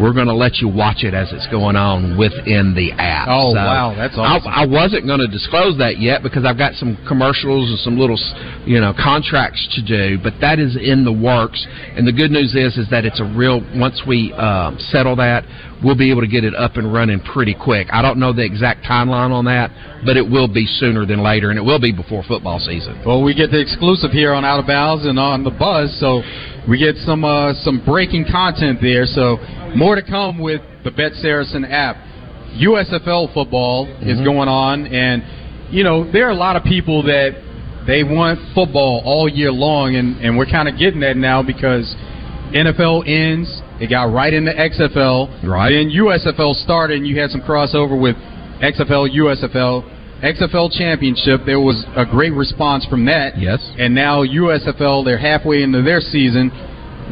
we're 0.00 0.12
going 0.12 0.26
to 0.26 0.34
let 0.34 0.56
you 0.56 0.68
watch 0.68 1.04
it 1.04 1.14
as 1.14 1.32
it's 1.32 1.46
going 1.48 1.76
on 1.76 2.18
within 2.18 2.74
the 2.74 2.92
app. 2.92 3.28
Oh, 3.30 3.54
wow, 3.54 3.94
that's 3.96 4.14
awesome. 4.16 4.50
I, 4.50 4.62
I 4.62 4.66
wasn't 4.66 5.06
going 5.06 5.20
to 5.20 5.28
disclose 5.28 5.78
that 5.78 5.98
yet 5.98 6.22
because 6.22 6.44
I've 6.44 6.58
got 6.58 6.74
some 6.74 6.98
commercials 7.08 7.70
and 7.70 7.78
some 7.80 7.98
little, 7.98 8.18
you 8.66 8.80
know, 8.80 8.92
contracts 8.92 9.66
to 9.76 9.80
do, 9.82 10.18
but 10.22 10.34
that 10.40 10.58
is 10.58 10.76
in 10.76 11.04
the 11.04 11.12
works. 11.12 11.64
And 11.96 12.06
the 12.06 12.12
good 12.12 12.30
news 12.30 12.54
is, 12.54 12.76
is 12.76 12.88
that 12.90 13.04
it's 13.04 13.20
a 13.20 13.24
real. 13.24 13.64
Once 13.74 14.02
we 14.06 14.34
uh, 14.36 14.76
settle 14.92 15.16
that, 15.16 15.44
we'll 15.82 15.96
be 15.96 16.10
able 16.10 16.22
to 16.22 16.28
get 16.28 16.44
it 16.44 16.54
up 16.54 16.76
and 16.76 16.92
running 16.92 17.20
pretty 17.20 17.54
quick. 17.54 17.88
I 17.90 18.02
don't 18.02 18.18
know 18.18 18.32
the 18.32 18.44
exact 18.44 18.84
timeline 18.84 19.32
on 19.32 19.46
that, 19.46 19.70
but 20.04 20.16
it 20.16 20.28
will 20.28 20.48
be 20.48 20.66
sooner 20.66 21.06
than 21.06 21.22
later, 21.22 21.50
and 21.50 21.58
it 21.58 21.64
will 21.64 21.80
be 21.80 21.92
before 21.92 22.22
football 22.28 22.58
season. 22.58 23.02
Well, 23.06 23.22
we 23.22 23.34
get 23.34 23.50
the 23.50 23.60
exclusive 23.60 24.10
here 24.10 24.32
on 24.34 24.44
Out 24.44 24.60
of 24.60 24.66
Bounds 24.66 25.06
and 25.06 25.18
on 25.18 25.44
the 25.44 25.50
Buzz, 25.50 25.96
so 26.00 26.20
we 26.68 26.78
get 26.78 26.96
some 26.98 27.24
uh, 27.24 27.54
some 27.54 27.82
breaking 27.84 28.26
content 28.30 28.80
there. 28.80 29.06
So 29.06 29.38
more 29.74 29.94
to 29.94 30.02
come 30.02 30.38
with 30.38 30.60
the 30.84 30.90
Bet 30.90 31.12
Saracen 31.14 31.64
app. 31.64 31.96
USFL 32.56 33.32
football 33.34 33.86
is 34.00 34.18
Mhm. 34.18 34.24
going 34.24 34.48
on, 34.48 34.86
and 34.86 35.22
you 35.70 35.84
know 35.84 36.04
there 36.04 36.26
are 36.26 36.30
a 36.30 36.34
lot 36.34 36.56
of 36.56 36.64
people 36.64 37.02
that 37.02 37.34
they 37.86 38.02
want 38.02 38.40
football 38.54 39.02
all 39.04 39.28
year 39.28 39.52
long, 39.52 39.94
and 39.96 40.16
and 40.22 40.36
we're 40.36 40.46
kind 40.46 40.68
of 40.68 40.76
getting 40.78 41.00
that 41.00 41.16
now 41.16 41.42
because 41.42 41.94
NFL 42.52 43.02
ends. 43.06 43.62
It 43.78 43.88
got 43.90 44.10
right 44.12 44.32
into 44.32 44.52
XFL. 44.58 45.28
Right. 45.44 45.70
Then 45.72 45.90
USFL 45.90 46.54
started, 46.54 46.96
and 46.98 47.06
you 47.06 47.18
had 47.20 47.30
some 47.30 47.42
crossover 47.42 47.98
with 48.00 48.16
XFL, 48.62 49.06
USFL. 49.06 49.84
XFL 50.22 50.72
championship, 50.72 51.42
there 51.44 51.60
was 51.60 51.84
a 51.94 52.06
great 52.06 52.32
response 52.32 52.86
from 52.86 53.04
that. 53.06 53.38
Yes. 53.38 53.60
And 53.78 53.94
now 53.94 54.24
USFL, 54.24 55.04
they're 55.04 55.18
halfway 55.18 55.62
into 55.62 55.82
their 55.82 56.00
season. 56.00 56.50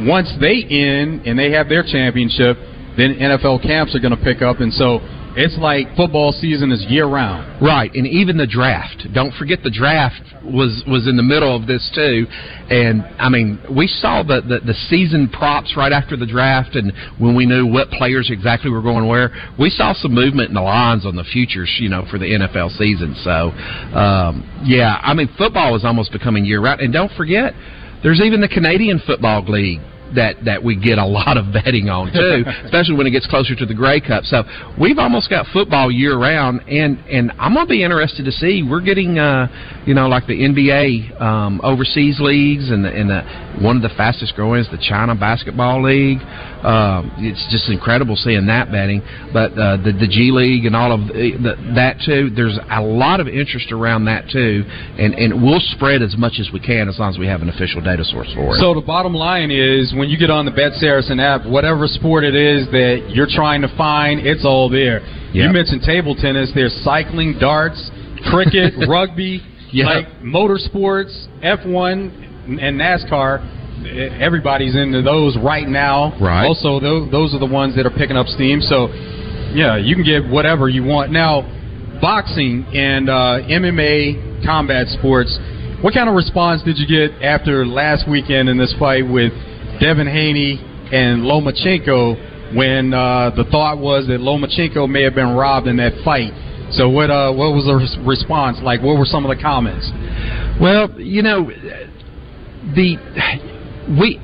Once 0.08 0.32
they 0.40 0.64
end 0.64 1.26
and 1.26 1.38
they 1.38 1.52
have 1.52 1.68
their 1.68 1.82
championship, 1.82 2.56
then 2.96 3.14
NFL 3.14 3.62
camps 3.62 3.94
are 3.94 4.00
going 4.00 4.16
to 4.16 4.22
pick 4.22 4.42
up, 4.42 4.60
and 4.60 4.72
so 4.72 5.00
it's 5.36 5.58
like 5.58 5.88
football 5.96 6.30
season 6.30 6.70
is 6.70 6.84
year 6.88 7.06
round. 7.06 7.60
Right, 7.60 7.92
and 7.92 8.06
even 8.06 8.36
the 8.36 8.46
draft. 8.46 9.08
Don't 9.12 9.34
forget 9.34 9.62
the 9.64 9.70
draft 9.70 10.22
was 10.44 10.84
was 10.86 11.08
in 11.08 11.16
the 11.16 11.22
middle 11.22 11.54
of 11.54 11.66
this 11.66 11.90
too. 11.94 12.26
And 12.70 13.02
I 13.18 13.28
mean, 13.28 13.58
we 13.74 13.88
saw 13.88 14.22
the, 14.22 14.40
the 14.42 14.60
the 14.64 14.74
season 14.88 15.28
props 15.28 15.74
right 15.76 15.92
after 15.92 16.16
the 16.16 16.26
draft, 16.26 16.76
and 16.76 16.92
when 17.18 17.34
we 17.34 17.46
knew 17.46 17.66
what 17.66 17.90
players 17.90 18.30
exactly 18.30 18.70
were 18.70 18.82
going 18.82 19.08
where, 19.08 19.34
we 19.58 19.70
saw 19.70 19.92
some 19.92 20.14
movement 20.14 20.48
in 20.50 20.54
the 20.54 20.62
lines 20.62 21.04
on 21.04 21.16
the 21.16 21.24
futures, 21.24 21.72
you 21.80 21.88
know, 21.88 22.06
for 22.10 22.18
the 22.18 22.26
NFL 22.26 22.76
season. 22.78 23.16
So, 23.24 23.50
um, 23.98 24.62
yeah, 24.64 25.00
I 25.02 25.14
mean, 25.14 25.28
football 25.36 25.74
is 25.74 25.84
almost 25.84 26.12
becoming 26.12 26.44
year 26.44 26.60
round. 26.60 26.80
And 26.80 26.92
don't 26.92 27.12
forget, 27.16 27.54
there's 28.02 28.20
even 28.20 28.40
the 28.40 28.48
Canadian 28.48 29.00
Football 29.04 29.44
League 29.48 29.80
that 30.14 30.36
that 30.44 30.62
we 30.62 30.76
get 30.76 30.98
a 30.98 31.04
lot 31.04 31.36
of 31.36 31.52
betting 31.52 31.88
on 31.88 32.12
too, 32.12 32.44
especially 32.64 32.96
when 32.96 33.06
it 33.06 33.10
gets 33.10 33.26
closer 33.26 33.54
to 33.54 33.66
the 33.66 33.74
Grey 33.74 34.00
Cup. 34.00 34.24
So 34.24 34.44
we've 34.80 34.98
almost 34.98 35.30
got 35.30 35.46
football 35.52 35.90
year 35.90 36.18
round, 36.18 36.60
and 36.68 36.98
and 37.10 37.32
I'm 37.38 37.54
gonna 37.54 37.66
be 37.66 37.82
interested 37.82 38.24
to 38.24 38.32
see. 38.32 38.62
We're 38.62 38.80
getting, 38.80 39.18
uh, 39.18 39.48
you 39.86 39.94
know, 39.94 40.08
like 40.08 40.26
the 40.26 40.34
NBA 40.34 41.20
um, 41.20 41.60
overseas 41.62 42.20
leagues, 42.20 42.70
and 42.70 42.84
the, 42.84 42.90
and 42.90 43.10
the 43.10 43.62
one 43.62 43.76
of 43.76 43.82
the 43.82 43.94
fastest 43.96 44.34
growing 44.34 44.60
is 44.60 44.68
the 44.70 44.78
China 44.78 45.14
Basketball 45.14 45.82
League. 45.82 46.20
Um, 46.64 47.12
it's 47.18 47.46
just 47.50 47.68
incredible 47.68 48.16
seeing 48.16 48.46
that 48.46 48.72
betting, 48.72 49.02
but 49.32 49.52
uh, 49.52 49.76
the 49.76 49.92
the 49.92 50.08
G 50.08 50.30
League 50.32 50.64
and 50.64 50.74
all 50.74 50.92
of 50.92 51.08
the, 51.08 51.36
the, 51.36 51.72
that 51.74 52.00
too. 52.04 52.30
There's 52.30 52.58
a 52.70 52.80
lot 52.80 53.20
of 53.20 53.28
interest 53.28 53.70
around 53.70 54.06
that 54.06 54.30
too, 54.30 54.64
and 54.98 55.14
and 55.14 55.42
we'll 55.42 55.60
spread 55.76 56.02
as 56.02 56.16
much 56.16 56.40
as 56.40 56.50
we 56.52 56.60
can 56.60 56.88
as 56.88 56.98
long 56.98 57.12
as 57.12 57.18
we 57.18 57.26
have 57.26 57.42
an 57.42 57.48
official 57.48 57.80
data 57.80 58.04
source 58.04 58.32
for 58.34 58.54
it. 58.54 58.60
So 58.60 58.74
the 58.74 58.80
bottom 58.80 59.14
line 59.14 59.50
is, 59.50 59.92
when 59.94 60.03
you 60.08 60.18
get 60.18 60.30
on 60.30 60.44
the 60.44 60.50
Bet 60.50 60.72
Saracen 60.74 61.20
app, 61.20 61.46
whatever 61.46 61.86
sport 61.86 62.24
it 62.24 62.34
is 62.34 62.66
that 62.70 63.10
you're 63.10 63.28
trying 63.28 63.62
to 63.62 63.68
find, 63.76 64.20
it's 64.26 64.44
all 64.44 64.68
there. 64.68 65.00
You 65.32 65.48
mentioned 65.50 65.82
table 65.82 66.14
tennis. 66.14 66.52
There's 66.54 66.74
cycling, 66.84 67.36
darts, 67.40 67.90
cricket, 68.30 68.74
rugby, 68.88 69.42
Yeah. 69.72 69.86
like 69.86 70.06
motorsports, 70.22 71.12
F1, 71.42 72.58
and 72.62 72.80
NASCAR. 72.80 74.20
Everybody's 74.20 74.74
into 74.76 75.02
those 75.02 75.36
right 75.36 75.66
now. 75.68 76.16
Right. 76.20 76.46
Also, 76.46 76.80
those, 76.80 77.10
those 77.10 77.34
are 77.34 77.38
the 77.40 77.46
ones 77.50 77.74
that 77.76 77.84
are 77.84 77.90
picking 77.90 78.16
up 78.16 78.26
steam. 78.28 78.60
So, 78.60 78.88
yeah, 79.52 79.76
you 79.76 79.94
can 79.94 80.04
get 80.04 80.26
whatever 80.30 80.68
you 80.68 80.84
want. 80.84 81.10
Now, 81.12 81.42
boxing 82.00 82.64
and 82.74 83.08
uh, 83.10 83.40
MMA 83.48 84.44
combat 84.46 84.86
sports. 84.88 85.36
What 85.82 85.92
kind 85.94 86.08
of 86.08 86.14
response 86.14 86.62
did 86.62 86.78
you 86.78 86.86
get 86.86 87.20
after 87.22 87.66
last 87.66 88.08
weekend 88.08 88.48
in 88.48 88.56
this 88.56 88.74
fight 88.78 89.06
with 89.08 89.32
Devin 89.80 90.06
Haney 90.06 90.58
and 90.92 91.22
Lomachenko 91.22 92.56
when 92.56 92.94
uh, 92.94 93.30
the 93.36 93.44
thought 93.50 93.78
was 93.78 94.06
that 94.06 94.20
Lomachenko 94.20 94.88
may 94.88 95.02
have 95.02 95.14
been 95.14 95.34
robbed 95.34 95.66
in 95.66 95.76
that 95.78 95.92
fight? 96.04 96.32
So 96.72 96.88
what 96.88 97.10
uh, 97.10 97.32
what 97.32 97.52
was 97.52 97.64
the 97.66 98.02
response 98.04 98.58
like? 98.62 98.82
What 98.82 98.98
were 98.98 99.04
some 99.04 99.24
of 99.24 99.36
the 99.36 99.40
comments? 99.40 99.90
Well, 100.60 101.00
you 101.00 101.22
know, 101.22 101.46
the 102.74 102.96
we 104.00 104.18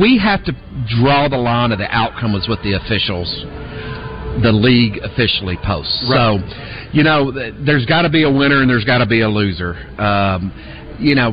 we 0.00 0.18
have 0.18 0.44
to 0.44 0.52
draw 1.00 1.28
the 1.28 1.38
line 1.38 1.72
of 1.72 1.78
the 1.78 1.88
outcome 1.88 2.34
is 2.34 2.48
what 2.48 2.62
the 2.62 2.74
officials, 2.74 3.28
the 4.42 4.52
league 4.52 4.98
officially 5.02 5.56
posts. 5.64 6.04
Right. 6.10 6.40
So, 6.40 6.90
you 6.92 7.04
know, 7.04 7.30
there's 7.32 7.86
got 7.86 8.02
to 8.02 8.10
be 8.10 8.24
a 8.24 8.30
winner 8.30 8.60
and 8.60 8.68
there's 8.68 8.84
got 8.84 8.98
to 8.98 9.06
be 9.06 9.20
a 9.20 9.28
loser. 9.28 9.74
Um, 10.00 10.52
you 10.98 11.14
know. 11.14 11.30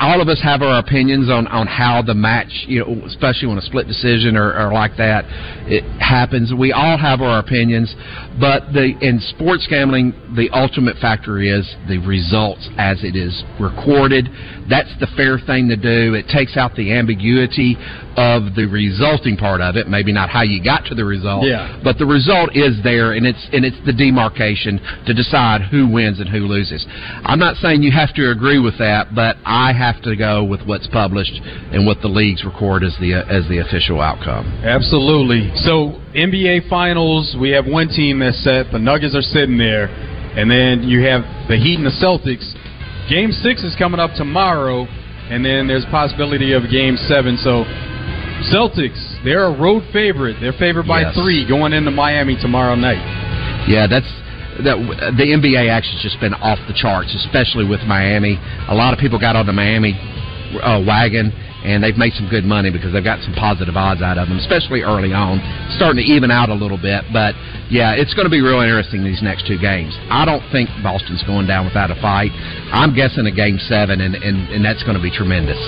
All 0.00 0.20
of 0.22 0.28
us 0.28 0.40
have 0.42 0.62
our 0.62 0.78
opinions 0.78 1.28
on, 1.28 1.46
on 1.48 1.66
how 1.66 2.00
the 2.02 2.14
match, 2.14 2.64
you 2.66 2.80
know, 2.80 3.04
especially 3.06 3.48
when 3.48 3.58
a 3.58 3.62
split 3.62 3.86
decision 3.86 4.36
or, 4.36 4.52
or 4.58 4.72
like 4.72 4.96
that 4.96 5.24
it 5.70 5.84
happens. 6.00 6.52
We 6.56 6.72
all 6.72 6.96
have 6.98 7.20
our 7.20 7.38
opinions, 7.38 7.94
but 8.40 8.72
the 8.72 8.96
in 9.00 9.20
sports 9.20 9.66
gambling, 9.68 10.12
the 10.34 10.48
ultimate 10.52 10.96
factor 10.98 11.38
is 11.38 11.68
the 11.86 11.98
results 11.98 12.68
as 12.78 13.04
it 13.04 13.14
is 13.14 13.44
recorded. 13.60 14.28
That's 14.68 14.90
the 15.00 15.06
fair 15.16 15.38
thing 15.38 15.68
to 15.68 15.76
do. 15.76 16.14
It 16.14 16.26
takes 16.28 16.56
out 16.56 16.74
the 16.74 16.92
ambiguity 16.92 17.76
of 18.16 18.54
the 18.54 18.66
resulting 18.66 19.36
part 19.36 19.60
of 19.60 19.76
it. 19.76 19.86
Maybe 19.86 20.12
not 20.12 20.30
how 20.30 20.42
you 20.42 20.62
got 20.62 20.84
to 20.86 20.94
the 20.94 21.04
result, 21.04 21.44
Yeah. 21.46 21.78
but 21.84 21.98
the 21.98 22.06
result 22.06 22.56
is 22.56 22.82
there, 22.82 23.12
and 23.12 23.26
it's 23.26 23.48
and 23.52 23.64
it's 23.64 23.78
the 23.86 23.92
demarcation 23.92 24.80
to 25.06 25.14
decide 25.14 25.62
who 25.70 25.86
wins 25.86 26.20
and 26.20 26.28
who 26.28 26.46
loses. 26.46 26.84
I'm 27.24 27.38
not 27.38 27.56
saying 27.56 27.82
you 27.82 27.92
have 27.92 28.14
to 28.14 28.30
agree 28.30 28.58
with 28.58 28.78
that, 28.78 29.14
but 29.14 29.36
I 29.44 29.72
have 29.72 29.89
to 30.02 30.14
go 30.16 30.44
with 30.44 30.62
what's 30.66 30.86
published 30.88 31.32
and 31.72 31.86
what 31.86 32.00
the 32.02 32.08
leagues 32.08 32.44
record 32.44 32.82
as 32.84 32.96
the 33.00 33.14
uh, 33.14 33.24
as 33.26 33.48
the 33.48 33.58
official 33.58 34.00
outcome. 34.00 34.46
Absolutely. 34.64 35.50
So 35.56 35.98
NBA 36.14 36.68
Finals, 36.68 37.36
we 37.40 37.50
have 37.50 37.66
one 37.66 37.88
team 37.88 38.18
that's 38.20 38.42
set. 38.44 38.70
The 38.72 38.78
Nuggets 38.78 39.14
are 39.16 39.22
sitting 39.22 39.58
there, 39.58 39.86
and 40.36 40.50
then 40.50 40.82
you 40.88 41.02
have 41.06 41.22
the 41.48 41.56
Heat 41.56 41.76
and 41.78 41.86
the 41.86 41.96
Celtics. 42.02 42.46
Game 43.08 43.32
six 43.32 43.62
is 43.62 43.74
coming 43.76 43.98
up 44.00 44.10
tomorrow, 44.16 44.86
and 45.30 45.44
then 45.44 45.66
there's 45.66 45.84
possibility 45.90 46.52
of 46.52 46.62
Game 46.70 46.96
seven. 47.08 47.36
So 47.38 47.64
Celtics, 48.52 48.98
they're 49.24 49.44
a 49.44 49.58
road 49.60 49.82
favorite. 49.92 50.36
They're 50.40 50.54
favored 50.58 50.86
by 50.86 51.02
Yes. 51.02 51.14
three 51.14 51.44
going 51.46 51.72
into 51.72 51.90
Miami 51.90 52.36
tomorrow 52.40 52.74
night. 52.74 53.02
Yeah, 53.68 53.86
that's 53.86 54.08
that. 54.64 54.76
The 55.16 55.26
NBA 55.30 55.70
action's 55.70 56.02
just 56.02 56.20
been 56.20 56.34
off 56.34 56.58
the 56.66 56.74
charts, 56.74 57.14
especially 57.14 57.66
with 57.66 57.80
Miami. 57.86 58.38
A 58.68 58.74
lot 58.74 58.92
of 58.92 58.98
people 58.98 59.18
got 59.18 59.36
on 59.36 59.46
the 59.46 59.52
Miami 59.52 59.94
uh, 60.58 60.82
wagon, 60.82 61.30
and 61.64 61.82
they've 61.82 61.96
made 61.96 62.12
some 62.14 62.28
good 62.28 62.44
money 62.44 62.70
because 62.70 62.92
they've 62.92 63.04
got 63.04 63.22
some 63.22 63.34
positive 63.34 63.76
odds 63.76 64.02
out 64.02 64.18
of 64.18 64.28
them, 64.28 64.38
especially 64.38 64.82
early 64.82 65.12
on. 65.12 65.38
Starting 65.76 66.02
to 66.02 66.06
even 66.06 66.30
out 66.30 66.48
a 66.48 66.54
little 66.54 66.80
bit, 66.80 67.04
but 67.12 67.34
yeah, 67.70 67.94
it's 67.94 68.14
going 68.14 68.26
to 68.26 68.32
be 68.32 68.40
real 68.40 68.60
interesting 68.60 69.04
these 69.04 69.22
next 69.22 69.46
two 69.46 69.58
games. 69.58 69.94
I 70.10 70.24
don't 70.24 70.42
think 70.50 70.68
Boston's 70.82 71.22
going 71.24 71.46
down 71.46 71.64
without 71.64 71.90
a 71.90 71.98
fight. 72.02 72.32
I'm 72.74 72.94
guessing 72.94 73.26
a 73.26 73.34
game 73.34 73.58
seven, 73.58 74.00
and 74.00 74.14
and, 74.14 74.50
and 74.50 74.64
that's 74.64 74.82
going 74.82 74.96
to 74.96 75.02
be 75.02 75.10
tremendous. 75.10 75.60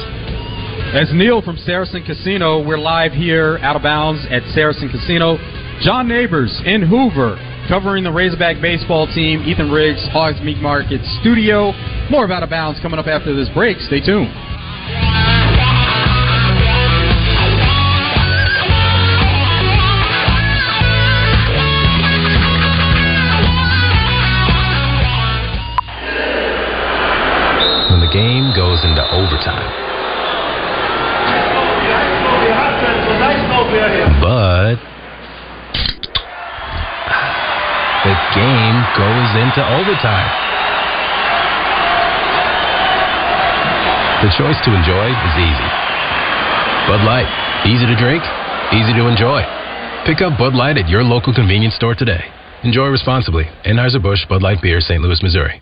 That's 0.92 1.12
Neil 1.12 1.40
from 1.40 1.56
Saracen 1.56 2.04
Casino. 2.04 2.60
We're 2.60 2.76
live 2.76 3.12
here, 3.12 3.56
out 3.62 3.76
of 3.76 3.82
bounds 3.82 4.26
at 4.28 4.42
Saracen 4.52 4.90
Casino. 4.90 5.38
John 5.80 6.06
Neighbors 6.06 6.52
in 6.66 6.82
Hoover, 6.82 7.36
covering 7.72 8.04
the 8.04 8.12
Razorback 8.12 8.60
baseball 8.60 9.06
team. 9.06 9.44
Ethan 9.44 9.70
Riggs, 9.70 10.06
Hogs 10.12 10.38
Meat 10.42 10.58
Market 10.58 11.00
Studio. 11.22 11.72
More 12.10 12.22
of 12.22 12.30
Out 12.30 12.42
of 12.42 12.50
Bounds 12.50 12.78
coming 12.80 12.98
up 12.98 13.06
after 13.06 13.34
this 13.34 13.48
break. 13.48 13.78
Stay 13.78 13.98
tuned. 13.98 14.28
when 27.88 28.00
the 28.00 28.12
game 28.12 28.52
goes 28.54 28.84
into 28.84 29.00
overtime. 29.16 29.91
The 38.04 38.14
game 38.34 38.76
goes 38.98 39.30
into 39.38 39.62
overtime. 39.62 40.52
the 44.22 44.30
choice 44.38 44.58
to 44.62 44.70
enjoy 44.70 45.10
is 45.10 45.34
easy. 45.34 45.68
Bud 46.86 47.02
Light, 47.02 47.26
easy 47.66 47.86
to 47.86 47.96
drink, 47.98 48.22
easy 48.72 48.94
to 48.94 49.08
enjoy. 49.10 49.42
Pick 50.06 50.22
up 50.22 50.38
Bud 50.38 50.54
Light 50.54 50.78
at 50.78 50.88
your 50.88 51.02
local 51.02 51.34
convenience 51.34 51.74
store 51.74 51.94
today. 51.94 52.22
Enjoy 52.62 52.86
responsibly. 52.86 53.44
Anheuser-Busch 53.66 54.28
Bud 54.28 54.42
Light 54.42 54.62
Beer, 54.62 54.80
St. 54.80 55.02
Louis, 55.02 55.20
Missouri. 55.22 55.61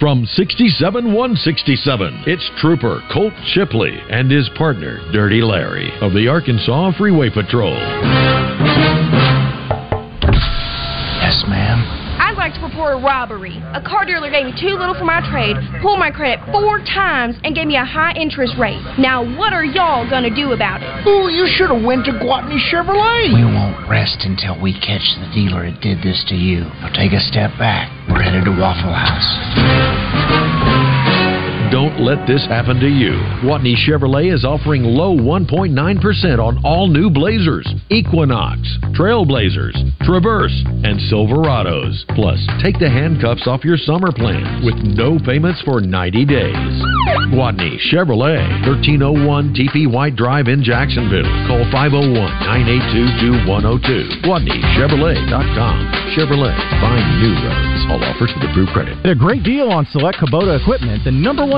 From 0.00 0.24
67 0.24 1.12
167, 1.12 2.22
it's 2.26 2.50
Trooper 2.60 3.02
Colt 3.12 3.32
Shipley 3.50 3.98
and 4.10 4.30
his 4.30 4.48
partner, 4.56 5.00
Dirty 5.12 5.42
Larry, 5.42 5.90
of 6.00 6.14
the 6.14 6.28
Arkansas 6.28 6.92
Freeway 6.96 7.30
Patrol. 7.30 7.74
Yes, 11.18 11.42
ma'am. 11.50 11.82
I'd 12.22 12.38
like 12.38 12.54
to 12.54 12.60
report 12.62 12.94
a 12.94 13.04
robbery. 13.04 13.58
A 13.74 13.82
car 13.82 14.04
dealer 14.06 14.30
gave 14.30 14.46
me 14.46 14.54
too 14.54 14.78
little 14.78 14.94
for 14.94 15.04
my 15.04 15.18
trade, 15.28 15.56
pulled 15.82 15.98
my 15.98 16.12
credit 16.12 16.38
four 16.52 16.78
times, 16.78 17.34
and 17.42 17.56
gave 17.56 17.66
me 17.66 17.74
a 17.74 17.84
high 17.84 18.14
interest 18.14 18.54
rate. 18.56 18.78
Now, 18.98 19.26
what 19.36 19.52
are 19.52 19.64
y'all 19.64 20.08
gonna 20.08 20.32
do 20.32 20.52
about 20.52 20.80
it? 20.80 20.88
Ooh, 21.10 21.28
you 21.28 21.44
should 21.50 21.74
have 21.74 21.82
went 21.82 22.06
to 22.06 22.12
Gwatney 22.12 22.62
Chevrolet. 22.70 23.34
We 23.34 23.44
won't 23.44 23.90
rest 23.90 24.22
until 24.22 24.54
we 24.62 24.72
catch 24.78 25.18
the 25.18 25.28
dealer 25.34 25.68
that 25.68 25.80
did 25.82 25.98
this 26.06 26.24
to 26.28 26.36
you. 26.36 26.70
Now 26.78 26.94
take 26.94 27.12
a 27.12 27.20
step 27.20 27.50
back. 27.58 27.97
We're 28.10 28.22
headed 28.22 28.44
to 28.46 28.52
Waffle 28.52 28.92
House. 28.92 30.57
Don't 31.70 32.00
let 32.00 32.26
this 32.26 32.46
happen 32.48 32.80
to 32.80 32.88
you. 32.88 33.12
Gwatney 33.44 33.76
Chevrolet 33.76 34.32
is 34.32 34.42
offering 34.42 34.84
low 34.84 35.14
1.9% 35.14 35.76
on 36.40 36.64
all 36.64 36.88
new 36.88 37.10
Blazers, 37.10 37.68
Equinox, 37.90 38.56
Trailblazers, 38.96 39.76
Traverse, 40.00 40.64
and 40.64 40.96
Silverados. 41.12 42.08
Plus, 42.16 42.40
take 42.64 42.78
the 42.80 42.88
handcuffs 42.88 43.46
off 43.46 43.68
your 43.68 43.76
summer 43.76 44.08
plans 44.10 44.64
with 44.64 44.80
no 44.80 45.18
payments 45.20 45.60
for 45.60 45.82
90 45.82 46.24
days. 46.24 46.56
Gwatney 47.36 47.76
Chevrolet, 47.92 48.40
1301 48.64 49.52
TP 49.52 49.84
White 49.84 50.16
Drive 50.16 50.48
in 50.48 50.64
Jacksonville. 50.64 51.28
Call 51.52 51.68
501 51.68 52.16
982 52.16 53.44
2102. 53.44 54.24
GwatneyChevrolet.com. 54.24 55.76
Chevrolet, 56.16 56.56
find 56.80 57.04
new 57.20 57.36
roads. 57.44 57.84
All 57.92 58.00
offers 58.04 58.32
with 58.32 58.48
approved 58.48 58.72
credit. 58.72 58.96
A 59.04 59.14
great 59.14 59.42
deal 59.44 59.68
on 59.68 59.84
select 59.92 60.18
Kubota 60.18 60.60
equipment, 60.60 61.04
the 61.04 61.12
number 61.12 61.44
one 61.44 61.57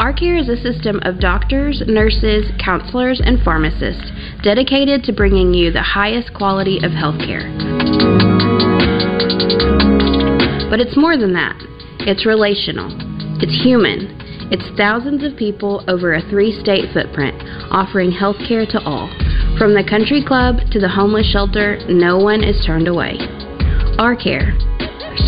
Our 0.00 0.14
Care 0.14 0.38
is 0.38 0.48
a 0.48 0.56
system 0.56 0.98
of 1.02 1.20
doctors, 1.20 1.82
nurses, 1.86 2.50
counselors, 2.58 3.20
and 3.22 3.38
pharmacists 3.42 4.10
dedicated 4.42 5.04
to 5.04 5.12
bringing 5.12 5.52
you 5.52 5.70
the 5.70 5.82
highest 5.82 6.32
quality 6.32 6.78
of 6.78 6.92
healthcare. 6.92 7.44
But 10.70 10.80
it's 10.80 10.96
more 10.96 11.18
than 11.18 11.34
that. 11.34 11.54
It's 12.08 12.24
relational. 12.24 12.88
It's 13.42 13.62
human. 13.62 14.16
It's 14.50 14.74
thousands 14.78 15.22
of 15.22 15.36
people 15.36 15.84
over 15.86 16.14
a 16.14 16.22
three 16.30 16.58
state 16.62 16.88
footprint 16.94 17.36
offering 17.70 18.10
healthcare 18.10 18.66
to 18.70 18.80
all. 18.80 19.12
From 19.58 19.74
the 19.74 19.84
country 19.84 20.24
club 20.24 20.60
to 20.72 20.80
the 20.80 20.88
homeless 20.88 21.30
shelter, 21.30 21.76
no 21.90 22.16
one 22.16 22.42
is 22.42 22.64
turned 22.64 22.88
away. 22.88 23.18
Our 23.98 24.16
Care, 24.16 24.56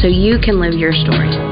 so 0.01 0.09
you 0.09 0.39
can 0.43 0.59
live 0.59 0.73
your 0.73 0.93
story. 0.93 1.52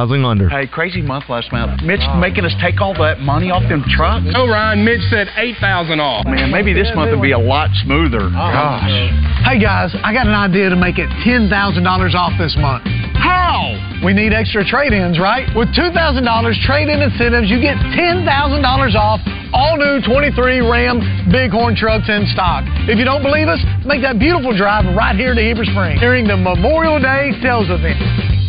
housing 0.01 0.23
lender. 0.25 0.49
Hey, 0.49 0.65
crazy 0.65 1.01
month 1.01 1.29
last 1.29 1.53
month. 1.53 1.85
Mitch 1.85 2.01
making 2.17 2.41
us 2.41 2.53
take 2.57 2.81
all 2.81 2.97
that 2.97 3.21
money 3.21 3.53
off 3.53 3.61
them 3.69 3.85
trucks. 3.85 4.25
Oh, 4.33 4.49
Ryan, 4.49 4.81
Mitch 4.81 5.05
said 5.13 5.29
8000 5.37 6.01
off. 6.01 6.25
Man, 6.25 6.49
maybe 6.49 6.73
this 6.73 6.89
month 6.97 7.13
would 7.13 7.21
be 7.21 7.37
a 7.37 7.39
lot 7.39 7.69
smoother. 7.85 8.25
Oh, 8.33 8.49
Gosh. 8.49 8.89
Hey 9.45 9.61
guys, 9.61 9.93
I 10.01 10.09
got 10.09 10.25
an 10.25 10.33
idea 10.33 10.73
to 10.73 10.75
make 10.75 10.97
it 10.97 11.05
$10,000 11.21 11.45
off 12.17 12.33
this 12.41 12.57
month. 12.57 12.81
How? 13.13 13.77
We 14.01 14.17
need 14.17 14.33
extra 14.33 14.65
trade 14.65 14.93
ins, 14.93 15.21
right? 15.21 15.45
With 15.53 15.69
$2,000 15.77 15.93
trade 16.65 16.89
in 16.89 17.01
incentives, 17.05 17.53
you 17.53 17.61
get 17.61 17.77
$10,000 17.93 18.25
off 18.97 19.21
all 19.53 19.77
new 19.77 20.01
23 20.01 20.65
Ram 20.65 20.97
Bighorn 21.29 21.75
trucks 21.77 22.09
in 22.09 22.25
stock. 22.33 22.65
If 22.89 22.97
you 22.97 23.05
don't 23.05 23.21
believe 23.21 23.45
us, 23.47 23.61
make 23.85 24.01
that 24.01 24.17
beautiful 24.17 24.57
drive 24.57 24.89
right 24.97 25.13
here 25.15 25.35
to 25.37 25.41
Heber 25.41 25.65
Springs 25.65 26.01
during 26.01 26.25
the 26.25 26.37
Memorial 26.37 26.97
Day 26.97 27.37
sales 27.43 27.69
event. 27.69 28.40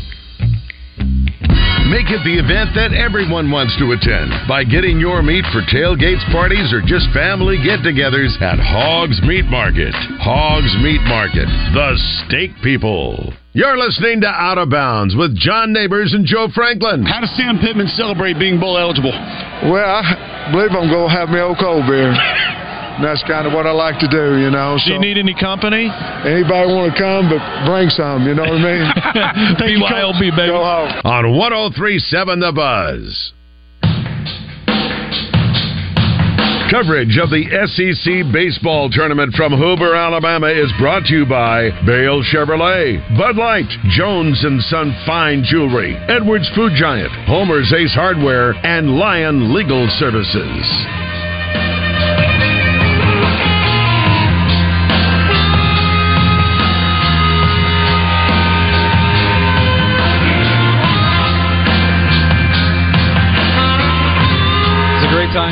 Make 1.90 2.14
it 2.14 2.22
the 2.22 2.38
event 2.38 2.78
that 2.78 2.94
everyone 2.94 3.50
wants 3.50 3.74
to 3.82 3.90
attend 3.90 4.30
by 4.46 4.62
getting 4.62 5.02
your 5.02 5.18
meat 5.18 5.42
for 5.50 5.66
tailgates, 5.66 6.22
parties, 6.30 6.70
or 6.70 6.78
just 6.78 7.10
family 7.10 7.58
get 7.58 7.82
togethers 7.82 8.38
at 8.38 8.62
Hogs 8.62 9.18
Meat 9.26 9.46
Market. 9.50 9.90
Hogs 10.22 10.70
Meat 10.78 11.02
Market, 11.10 11.50
the 11.74 11.98
steak 12.22 12.54
people. 12.62 13.34
You're 13.52 13.76
listening 13.76 14.22
to 14.22 14.30
Out 14.30 14.58
of 14.58 14.70
Bounds 14.70 15.16
with 15.18 15.34
John 15.36 15.72
Neighbors 15.72 16.14
and 16.14 16.24
Joe 16.24 16.48
Franklin. 16.54 17.02
How 17.02 17.20
does 17.20 17.34
Sam 17.36 17.58
Pittman 17.58 17.88
celebrate 17.88 18.38
being 18.38 18.60
bowl 18.60 18.78
eligible? 18.78 19.12
Well, 19.12 19.82
I 19.82 20.48
believe 20.54 20.70
I'm 20.70 20.88
going 20.88 21.10
to 21.10 21.16
have 21.18 21.28
me 21.28 21.40
old 21.40 21.58
cold 21.58 21.84
beer. 21.90 22.14
And 22.96 23.04
that's 23.04 23.22
kind 23.24 23.46
of 23.46 23.52
what 23.52 23.66
I 23.66 23.72
like 23.72 23.98
to 24.00 24.08
do, 24.08 24.38
you 24.38 24.50
know. 24.50 24.76
Do 24.84 24.92
you 24.92 25.00
need 25.00 25.16
any 25.16 25.34
company? 25.34 25.88
Anybody 25.88 26.66
want 26.68 26.92
to 26.92 26.98
come, 26.98 27.28
but 27.28 27.40
bring 27.64 27.88
some, 27.88 28.26
you 28.26 28.34
know 28.34 28.44
what 28.44 28.60
I 28.60 28.68
mean? 28.68 28.84
BYOB, 29.80 30.20
baby. 30.36 30.52
Go 30.52 30.62
home. 30.62 30.92
On 31.04 31.36
1037 31.36 32.40
The 32.40 32.52
Buzz. 32.52 33.32
Coverage 36.72 37.18
of 37.20 37.28
the 37.28 37.44
SEC 37.68 38.32
baseball 38.32 38.88
tournament 38.88 39.34
from 39.34 39.52
Hoover, 39.52 39.94
Alabama 39.94 40.48
is 40.48 40.72
brought 40.80 41.04
to 41.04 41.12
you 41.12 41.26
by 41.26 41.68
Bale 41.84 42.22
Chevrolet, 42.24 42.96
Bud 43.18 43.36
Light, 43.36 43.68
Jones 43.90 44.42
and 44.42 44.58
Son 44.62 44.96
Fine 45.04 45.44
Jewelry, 45.44 45.94
Edwards 46.08 46.48
Food 46.56 46.72
Giant, 46.74 47.12
Homer's 47.28 47.70
Ace 47.74 47.92
Hardware, 47.92 48.52
and 48.64 48.96
Lion 48.96 49.52
Legal 49.52 49.86
Services. 49.98 51.11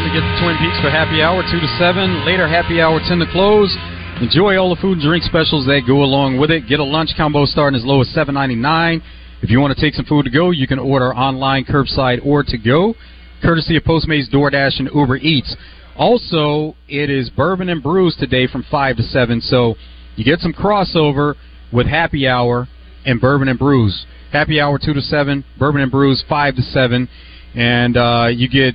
Time 0.01 0.09
to 0.09 0.20
get 0.20 0.24
to 0.24 0.42
Twin 0.42 0.57
Peaks 0.57 0.80
for 0.80 0.88
happy 0.88 1.20
hour, 1.20 1.42
2 1.42 1.61
to 1.61 1.66
7. 1.76 2.24
Later, 2.24 2.48
happy 2.48 2.80
hour, 2.80 3.01
10 3.01 3.18
to 3.18 3.26
close. 3.32 3.76
Enjoy 4.22 4.57
all 4.57 4.74
the 4.74 4.80
food 4.80 4.96
and 4.96 5.03
drink 5.03 5.24
specials 5.24 5.66
that 5.66 5.82
go 5.86 6.03
along 6.03 6.38
with 6.38 6.51
it. 6.51 6.66
Get 6.68 6.80
a 6.80 6.84
lunch 6.84 7.11
combo 7.16 7.44
starting 7.44 7.78
as 7.78 7.84
low 7.84 8.01
as 8.01 8.09
$7.99. 8.16 9.03
If 9.42 9.51
you 9.51 9.61
want 9.61 9.76
to 9.76 9.80
take 9.80 9.94
some 9.94 10.07
food 10.07 10.24
to 10.24 10.30
go, 10.30 10.53
you 10.53 10.66
can 10.66 10.78
order 10.78 11.14
online, 11.14 11.64
curbside, 11.64 12.24
or 12.24 12.42
to 12.44 12.57
go. 12.57 12.94
courtesy 13.42 13.76
of 13.76 13.84
Postmates, 13.84 14.30
DoorDash, 14.32 14.78
and 14.78 14.88
Uber 14.94 15.16
Eats. 15.16 15.55
Also, 15.96 16.76
it 16.88 17.11
is 17.11 17.28
Bourbon 17.28 17.68
and 17.68 17.82
Brews 17.82 18.16
today 18.16 18.46
from 18.46 18.64
5 18.70 18.96
to 18.96 19.03
7, 19.03 19.40
so 19.42 19.74
you 20.16 20.24
get 20.24 20.40
some 20.40 20.55
crossover 20.55 21.34
with 21.72 21.86
Happy 21.86 22.26
Hour 22.26 22.68
and 23.05 23.20
Bourbon 23.20 23.48
and 23.48 23.59
Brews. 23.59 24.07
Happy 24.32 24.61
Hour 24.61 24.78
2 24.82 24.94
to 24.94 25.03
7, 25.03 25.44
Bourbon 25.59 25.82
and 25.82 25.90
Brews 25.90 26.24
5 26.26 26.57
to 26.57 26.62
7, 26.62 27.09
and 27.55 27.96
uh, 27.96 28.28
you 28.32 28.48
get 28.48 28.74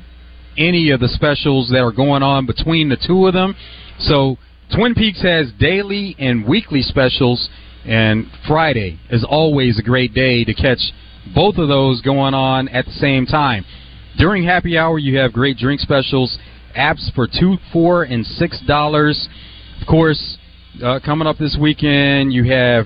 any 0.58 0.92
of 0.92 1.00
the 1.00 1.08
specials 1.10 1.70
that 1.70 1.82
are 1.82 1.92
going 1.92 2.24
on 2.24 2.46
between 2.46 2.90
the 2.90 2.98
two 2.98 3.28
of 3.28 3.34
them. 3.34 3.56
So, 4.00 4.38
Twin 4.76 4.96
Peaks 4.96 5.22
has 5.22 5.52
daily 5.60 6.16
and 6.18 6.48
weekly 6.48 6.82
specials, 6.82 7.50
and 7.86 8.26
Friday 8.48 9.00
is 9.12 9.24
always 9.24 9.78
a 9.78 9.84
great 9.84 10.14
day 10.14 10.44
to 10.44 10.54
catch 10.54 10.80
both 11.34 11.58
of 11.58 11.68
those 11.68 12.02
going 12.02 12.34
on 12.34 12.68
at 12.70 12.86
the 12.86 12.92
same 12.94 13.26
time. 13.26 13.64
During 14.18 14.44
happy 14.44 14.78
hour, 14.78 14.98
you 14.98 15.18
have 15.20 15.34
great 15.34 15.58
drink 15.58 15.82
specials, 15.82 16.38
apps 16.78 17.14
for 17.14 17.28
two, 17.28 17.58
four, 17.72 18.04
and 18.04 18.26
six 18.26 18.60
dollars. 18.68 19.28
Of 19.82 19.88
course, 19.88 20.38
uh, 20.84 21.00
coming 21.04 21.28
up 21.28 21.38
this 21.38 21.58
weekend, 21.60 22.34
you 22.34 22.44
have 22.46 22.86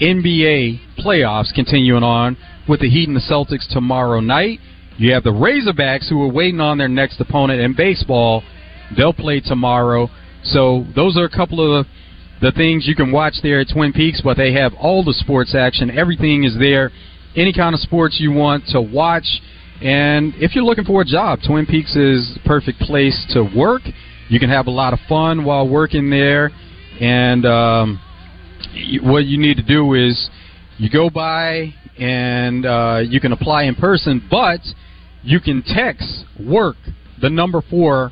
NBA 0.00 0.80
playoffs 1.04 1.52
continuing 1.54 2.02
on 2.02 2.36
with 2.68 2.80
the 2.80 2.88
Heat 2.88 3.08
and 3.08 3.16
the 3.16 3.20
Celtics 3.20 3.68
tomorrow 3.68 4.20
night. 4.20 4.60
You 5.00 5.14
have 5.14 5.24
the 5.24 5.30
Razorbacks 5.30 6.10
who 6.10 6.20
are 6.20 6.30
waiting 6.30 6.60
on 6.60 6.76
their 6.76 6.86
next 6.86 7.18
opponent 7.22 7.58
in 7.58 7.72
baseball. 7.74 8.42
They'll 8.94 9.14
play 9.14 9.40
tomorrow. 9.40 10.10
So 10.44 10.84
those 10.94 11.16
are 11.16 11.24
a 11.24 11.30
couple 11.30 11.80
of 11.80 11.86
the, 12.42 12.52
things 12.52 12.86
you 12.86 12.94
can 12.94 13.10
watch 13.10 13.36
there 13.42 13.60
at 13.60 13.68
Twin 13.72 13.94
Peaks, 13.94 14.20
but 14.22 14.36
they 14.36 14.52
have 14.52 14.74
all 14.78 15.02
the 15.02 15.14
sports 15.14 15.54
action. 15.54 15.90
Everything 15.90 16.44
is 16.44 16.54
there. 16.58 16.90
Any 17.34 17.50
kind 17.50 17.74
of 17.74 17.80
sports 17.80 18.18
you 18.20 18.30
want 18.30 18.64
to 18.72 18.82
watch. 18.82 19.24
And 19.80 20.34
if 20.36 20.54
you're 20.54 20.64
looking 20.64 20.84
for 20.84 21.00
a 21.00 21.04
job, 21.06 21.38
Twin 21.46 21.64
Peaks 21.64 21.96
is 21.96 22.34
the 22.34 22.40
perfect 22.44 22.78
place 22.80 23.24
to 23.30 23.42
work. 23.56 23.80
You 24.28 24.38
can 24.38 24.50
have 24.50 24.66
a 24.66 24.70
lot 24.70 24.92
of 24.92 24.98
fun 25.08 25.46
while 25.46 25.66
working 25.66 26.10
there. 26.10 26.50
And 27.00 27.46
um, 27.46 28.00
what 29.02 29.24
you 29.24 29.38
need 29.38 29.56
to 29.56 29.62
do 29.62 29.94
is 29.94 30.28
you 30.76 30.90
go 30.90 31.08
by 31.08 31.72
and 31.98 32.66
uh, 32.66 33.00
you 33.02 33.18
can 33.18 33.32
apply 33.32 33.62
in 33.62 33.74
person, 33.76 34.26
but 34.30 34.60
you 35.22 35.40
can 35.40 35.62
text 35.62 36.24
work 36.38 36.76
the 37.20 37.30
number 37.30 37.62
four 37.68 38.10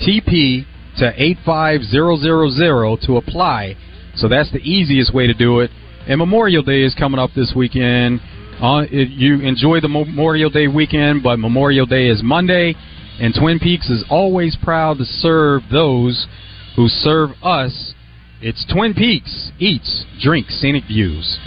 TP 0.00 0.64
to 0.98 1.12
eight 1.16 1.38
five 1.44 1.82
zero 1.82 2.16
zero 2.16 2.50
zero 2.50 2.96
to 3.06 3.16
apply. 3.16 3.76
So 4.16 4.28
that's 4.28 4.50
the 4.52 4.58
easiest 4.58 5.14
way 5.14 5.26
to 5.26 5.34
do 5.34 5.60
it. 5.60 5.70
And 6.08 6.18
Memorial 6.18 6.62
Day 6.62 6.82
is 6.82 6.94
coming 6.94 7.18
up 7.20 7.30
this 7.34 7.52
weekend. 7.54 8.20
Uh, 8.60 8.84
it, 8.90 9.10
you 9.10 9.40
enjoy 9.40 9.80
the 9.80 9.88
Memorial 9.88 10.48
Day 10.48 10.68
weekend, 10.68 11.22
but 11.22 11.38
Memorial 11.38 11.84
Day 11.84 12.08
is 12.08 12.22
Monday, 12.22 12.74
and 13.20 13.34
Twin 13.38 13.58
Peaks 13.58 13.90
is 13.90 14.04
always 14.08 14.56
proud 14.62 14.96
to 14.98 15.04
serve 15.04 15.62
those 15.70 16.26
who 16.74 16.88
serve 16.88 17.30
us. 17.42 17.92
It's 18.40 18.64
Twin 18.72 18.94
Peaks 18.94 19.50
eats, 19.58 20.04
drinks, 20.20 20.58
scenic 20.60 20.84
views. 20.86 21.38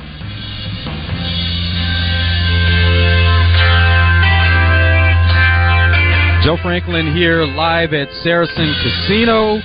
Joe 6.43 6.55
Franklin 6.63 7.13
here 7.13 7.43
live 7.43 7.93
at 7.93 8.07
Saracen 8.23 8.73
Casino, 8.81 9.59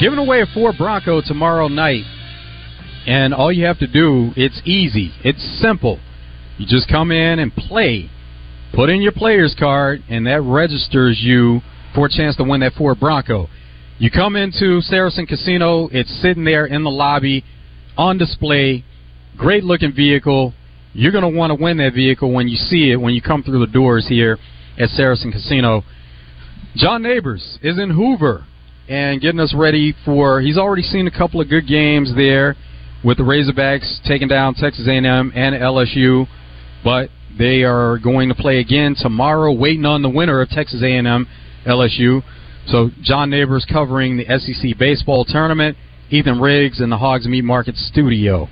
giving 0.00 0.18
away 0.18 0.40
a 0.40 0.46
Ford 0.46 0.74
Bronco 0.76 1.22
tomorrow 1.24 1.68
night. 1.68 2.02
And 3.06 3.32
all 3.32 3.52
you 3.52 3.66
have 3.66 3.78
to 3.78 3.86
do, 3.86 4.32
it's 4.36 4.60
easy, 4.64 5.12
it's 5.22 5.40
simple. 5.60 6.00
You 6.58 6.66
just 6.66 6.88
come 6.88 7.12
in 7.12 7.38
and 7.38 7.54
play. 7.54 8.10
Put 8.74 8.90
in 8.90 9.00
your 9.00 9.12
player's 9.12 9.54
card, 9.56 10.02
and 10.08 10.26
that 10.26 10.40
registers 10.40 11.20
you 11.22 11.60
for 11.94 12.06
a 12.06 12.10
chance 12.10 12.34
to 12.38 12.42
win 12.42 12.62
that 12.62 12.72
Ford 12.72 12.98
Bronco. 12.98 13.48
You 13.98 14.10
come 14.10 14.34
into 14.34 14.80
Saracen 14.80 15.26
Casino, 15.26 15.88
it's 15.92 16.10
sitting 16.20 16.44
there 16.44 16.66
in 16.66 16.82
the 16.82 16.90
lobby 16.90 17.44
on 17.96 18.18
display. 18.18 18.84
Great 19.36 19.62
looking 19.62 19.92
vehicle. 19.92 20.52
You're 20.94 21.12
going 21.12 21.32
to 21.32 21.38
want 21.38 21.56
to 21.56 21.62
win 21.62 21.76
that 21.76 21.94
vehicle 21.94 22.32
when 22.32 22.48
you 22.48 22.56
see 22.56 22.90
it, 22.90 22.96
when 22.96 23.14
you 23.14 23.22
come 23.22 23.44
through 23.44 23.60
the 23.60 23.72
doors 23.72 24.08
here 24.08 24.36
at 24.78 24.88
Saracen 24.90 25.32
Casino. 25.32 25.82
John 26.74 27.02
Neighbors 27.02 27.58
is 27.62 27.78
in 27.78 27.90
Hoover 27.90 28.46
and 28.88 29.20
getting 29.20 29.40
us 29.40 29.54
ready 29.54 29.94
for. 30.04 30.40
He's 30.40 30.58
already 30.58 30.82
seen 30.82 31.06
a 31.06 31.10
couple 31.10 31.40
of 31.40 31.48
good 31.48 31.66
games 31.66 32.14
there 32.16 32.56
with 33.04 33.18
the 33.18 33.24
Razorbacks 33.24 34.02
taking 34.06 34.28
down 34.28 34.54
Texas 34.54 34.86
A&M 34.86 35.32
and 35.34 35.54
LSU, 35.54 36.26
but 36.84 37.10
they 37.38 37.62
are 37.62 37.98
going 37.98 38.28
to 38.28 38.34
play 38.34 38.58
again 38.58 38.94
tomorrow, 38.98 39.52
waiting 39.52 39.84
on 39.84 40.02
the 40.02 40.08
winner 40.08 40.40
of 40.40 40.48
Texas 40.48 40.82
A&M 40.82 41.26
LSU. 41.66 42.22
So 42.66 42.90
John 43.02 43.30
Neighbors 43.30 43.66
covering 43.70 44.16
the 44.16 44.24
SEC 44.38 44.78
baseball 44.78 45.24
tournament. 45.24 45.76
Ethan 46.10 46.40
Riggs 46.40 46.80
in 46.80 46.90
the 46.90 46.98
Hogs 46.98 47.26
Meat 47.26 47.42
Market 47.42 47.74
studio. 47.76 48.48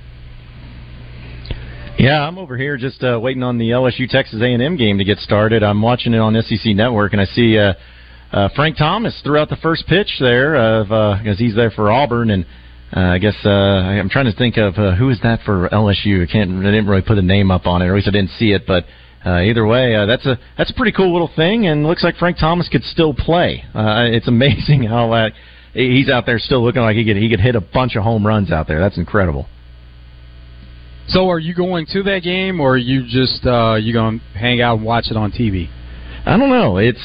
Yeah, 1.97 2.25
I'm 2.27 2.37
over 2.37 2.57
here 2.57 2.77
just 2.77 3.03
uh, 3.03 3.19
waiting 3.21 3.43
on 3.43 3.57
the 3.57 3.69
LSU 3.69 4.09
Texas 4.09 4.41
A&M 4.41 4.75
game 4.75 4.97
to 4.97 5.03
get 5.03 5.19
started. 5.19 5.61
I'm 5.61 5.81
watching 5.81 6.13
it 6.13 6.17
on 6.17 6.33
SEC 6.41 6.73
Network, 6.75 7.11
and 7.11 7.21
I 7.21 7.25
see 7.25 7.59
uh, 7.59 7.73
uh, 8.31 8.49
Frank 8.55 8.77
Thomas 8.77 9.19
threw 9.23 9.37
out 9.37 9.49
the 9.49 9.57
first 9.57 9.85
pitch 9.87 10.17
there 10.19 10.55
of 10.55 10.87
because 11.19 11.37
he's 11.37 11.55
there 11.55 11.69
for 11.69 11.91
Auburn, 11.91 12.31
and 12.31 12.45
uh, 12.95 12.99
I 12.99 13.17
guess 13.19 13.35
uh, 13.45 13.49
I'm 13.49 14.09
trying 14.09 14.25
to 14.25 14.35
think 14.35 14.57
of 14.57 14.75
uh, 14.77 14.95
who 14.95 15.09
is 15.09 15.19
that 15.21 15.41
for 15.45 15.69
LSU. 15.69 16.27
I 16.27 16.31
can't, 16.31 16.59
I 16.59 16.71
didn't 16.71 16.87
really 16.87 17.03
put 17.03 17.17
a 17.17 17.21
name 17.21 17.51
up 17.51 17.65
on 17.65 17.81
it, 17.81 17.85
or 17.85 17.91
at 17.91 17.95
least 17.95 18.07
I 18.07 18.11
didn't 18.11 18.31
see 18.31 18.51
it, 18.51 18.63
but. 18.67 18.85
Uh, 19.23 19.39
either 19.41 19.67
way, 19.67 19.93
uh, 19.93 20.07
that's 20.07 20.25
a 20.25 20.35
that's 20.57 20.71
a 20.71 20.73
pretty 20.73 20.91
cool 20.91 21.11
little 21.11 21.29
thing, 21.35 21.67
and 21.67 21.85
looks 21.85 22.03
like 22.03 22.15
Frank 22.15 22.37
Thomas 22.39 22.67
could 22.69 22.81
still 22.81 23.13
play. 23.13 23.63
Uh, 23.71 24.07
it's 24.09 24.27
amazing 24.27 24.81
how 24.89 25.11
uh, 25.11 25.29
he's 25.73 26.09
out 26.09 26.25
there 26.25 26.39
still 26.39 26.63
looking 26.63 26.81
like 26.81 26.95
he 26.95 27.05
could 27.05 27.17
he 27.17 27.29
could 27.29 27.39
hit 27.39 27.55
a 27.55 27.61
bunch 27.61 27.95
of 27.95 28.01
home 28.01 28.25
runs 28.25 28.51
out 28.51 28.67
there. 28.67 28.79
That's 28.79 28.97
incredible. 28.97 29.45
So, 31.11 31.29
are 31.29 31.39
you 31.39 31.53
going 31.53 31.87
to 31.87 32.03
that 32.03 32.19
game, 32.19 32.61
or 32.61 32.75
are 32.75 32.77
you 32.77 33.03
just 33.05 33.45
uh, 33.45 33.75
you 33.75 33.91
going 33.91 34.19
to 34.19 34.39
hang 34.39 34.61
out 34.61 34.77
and 34.77 34.85
watch 34.85 35.07
it 35.11 35.17
on 35.17 35.33
TV? 35.33 35.67
I 36.25 36.37
don't 36.37 36.49
know. 36.49 36.77
It's 36.77 37.01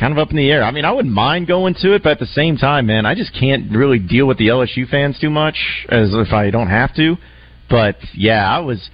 kind 0.00 0.10
of 0.10 0.18
up 0.18 0.30
in 0.30 0.38
the 0.38 0.50
air. 0.50 0.62
I 0.64 0.70
mean, 0.70 0.86
I 0.86 0.92
wouldn't 0.92 1.12
mind 1.12 1.46
going 1.46 1.74
to 1.82 1.92
it, 1.92 2.02
but 2.02 2.12
at 2.12 2.18
the 2.18 2.26
same 2.26 2.56
time, 2.56 2.86
man, 2.86 3.04
I 3.04 3.14
just 3.14 3.34
can't 3.38 3.70
really 3.76 3.98
deal 3.98 4.26
with 4.26 4.38
the 4.38 4.48
LSU 4.48 4.88
fans 4.88 5.18
too 5.20 5.28
much 5.28 5.56
as 5.90 6.14
if 6.14 6.32
I 6.32 6.48
don't 6.50 6.68
have 6.68 6.94
to. 6.96 7.16
But 7.68 7.96
yeah, 8.14 8.48
I 8.48 8.60
was. 8.60 8.88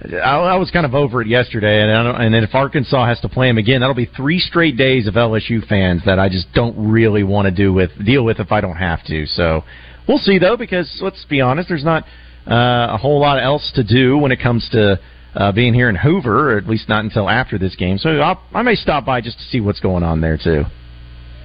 I, 0.00 0.36
I 0.36 0.54
was 0.54 0.70
kind 0.70 0.86
of 0.86 0.94
over 0.94 1.20
it 1.20 1.26
yesterday, 1.26 1.82
and 1.82 1.90
I 1.90 2.02
don't, 2.04 2.20
and 2.20 2.32
then 2.32 2.44
if 2.44 2.54
Arkansas 2.54 3.04
has 3.04 3.18
to 3.22 3.28
play 3.28 3.48
them 3.48 3.58
again, 3.58 3.80
that'll 3.80 3.96
be 3.96 4.08
three 4.16 4.38
straight 4.38 4.76
days 4.76 5.08
of 5.08 5.14
LSU 5.14 5.66
fans 5.66 6.02
that 6.06 6.20
I 6.20 6.28
just 6.28 6.52
don't 6.54 6.92
really 6.92 7.24
want 7.24 7.46
to 7.46 7.50
do 7.50 7.72
with 7.72 7.90
deal 8.06 8.24
with 8.24 8.38
if 8.38 8.52
I 8.52 8.60
don't 8.60 8.76
have 8.76 9.04
to. 9.06 9.26
So 9.26 9.64
we'll 10.06 10.18
see 10.18 10.38
though, 10.38 10.56
because 10.56 11.00
let's 11.02 11.24
be 11.24 11.40
honest, 11.40 11.68
there's 11.68 11.82
not 11.82 12.04
uh, 12.48 12.94
a 12.94 12.96
whole 12.96 13.20
lot 13.20 13.42
else 13.42 13.70
to 13.74 13.84
do 13.84 14.16
when 14.16 14.32
it 14.32 14.40
comes 14.40 14.68
to 14.72 14.98
uh, 15.34 15.52
being 15.52 15.74
here 15.74 15.88
in 15.88 15.96
Hoover, 15.96 16.52
or 16.52 16.58
at 16.58 16.66
least 16.66 16.88
not 16.88 17.04
until 17.04 17.28
after 17.28 17.58
this 17.58 17.76
game. 17.76 17.98
So 17.98 18.10
I'll, 18.10 18.42
I 18.54 18.62
may 18.62 18.74
stop 18.74 19.04
by 19.04 19.20
just 19.20 19.38
to 19.38 19.44
see 19.44 19.60
what's 19.60 19.80
going 19.80 20.02
on 20.02 20.20
there 20.20 20.38
too. 20.42 20.64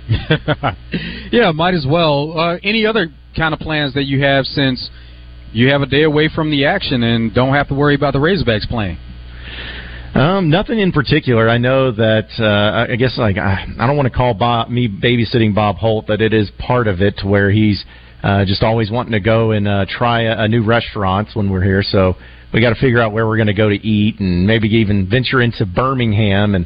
yeah, 1.31 1.51
might 1.51 1.73
as 1.73 1.85
well. 1.87 2.37
Uh, 2.37 2.57
any 2.63 2.85
other 2.85 3.13
kind 3.35 3.53
of 3.53 3.59
plans 3.59 3.93
that 3.93 4.03
you 4.03 4.21
have 4.21 4.45
since 4.45 4.89
you 5.51 5.69
have 5.69 5.81
a 5.81 5.85
day 5.85 6.03
away 6.03 6.29
from 6.33 6.51
the 6.51 6.65
action 6.65 7.03
and 7.03 7.33
don't 7.33 7.53
have 7.53 7.67
to 7.67 7.73
worry 7.73 7.95
about 7.95 8.13
the 8.13 8.19
Razorbacks 8.19 8.67
playing? 8.67 8.97
Um, 10.15 10.49
nothing 10.49 10.79
in 10.79 10.91
particular. 10.91 11.49
I 11.49 11.57
know 11.57 11.91
that 11.91 12.27
uh, 12.39 12.91
I 12.91 12.95
guess 12.95 13.17
like 13.17 13.37
I, 13.37 13.65
I 13.79 13.87
don't 13.87 13.97
want 13.97 14.11
to 14.11 14.15
call 14.15 14.33
Bob, 14.35 14.69
me 14.69 14.87
babysitting 14.87 15.55
Bob 15.55 15.77
Holt, 15.77 16.05
but 16.05 16.21
it 16.21 16.33
is 16.33 16.51
part 16.59 16.87
of 16.87 17.01
it 17.01 17.21
where 17.23 17.49
he's 17.49 17.83
uh, 18.24 18.45
just 18.45 18.63
always 18.63 18.89
wanting 18.89 19.11
to 19.11 19.19
go 19.19 19.51
and 19.51 19.67
uh, 19.67 19.86
try 19.88 20.24
a, 20.24 20.43
a 20.43 20.47
new 20.47 20.63
restaurant 20.63 21.28
when 21.34 21.49
we're 21.49 21.63
here. 21.63 21.84
So 21.84 22.15
we 22.53 22.61
got 22.61 22.69
to 22.69 22.80
figure 22.80 23.01
out 23.01 23.11
where 23.11 23.28
we're 23.28 23.38
going 23.38 23.47
to 23.47 23.53
go 23.53 23.69
to 23.69 23.76
eat 23.76 24.19
and 24.19 24.47
maybe 24.47 24.69
even 24.69 25.09
venture 25.09 25.41
into 25.41 25.65
Birmingham 25.65 26.55
and 26.55 26.65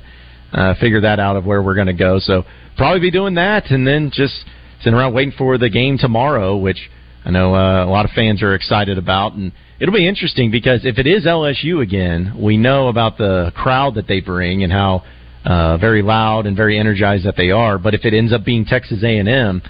uh, 0.53 0.75
figure 0.79 1.01
that 1.01 1.19
out 1.19 1.35
of 1.35 1.45
where 1.45 1.61
we're 1.63 1.75
going 1.75 1.87
to 1.87 1.93
go. 1.93 2.19
So 2.19 2.43
probably 2.77 2.99
be 2.99 3.11
doing 3.11 3.35
that 3.35 3.71
and 3.71 3.87
then 3.87 4.11
just 4.13 4.33
sitting 4.79 4.93
around 4.93 5.13
waiting 5.13 5.33
for 5.37 5.57
the 5.57 5.69
game 5.69 5.97
tomorrow, 5.97 6.57
which 6.57 6.77
I 7.25 7.31
know 7.31 7.55
uh, 7.55 7.85
a 7.85 7.89
lot 7.89 8.05
of 8.05 8.11
fans 8.11 8.43
are 8.43 8.53
excited 8.53 8.97
about. 8.97 9.33
And 9.33 9.51
it'll 9.79 9.95
be 9.95 10.07
interesting 10.07 10.51
because 10.51 10.85
if 10.85 10.99
it 10.99 11.07
is 11.07 11.25
LSU 11.25 11.81
again, 11.81 12.39
we 12.39 12.57
know 12.57 12.87
about 12.87 13.17
the 13.17 13.51
crowd 13.55 13.95
that 13.95 14.07
they 14.07 14.21
bring 14.21 14.63
and 14.63 14.71
how 14.71 15.03
uh, 15.43 15.77
very 15.77 16.01
loud 16.01 16.45
and 16.45 16.55
very 16.55 16.77
energized 16.77 17.25
that 17.25 17.35
they 17.35 17.51
are. 17.51 17.77
But 17.77 17.93
if 17.93 18.05
it 18.05 18.13
ends 18.13 18.31
up 18.31 18.45
being 18.45 18.65
Texas 18.65 19.03
A&M, 19.03 19.61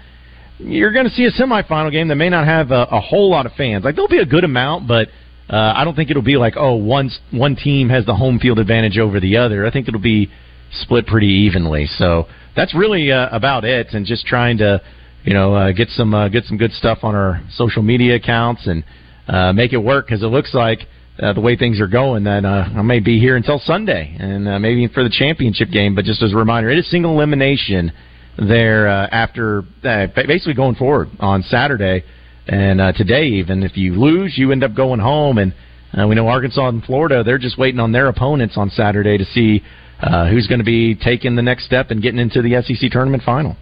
you're 0.60 0.92
going 0.92 1.06
to 1.06 1.12
see 1.12 1.26
a 1.26 1.32
semifinal 1.32 1.92
game 1.92 2.08
that 2.08 2.16
may 2.16 2.30
not 2.30 2.46
have 2.46 2.72
a, 2.72 2.88
a 2.92 3.00
whole 3.00 3.30
lot 3.30 3.46
of 3.46 3.54
fans. 3.54 3.84
Like 3.84 3.96
there'll 3.96 4.10
be 4.10 4.20
a 4.20 4.26
good 4.26 4.44
amount, 4.44 4.88
but 4.88 5.10
uh, 5.50 5.74
I 5.76 5.84
don't 5.84 5.96
think 5.96 6.10
it'll 6.10 6.22
be 6.22 6.38
like 6.38 6.56
oh 6.58 6.76
one 6.76 7.10
one 7.32 7.56
team 7.56 7.90
has 7.90 8.06
the 8.06 8.16
home 8.16 8.40
field 8.40 8.60
advantage 8.60 8.98
over 8.98 9.20
the 9.20 9.38
other. 9.38 9.66
I 9.66 9.72
think 9.72 9.88
it'll 9.88 10.00
be 10.00 10.30
split 10.72 11.08
pretty 11.08 11.28
evenly. 11.28 11.86
So 11.86 12.28
that's 12.56 12.76
really 12.76 13.12
uh, 13.12 13.30
about 13.32 13.66
it, 13.66 13.88
and 13.94 14.06
just 14.06 14.26
trying 14.26 14.58
to 14.58 14.82
you 15.24 15.34
know 15.34 15.54
uh, 15.54 15.72
get 15.72 15.90
some 15.90 16.14
uh, 16.14 16.30
get 16.30 16.46
some 16.46 16.58
good 16.58 16.72
stuff 16.74 17.00
on 17.04 17.16
our 17.16 17.42
social 17.54 17.84
media 17.84 18.16
accounts 18.16 18.68
and 18.68 18.84
uh, 19.28 19.54
make 19.54 19.74
it 19.74 19.78
work 19.78 20.08
because 20.08 20.24
it 20.24 20.28
looks 20.28 20.54
like 20.54 20.80
uh, 21.20 21.34
the 21.34 21.42
way 21.42 21.56
things 21.56 21.80
are 21.80 21.88
going, 21.88 22.24
that 22.26 22.46
uh, 22.46 22.66
I 22.76 22.82
may 22.82 23.00
be 23.00 23.20
here 23.20 23.36
until 23.36 23.60
Sunday, 23.60 24.16
and 24.20 24.48
uh, 24.48 24.60
maybe 24.60 24.88
for 24.88 25.04
the 25.04 25.10
championship 25.10 25.70
game. 25.70 25.96
But 25.96 26.06
just 26.06 26.22
as 26.22 26.34
a 26.34 26.36
reminder, 26.36 26.70
it 26.70 26.78
is 26.78 26.90
single 26.90 27.14
elimination 27.14 27.92
there 28.38 28.88
uh, 28.88 29.08
after 29.08 29.64
uh, 29.84 30.08
basically 30.16 30.54
going 30.54 30.76
forward 30.76 31.10
on 31.20 31.44
Saturday 31.44 32.04
and 32.48 32.80
uh, 32.80 32.92
today. 32.94 33.26
Even 33.26 33.64
if 33.64 33.78
you 33.78 34.00
lose, 34.00 34.38
you 34.38 34.52
end 34.52 34.64
up 34.64 34.76
going 34.76 35.00
home, 35.00 35.38
and 35.38 35.54
uh, 35.98 36.08
we 36.08 36.16
know 36.16 36.28
Arkansas 36.28 36.68
and 36.70 36.84
Florida 36.84 37.24
they're 37.24 37.38
just 37.38 37.58
waiting 37.58 37.80
on 37.80 37.92
their 37.92 38.08
opponents 38.08 38.58
on 38.58 38.70
Saturday 38.70 39.18
to 39.18 39.26
see 39.26 39.64
uh, 40.02 40.30
who's 40.30 40.48
going 40.48 40.60
to 40.60 40.66
be 40.66 40.96
taking 40.96 41.36
the 41.36 41.42
next 41.42 41.66
step 41.66 41.90
and 41.90 42.02
getting 42.02 42.20
into 42.20 42.42
the 42.42 42.62
SEC 42.62 42.92
tournament 42.92 43.24
final. 43.24 43.56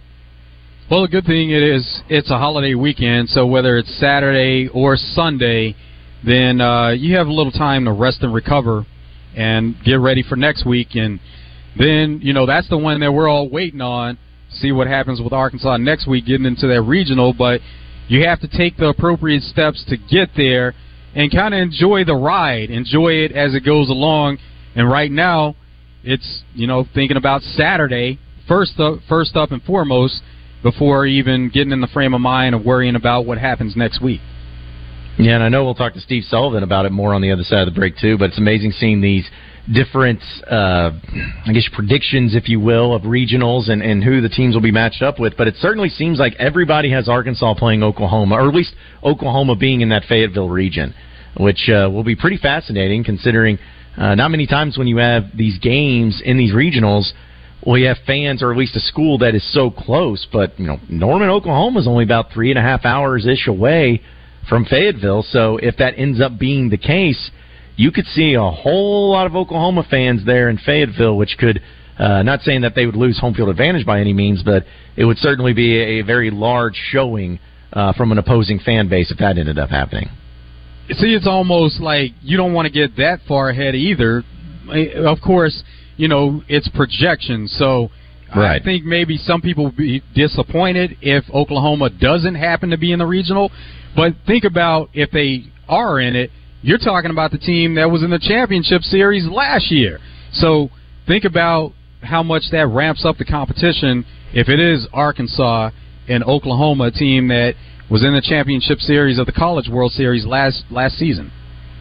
Well, 0.90 1.02
the 1.02 1.08
good 1.08 1.24
thing 1.24 1.50
it 1.50 1.62
is 1.62 2.02
it's 2.08 2.30
a 2.30 2.38
holiday 2.38 2.74
weekend, 2.74 3.28
so 3.28 3.46
whether 3.46 3.76
it's 3.76 3.98
Saturday 3.98 4.68
or 4.72 4.96
Sunday, 4.96 5.74
then 6.24 6.60
uh, 6.60 6.90
you 6.90 7.16
have 7.16 7.26
a 7.26 7.32
little 7.32 7.52
time 7.52 7.86
to 7.86 7.92
rest 7.92 8.18
and 8.22 8.32
recover 8.32 8.84
and 9.34 9.74
get 9.84 9.96
ready 9.96 10.22
for 10.22 10.36
next 10.36 10.64
week. 10.64 10.94
And 10.94 11.18
then 11.76 12.20
you 12.22 12.32
know 12.32 12.46
that's 12.46 12.68
the 12.68 12.78
one 12.78 13.00
that 13.00 13.12
we're 13.12 13.28
all 13.28 13.48
waiting 13.48 13.80
on. 13.80 14.18
See 14.60 14.72
what 14.72 14.86
happens 14.86 15.20
with 15.20 15.32
Arkansas 15.32 15.76
next 15.76 16.06
week, 16.06 16.26
getting 16.26 16.46
into 16.46 16.66
that 16.66 16.82
regional. 16.82 17.32
But 17.32 17.60
you 18.08 18.26
have 18.26 18.40
to 18.40 18.48
take 18.48 18.76
the 18.76 18.88
appropriate 18.88 19.42
steps 19.42 19.84
to 19.88 19.96
get 19.96 20.30
there 20.36 20.74
and 21.14 21.32
kind 21.32 21.54
of 21.54 21.60
enjoy 21.60 22.04
the 22.04 22.14
ride, 22.14 22.70
enjoy 22.70 23.14
it 23.14 23.32
as 23.32 23.54
it 23.54 23.64
goes 23.64 23.88
along. 23.88 24.38
And 24.74 24.88
right 24.88 25.10
now, 25.10 25.56
it's 26.04 26.42
you 26.54 26.66
know 26.66 26.86
thinking 26.94 27.16
about 27.16 27.42
Saturday 27.42 28.18
first 28.46 28.78
up, 28.78 29.00
first 29.08 29.36
up 29.36 29.50
and 29.50 29.62
foremost 29.62 30.22
before 30.62 31.06
even 31.06 31.50
getting 31.50 31.72
in 31.72 31.80
the 31.80 31.86
frame 31.88 32.14
of 32.14 32.20
mind 32.20 32.54
of 32.54 32.64
worrying 32.64 32.96
about 32.96 33.26
what 33.26 33.38
happens 33.38 33.76
next 33.76 34.02
week. 34.02 34.20
Yeah, 35.18 35.34
and 35.34 35.42
I 35.42 35.48
know 35.48 35.64
we'll 35.64 35.74
talk 35.74 35.94
to 35.94 36.00
Steve 36.00 36.24
Sullivan 36.24 36.62
about 36.62 36.84
it 36.84 36.92
more 36.92 37.14
on 37.14 37.22
the 37.22 37.32
other 37.32 37.42
side 37.42 37.66
of 37.66 37.72
the 37.72 37.78
break 37.78 37.96
too. 37.98 38.18
But 38.18 38.30
it's 38.30 38.38
amazing 38.38 38.72
seeing 38.72 39.00
these 39.00 39.28
different, 39.72 40.20
uh, 40.50 40.90
I 41.46 41.52
guess, 41.52 41.68
predictions, 41.72 42.34
if 42.34 42.48
you 42.48 42.60
will, 42.60 42.94
of 42.94 43.02
regionals 43.02 43.70
and, 43.70 43.82
and 43.82 44.02
who 44.02 44.20
the 44.20 44.28
teams 44.28 44.54
will 44.54 44.62
be 44.62 44.72
matched 44.72 45.02
up 45.02 45.18
with. 45.18 45.36
But 45.36 45.48
it 45.48 45.56
certainly 45.56 45.88
seems 45.88 46.18
like 46.18 46.34
everybody 46.38 46.90
has 46.90 47.08
Arkansas 47.08 47.54
playing 47.54 47.82
Oklahoma, 47.82 48.36
or 48.36 48.48
at 48.48 48.54
least 48.54 48.74
Oklahoma 49.02 49.56
being 49.56 49.80
in 49.80 49.88
that 49.90 50.04
Fayetteville 50.08 50.48
region, 50.48 50.94
which 51.38 51.68
uh, 51.68 51.88
will 51.90 52.04
be 52.04 52.16
pretty 52.16 52.36
fascinating 52.36 53.04
considering 53.04 53.58
uh, 53.96 54.14
not 54.14 54.30
many 54.30 54.46
times 54.46 54.76
when 54.76 54.86
you 54.86 54.98
have 54.98 55.24
these 55.34 55.58
games 55.58 56.22
in 56.24 56.36
these 56.36 56.52
regionals 56.52 57.12
well, 57.66 57.78
you 57.78 57.88
have 57.88 57.98
fans, 58.06 58.44
or 58.44 58.52
at 58.52 58.56
least 58.56 58.76
a 58.76 58.80
school 58.80 59.18
that 59.18 59.34
is 59.34 59.52
so 59.52 59.70
close. 59.70 60.24
But 60.32 60.58
you 60.58 60.66
know, 60.66 60.78
Norman, 60.88 61.28
Oklahoma 61.28 61.80
is 61.80 61.88
only 61.88 62.04
about 62.04 62.32
three 62.32 62.50
and 62.50 62.58
a 62.58 62.62
half 62.62 62.84
hours 62.84 63.26
ish 63.26 63.48
away 63.48 64.02
from 64.48 64.64
Fayetteville. 64.64 65.24
So 65.30 65.56
if 65.56 65.76
that 65.78 65.94
ends 65.96 66.20
up 66.20 66.38
being 66.38 66.70
the 66.70 66.78
case, 66.78 67.30
you 67.76 67.92
could 67.92 68.06
see 68.06 68.34
a 68.34 68.50
whole 68.50 69.12
lot 69.12 69.26
of 69.26 69.36
Oklahoma 69.36 69.84
fans 69.88 70.24
there 70.24 70.48
in 70.48 70.58
Fayetteville, 70.58 71.16
which 71.16 71.36
could. 71.38 71.60
Uh, 71.98 72.22
not 72.22 72.42
saying 72.42 72.60
that 72.60 72.74
they 72.74 72.84
would 72.84 72.94
lose 72.94 73.18
home 73.18 73.32
field 73.32 73.48
advantage 73.48 73.86
by 73.86 73.98
any 73.98 74.12
means, 74.12 74.42
but 74.42 74.64
it 74.96 75.06
would 75.06 75.16
certainly 75.16 75.54
be 75.54 75.78
a, 75.78 76.02
very 76.02 76.30
large 76.30 76.78
showing 76.90 77.38
uh, 77.72 77.94
from 77.94 78.12
an 78.12 78.18
opposing 78.18 78.58
fan 78.58 78.86
base 78.86 79.10
if 79.10 79.16
that 79.16 79.38
ended 79.38 79.58
up 79.58 79.70
happening. 79.70 80.10
See, 80.90 81.14
it's 81.14 81.26
almost 81.26 81.80
like 81.80 82.12
you 82.20 82.36
don't 82.36 82.52
want 82.52 82.66
to 82.66 82.72
get 82.72 82.96
that 82.96 83.20
far 83.26 83.48
ahead 83.48 83.74
either. 83.74 84.22
Of 84.94 85.22
course, 85.24 85.62
you 85.96 86.06
know, 86.06 86.42
it's 86.48 86.68
projections. 86.68 87.54
So 87.58 87.90
right. 88.34 88.60
I 88.60 88.64
think 88.64 88.84
maybe 88.84 89.16
some 89.16 89.40
people 89.40 89.64
will 89.64 89.72
be 89.72 90.02
disappointed 90.14 90.96
if 91.00 91.24
Oklahoma 91.32 91.90
doesn't 91.90 92.34
happen 92.34 92.70
to 92.70 92.78
be 92.78 92.92
in 92.92 92.98
the 92.98 93.06
regional. 93.06 93.50
But 93.96 94.12
think 94.26 94.44
about 94.44 94.90
if 94.92 95.10
they 95.10 95.44
are 95.68 95.98
in 95.98 96.14
it, 96.14 96.30
you're 96.66 96.78
talking 96.78 97.12
about 97.12 97.30
the 97.30 97.38
team 97.38 97.76
that 97.76 97.88
was 97.88 98.02
in 98.02 98.10
the 98.10 98.18
championship 98.18 98.82
series 98.82 99.24
last 99.28 99.70
year. 99.70 100.00
So 100.32 100.68
think 101.06 101.24
about 101.24 101.72
how 102.02 102.24
much 102.24 102.42
that 102.50 102.66
ramps 102.66 103.04
up 103.04 103.18
the 103.18 103.24
competition 103.24 104.04
if 104.34 104.48
it 104.48 104.58
is 104.58 104.88
Arkansas 104.92 105.70
and 106.08 106.24
Oklahoma, 106.24 106.86
a 106.86 106.90
team 106.90 107.28
that 107.28 107.54
was 107.88 108.04
in 108.04 108.12
the 108.14 108.20
championship 108.20 108.80
series 108.80 109.16
of 109.16 109.26
the 109.26 109.32
College 109.32 109.68
World 109.68 109.92
Series 109.92 110.26
last 110.26 110.64
last 110.68 110.96
season. 110.96 111.30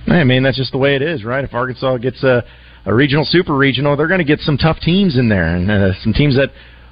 I 0.07 0.23
mean, 0.23 0.43
that's 0.43 0.57
just 0.57 0.71
the 0.71 0.77
way 0.77 0.95
it 0.95 1.01
is, 1.01 1.23
right? 1.23 1.43
If 1.43 1.55
Arkansas 1.55 1.97
gets 1.97 2.23
a 2.23 2.43
a 2.85 2.93
regional, 2.93 3.25
super 3.25 3.57
regional, 3.57 3.97
they're 3.97 4.07
going 4.07 4.19
to 4.19 4.23
get 4.23 4.41
some 4.41 4.55
tough 4.55 4.79
teams 4.81 5.17
in 5.17 5.29
there 5.29 5.47
and 5.47 5.71
uh, 5.71 5.93
some 6.03 6.13
teams 6.13 6.35
that 6.35 6.49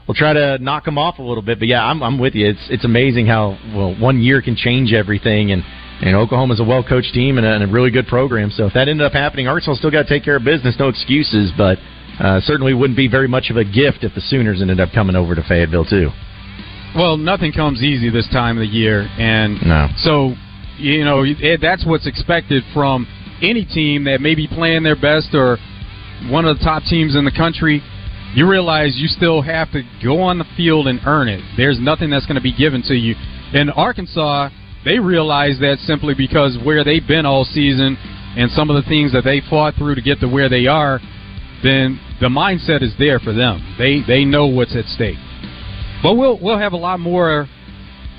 will 0.08 0.16
try 0.16 0.34
to 0.34 0.58
knock 0.58 0.86
them 0.86 0.98
off 0.98 1.20
a 1.20 1.22
little 1.22 1.44
bit. 1.44 1.60
But 1.60 1.68
yeah, 1.68 1.86
I'm, 1.86 2.02
I'm 2.02 2.18
with 2.18 2.34
you. 2.34 2.50
It's 2.50 2.68
it's 2.72 2.86
amazing 2.86 3.28
how 3.28 3.56
well 3.76 3.96
one 4.00 4.20
year 4.20 4.42
can 4.42 4.56
change 4.56 4.94
everything 4.94 5.52
and. 5.52 5.64
And 6.02 6.16
Oklahoma's 6.16 6.60
a 6.60 6.64
well 6.64 6.84
coached 6.84 7.14
team 7.14 7.38
and 7.38 7.46
a, 7.46 7.54
and 7.54 7.64
a, 7.64 7.68
really 7.68 7.92
good 7.92 8.08
program. 8.08 8.52
So 8.52 8.66
if 8.66 8.74
that 8.74 8.88
ended 8.88 9.06
up 9.06 9.14
happening, 9.14 9.48
Arkansas 9.48 9.76
still 9.76 9.92
got 9.92 10.04
to 10.04 10.10
take 10.10 10.24
care 10.24 10.36
of 10.36 10.44
business. 10.44 10.76
No 10.78 10.90
excuses, 10.90 11.52
but 11.58 11.78
uh, 12.20 12.42
certainly 12.42 12.74
wouldn't 12.74 12.98
be 12.98 13.08
very 13.08 13.28
much 13.28 13.50
of 13.50 13.58
a 13.58 13.64
gift 13.64 14.04
if 14.04 14.14
the 14.14 14.22
Sooners 14.22 14.62
ended 14.62 14.80
up 14.80 14.90
coming 14.94 15.16
over 15.16 15.36
to 15.36 15.44
Fayetteville 15.44 15.86
too. 15.86 16.10
Well, 16.96 17.18
nothing 17.18 17.52
comes 17.52 17.82
easy 17.82 18.10
this 18.10 18.30
time 18.32 18.58
of 18.58 18.62
the 18.62 18.68
year, 18.68 19.08
and 19.18 19.58
no. 19.66 19.88
so 19.98 20.34
you 20.78 21.04
know 21.04 21.24
it, 21.26 21.60
that's 21.62 21.86
what's 21.86 22.06
expected 22.06 22.64
from 22.74 23.08
any 23.42 23.66
team 23.66 24.04
that 24.06 24.22
may 24.22 24.36
be 24.36 24.48
playing 24.48 24.84
their 24.84 24.96
best 24.96 25.34
or 25.34 25.58
one 26.30 26.46
of 26.46 26.58
the 26.58 26.64
top 26.64 26.84
teams 26.84 27.16
in 27.16 27.26
the 27.26 27.32
country, 27.32 27.82
you 28.34 28.48
realize 28.50 28.96
you 28.98 29.08
still 29.08 29.42
have 29.42 29.72
to 29.72 29.82
go 30.04 30.22
on 30.22 30.38
the 30.38 30.46
field 30.56 30.88
and 30.88 31.00
earn 31.06 31.28
it. 31.28 31.42
There's 31.58 31.80
nothing 31.80 32.10
that's 32.10 32.26
going 32.26 32.36
to 32.36 32.42
be 32.42 32.56
given 32.56 32.82
to 32.84 32.96
you. 32.96 33.16
In 33.54 33.70
Arkansas, 33.70 34.50
they 34.86 35.00
realize 35.00 35.58
that 35.60 35.78
simply 35.80 36.14
because 36.14 36.58
where 36.64 36.84
they've 36.84 37.08
been 37.08 37.26
all 37.26 37.46
season 37.46 37.98
and 38.36 38.52
some 38.52 38.70
of 38.70 38.76
the 38.82 38.88
things 38.90 39.12
that 39.14 39.24
they 39.24 39.42
fought 39.50 39.76
through 39.76 39.96
to 39.96 40.02
get 40.02 40.20
to 40.20 40.28
where 40.28 40.50
they 40.50 40.68
are, 40.68 41.00
then 41.64 42.00
the 42.20 42.28
mindset 42.28 42.82
is 42.82 42.94
there 43.00 43.20
for 43.20 43.34
them. 43.34 43.76
They 43.78 44.02
they 44.06 44.26
know 44.26 44.48
what's 44.48 44.76
at 44.76 44.86
stake. 44.86 45.18
But 46.02 46.16
we'll 46.16 46.40
we'll 46.42 46.60
have 46.60 46.74
a 46.74 46.78
lot 46.78 47.00
more 47.00 47.48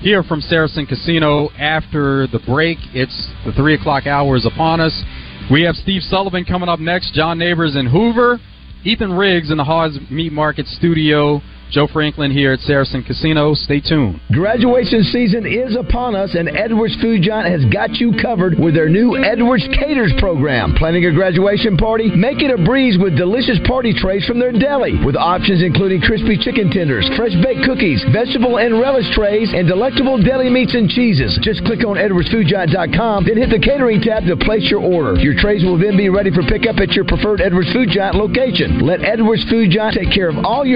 here 0.01 0.23
from 0.23 0.41
Saracen 0.41 0.87
Casino 0.87 1.51
after 1.59 2.27
the 2.29 2.41
break. 2.47 2.79
It's 2.95 3.29
the 3.45 3.53
three 3.53 3.75
o'clock 3.75 4.07
hour 4.07 4.37
is 4.37 4.47
upon 4.47 4.81
us. 4.81 5.03
We 5.51 5.63
have 5.63 5.75
Steve 5.77 6.03
Sullivan 6.03 6.45
coming 6.45 6.69
up 6.69 6.81
next, 6.81 7.13
John 7.13 7.39
Neighbors 7.39 7.77
in 7.77 7.87
Hoover, 7.87 8.39
Ethan 8.85 9.13
Riggs 9.13 9.51
in 9.51 9.59
the 9.59 9.65
Hogs 9.65 9.99
Meat 10.11 10.33
Market 10.33 10.67
studio. 10.67 11.43
Joe 11.71 11.87
Franklin 11.87 12.31
here 12.31 12.53
at 12.53 12.61
Saracen 12.61 13.03
Casino. 13.03 13.55
Stay 13.55 13.81
tuned. 13.81 14.21
Graduation 14.33 15.03
season 15.05 15.47
is 15.47 15.77
upon 15.77 16.15
us, 16.15 16.35
and 16.35 16.49
Edwards 16.49 16.97
Food 17.01 17.23
Giant 17.23 17.51
has 17.51 17.65
got 17.73 17.99
you 17.99 18.13
covered 18.21 18.59
with 18.59 18.75
their 18.75 18.89
new 18.89 19.17
Edwards 19.17 19.67
Caters 19.79 20.13
program. 20.19 20.75
Planning 20.75 21.07
a 21.07 21.13
graduation 21.13 21.77
party? 21.77 22.11
Make 22.15 22.43
it 22.43 22.51
a 22.51 22.63
breeze 22.63 22.97
with 22.99 23.17
delicious 23.17 23.59
party 23.67 23.93
trays 23.93 24.25
from 24.27 24.39
their 24.39 24.53
deli, 24.53 24.97
with 25.05 25.17
options 25.17 25.63
including 25.63 26.01
crispy 26.01 26.39
chicken 26.41 26.71
tenders, 26.71 27.09
fresh 27.17 27.35
baked 27.45 27.69
cookies, 27.69 28.05
vegetable 28.11 28.59
and 28.59 28.81
relish 28.81 29.07
trays, 29.15 29.53
and 29.53 29.69
delectable 29.69 30.17
deli 30.17 30.49
meats 30.51 30.75
and 30.75 30.89
cheeses. 30.89 31.39
Just 31.43 31.65
click 31.65 31.85
on 31.85 32.01
EdwardsFoodGiant.com, 32.01 33.25
then 33.27 33.37
hit 33.37 33.51
the 33.51 33.61
catering 33.61 34.01
tab 34.01 34.25
to 34.25 34.37
place 34.41 34.65
your 34.71 34.81
order. 34.81 35.21
Your 35.21 35.37
trays 35.37 35.65
will 35.65 35.79
then 35.79 35.97
be 35.97 36.09
ready 36.09 36.31
for 36.31 36.43
pickup 36.43 36.81
at 36.81 36.97
your 36.97 37.05
preferred 37.05 37.41
Edwards 37.41 37.73
Food 37.73 37.91
Giant 37.93 38.17
location. 38.17 38.81
Let 38.81 39.05
Edwards 39.05 39.45
Food 39.51 39.71
Giant 39.71 39.95
take 40.01 40.13
care 40.15 40.29
of 40.29 40.41
all 40.45 40.65
your 40.65 40.73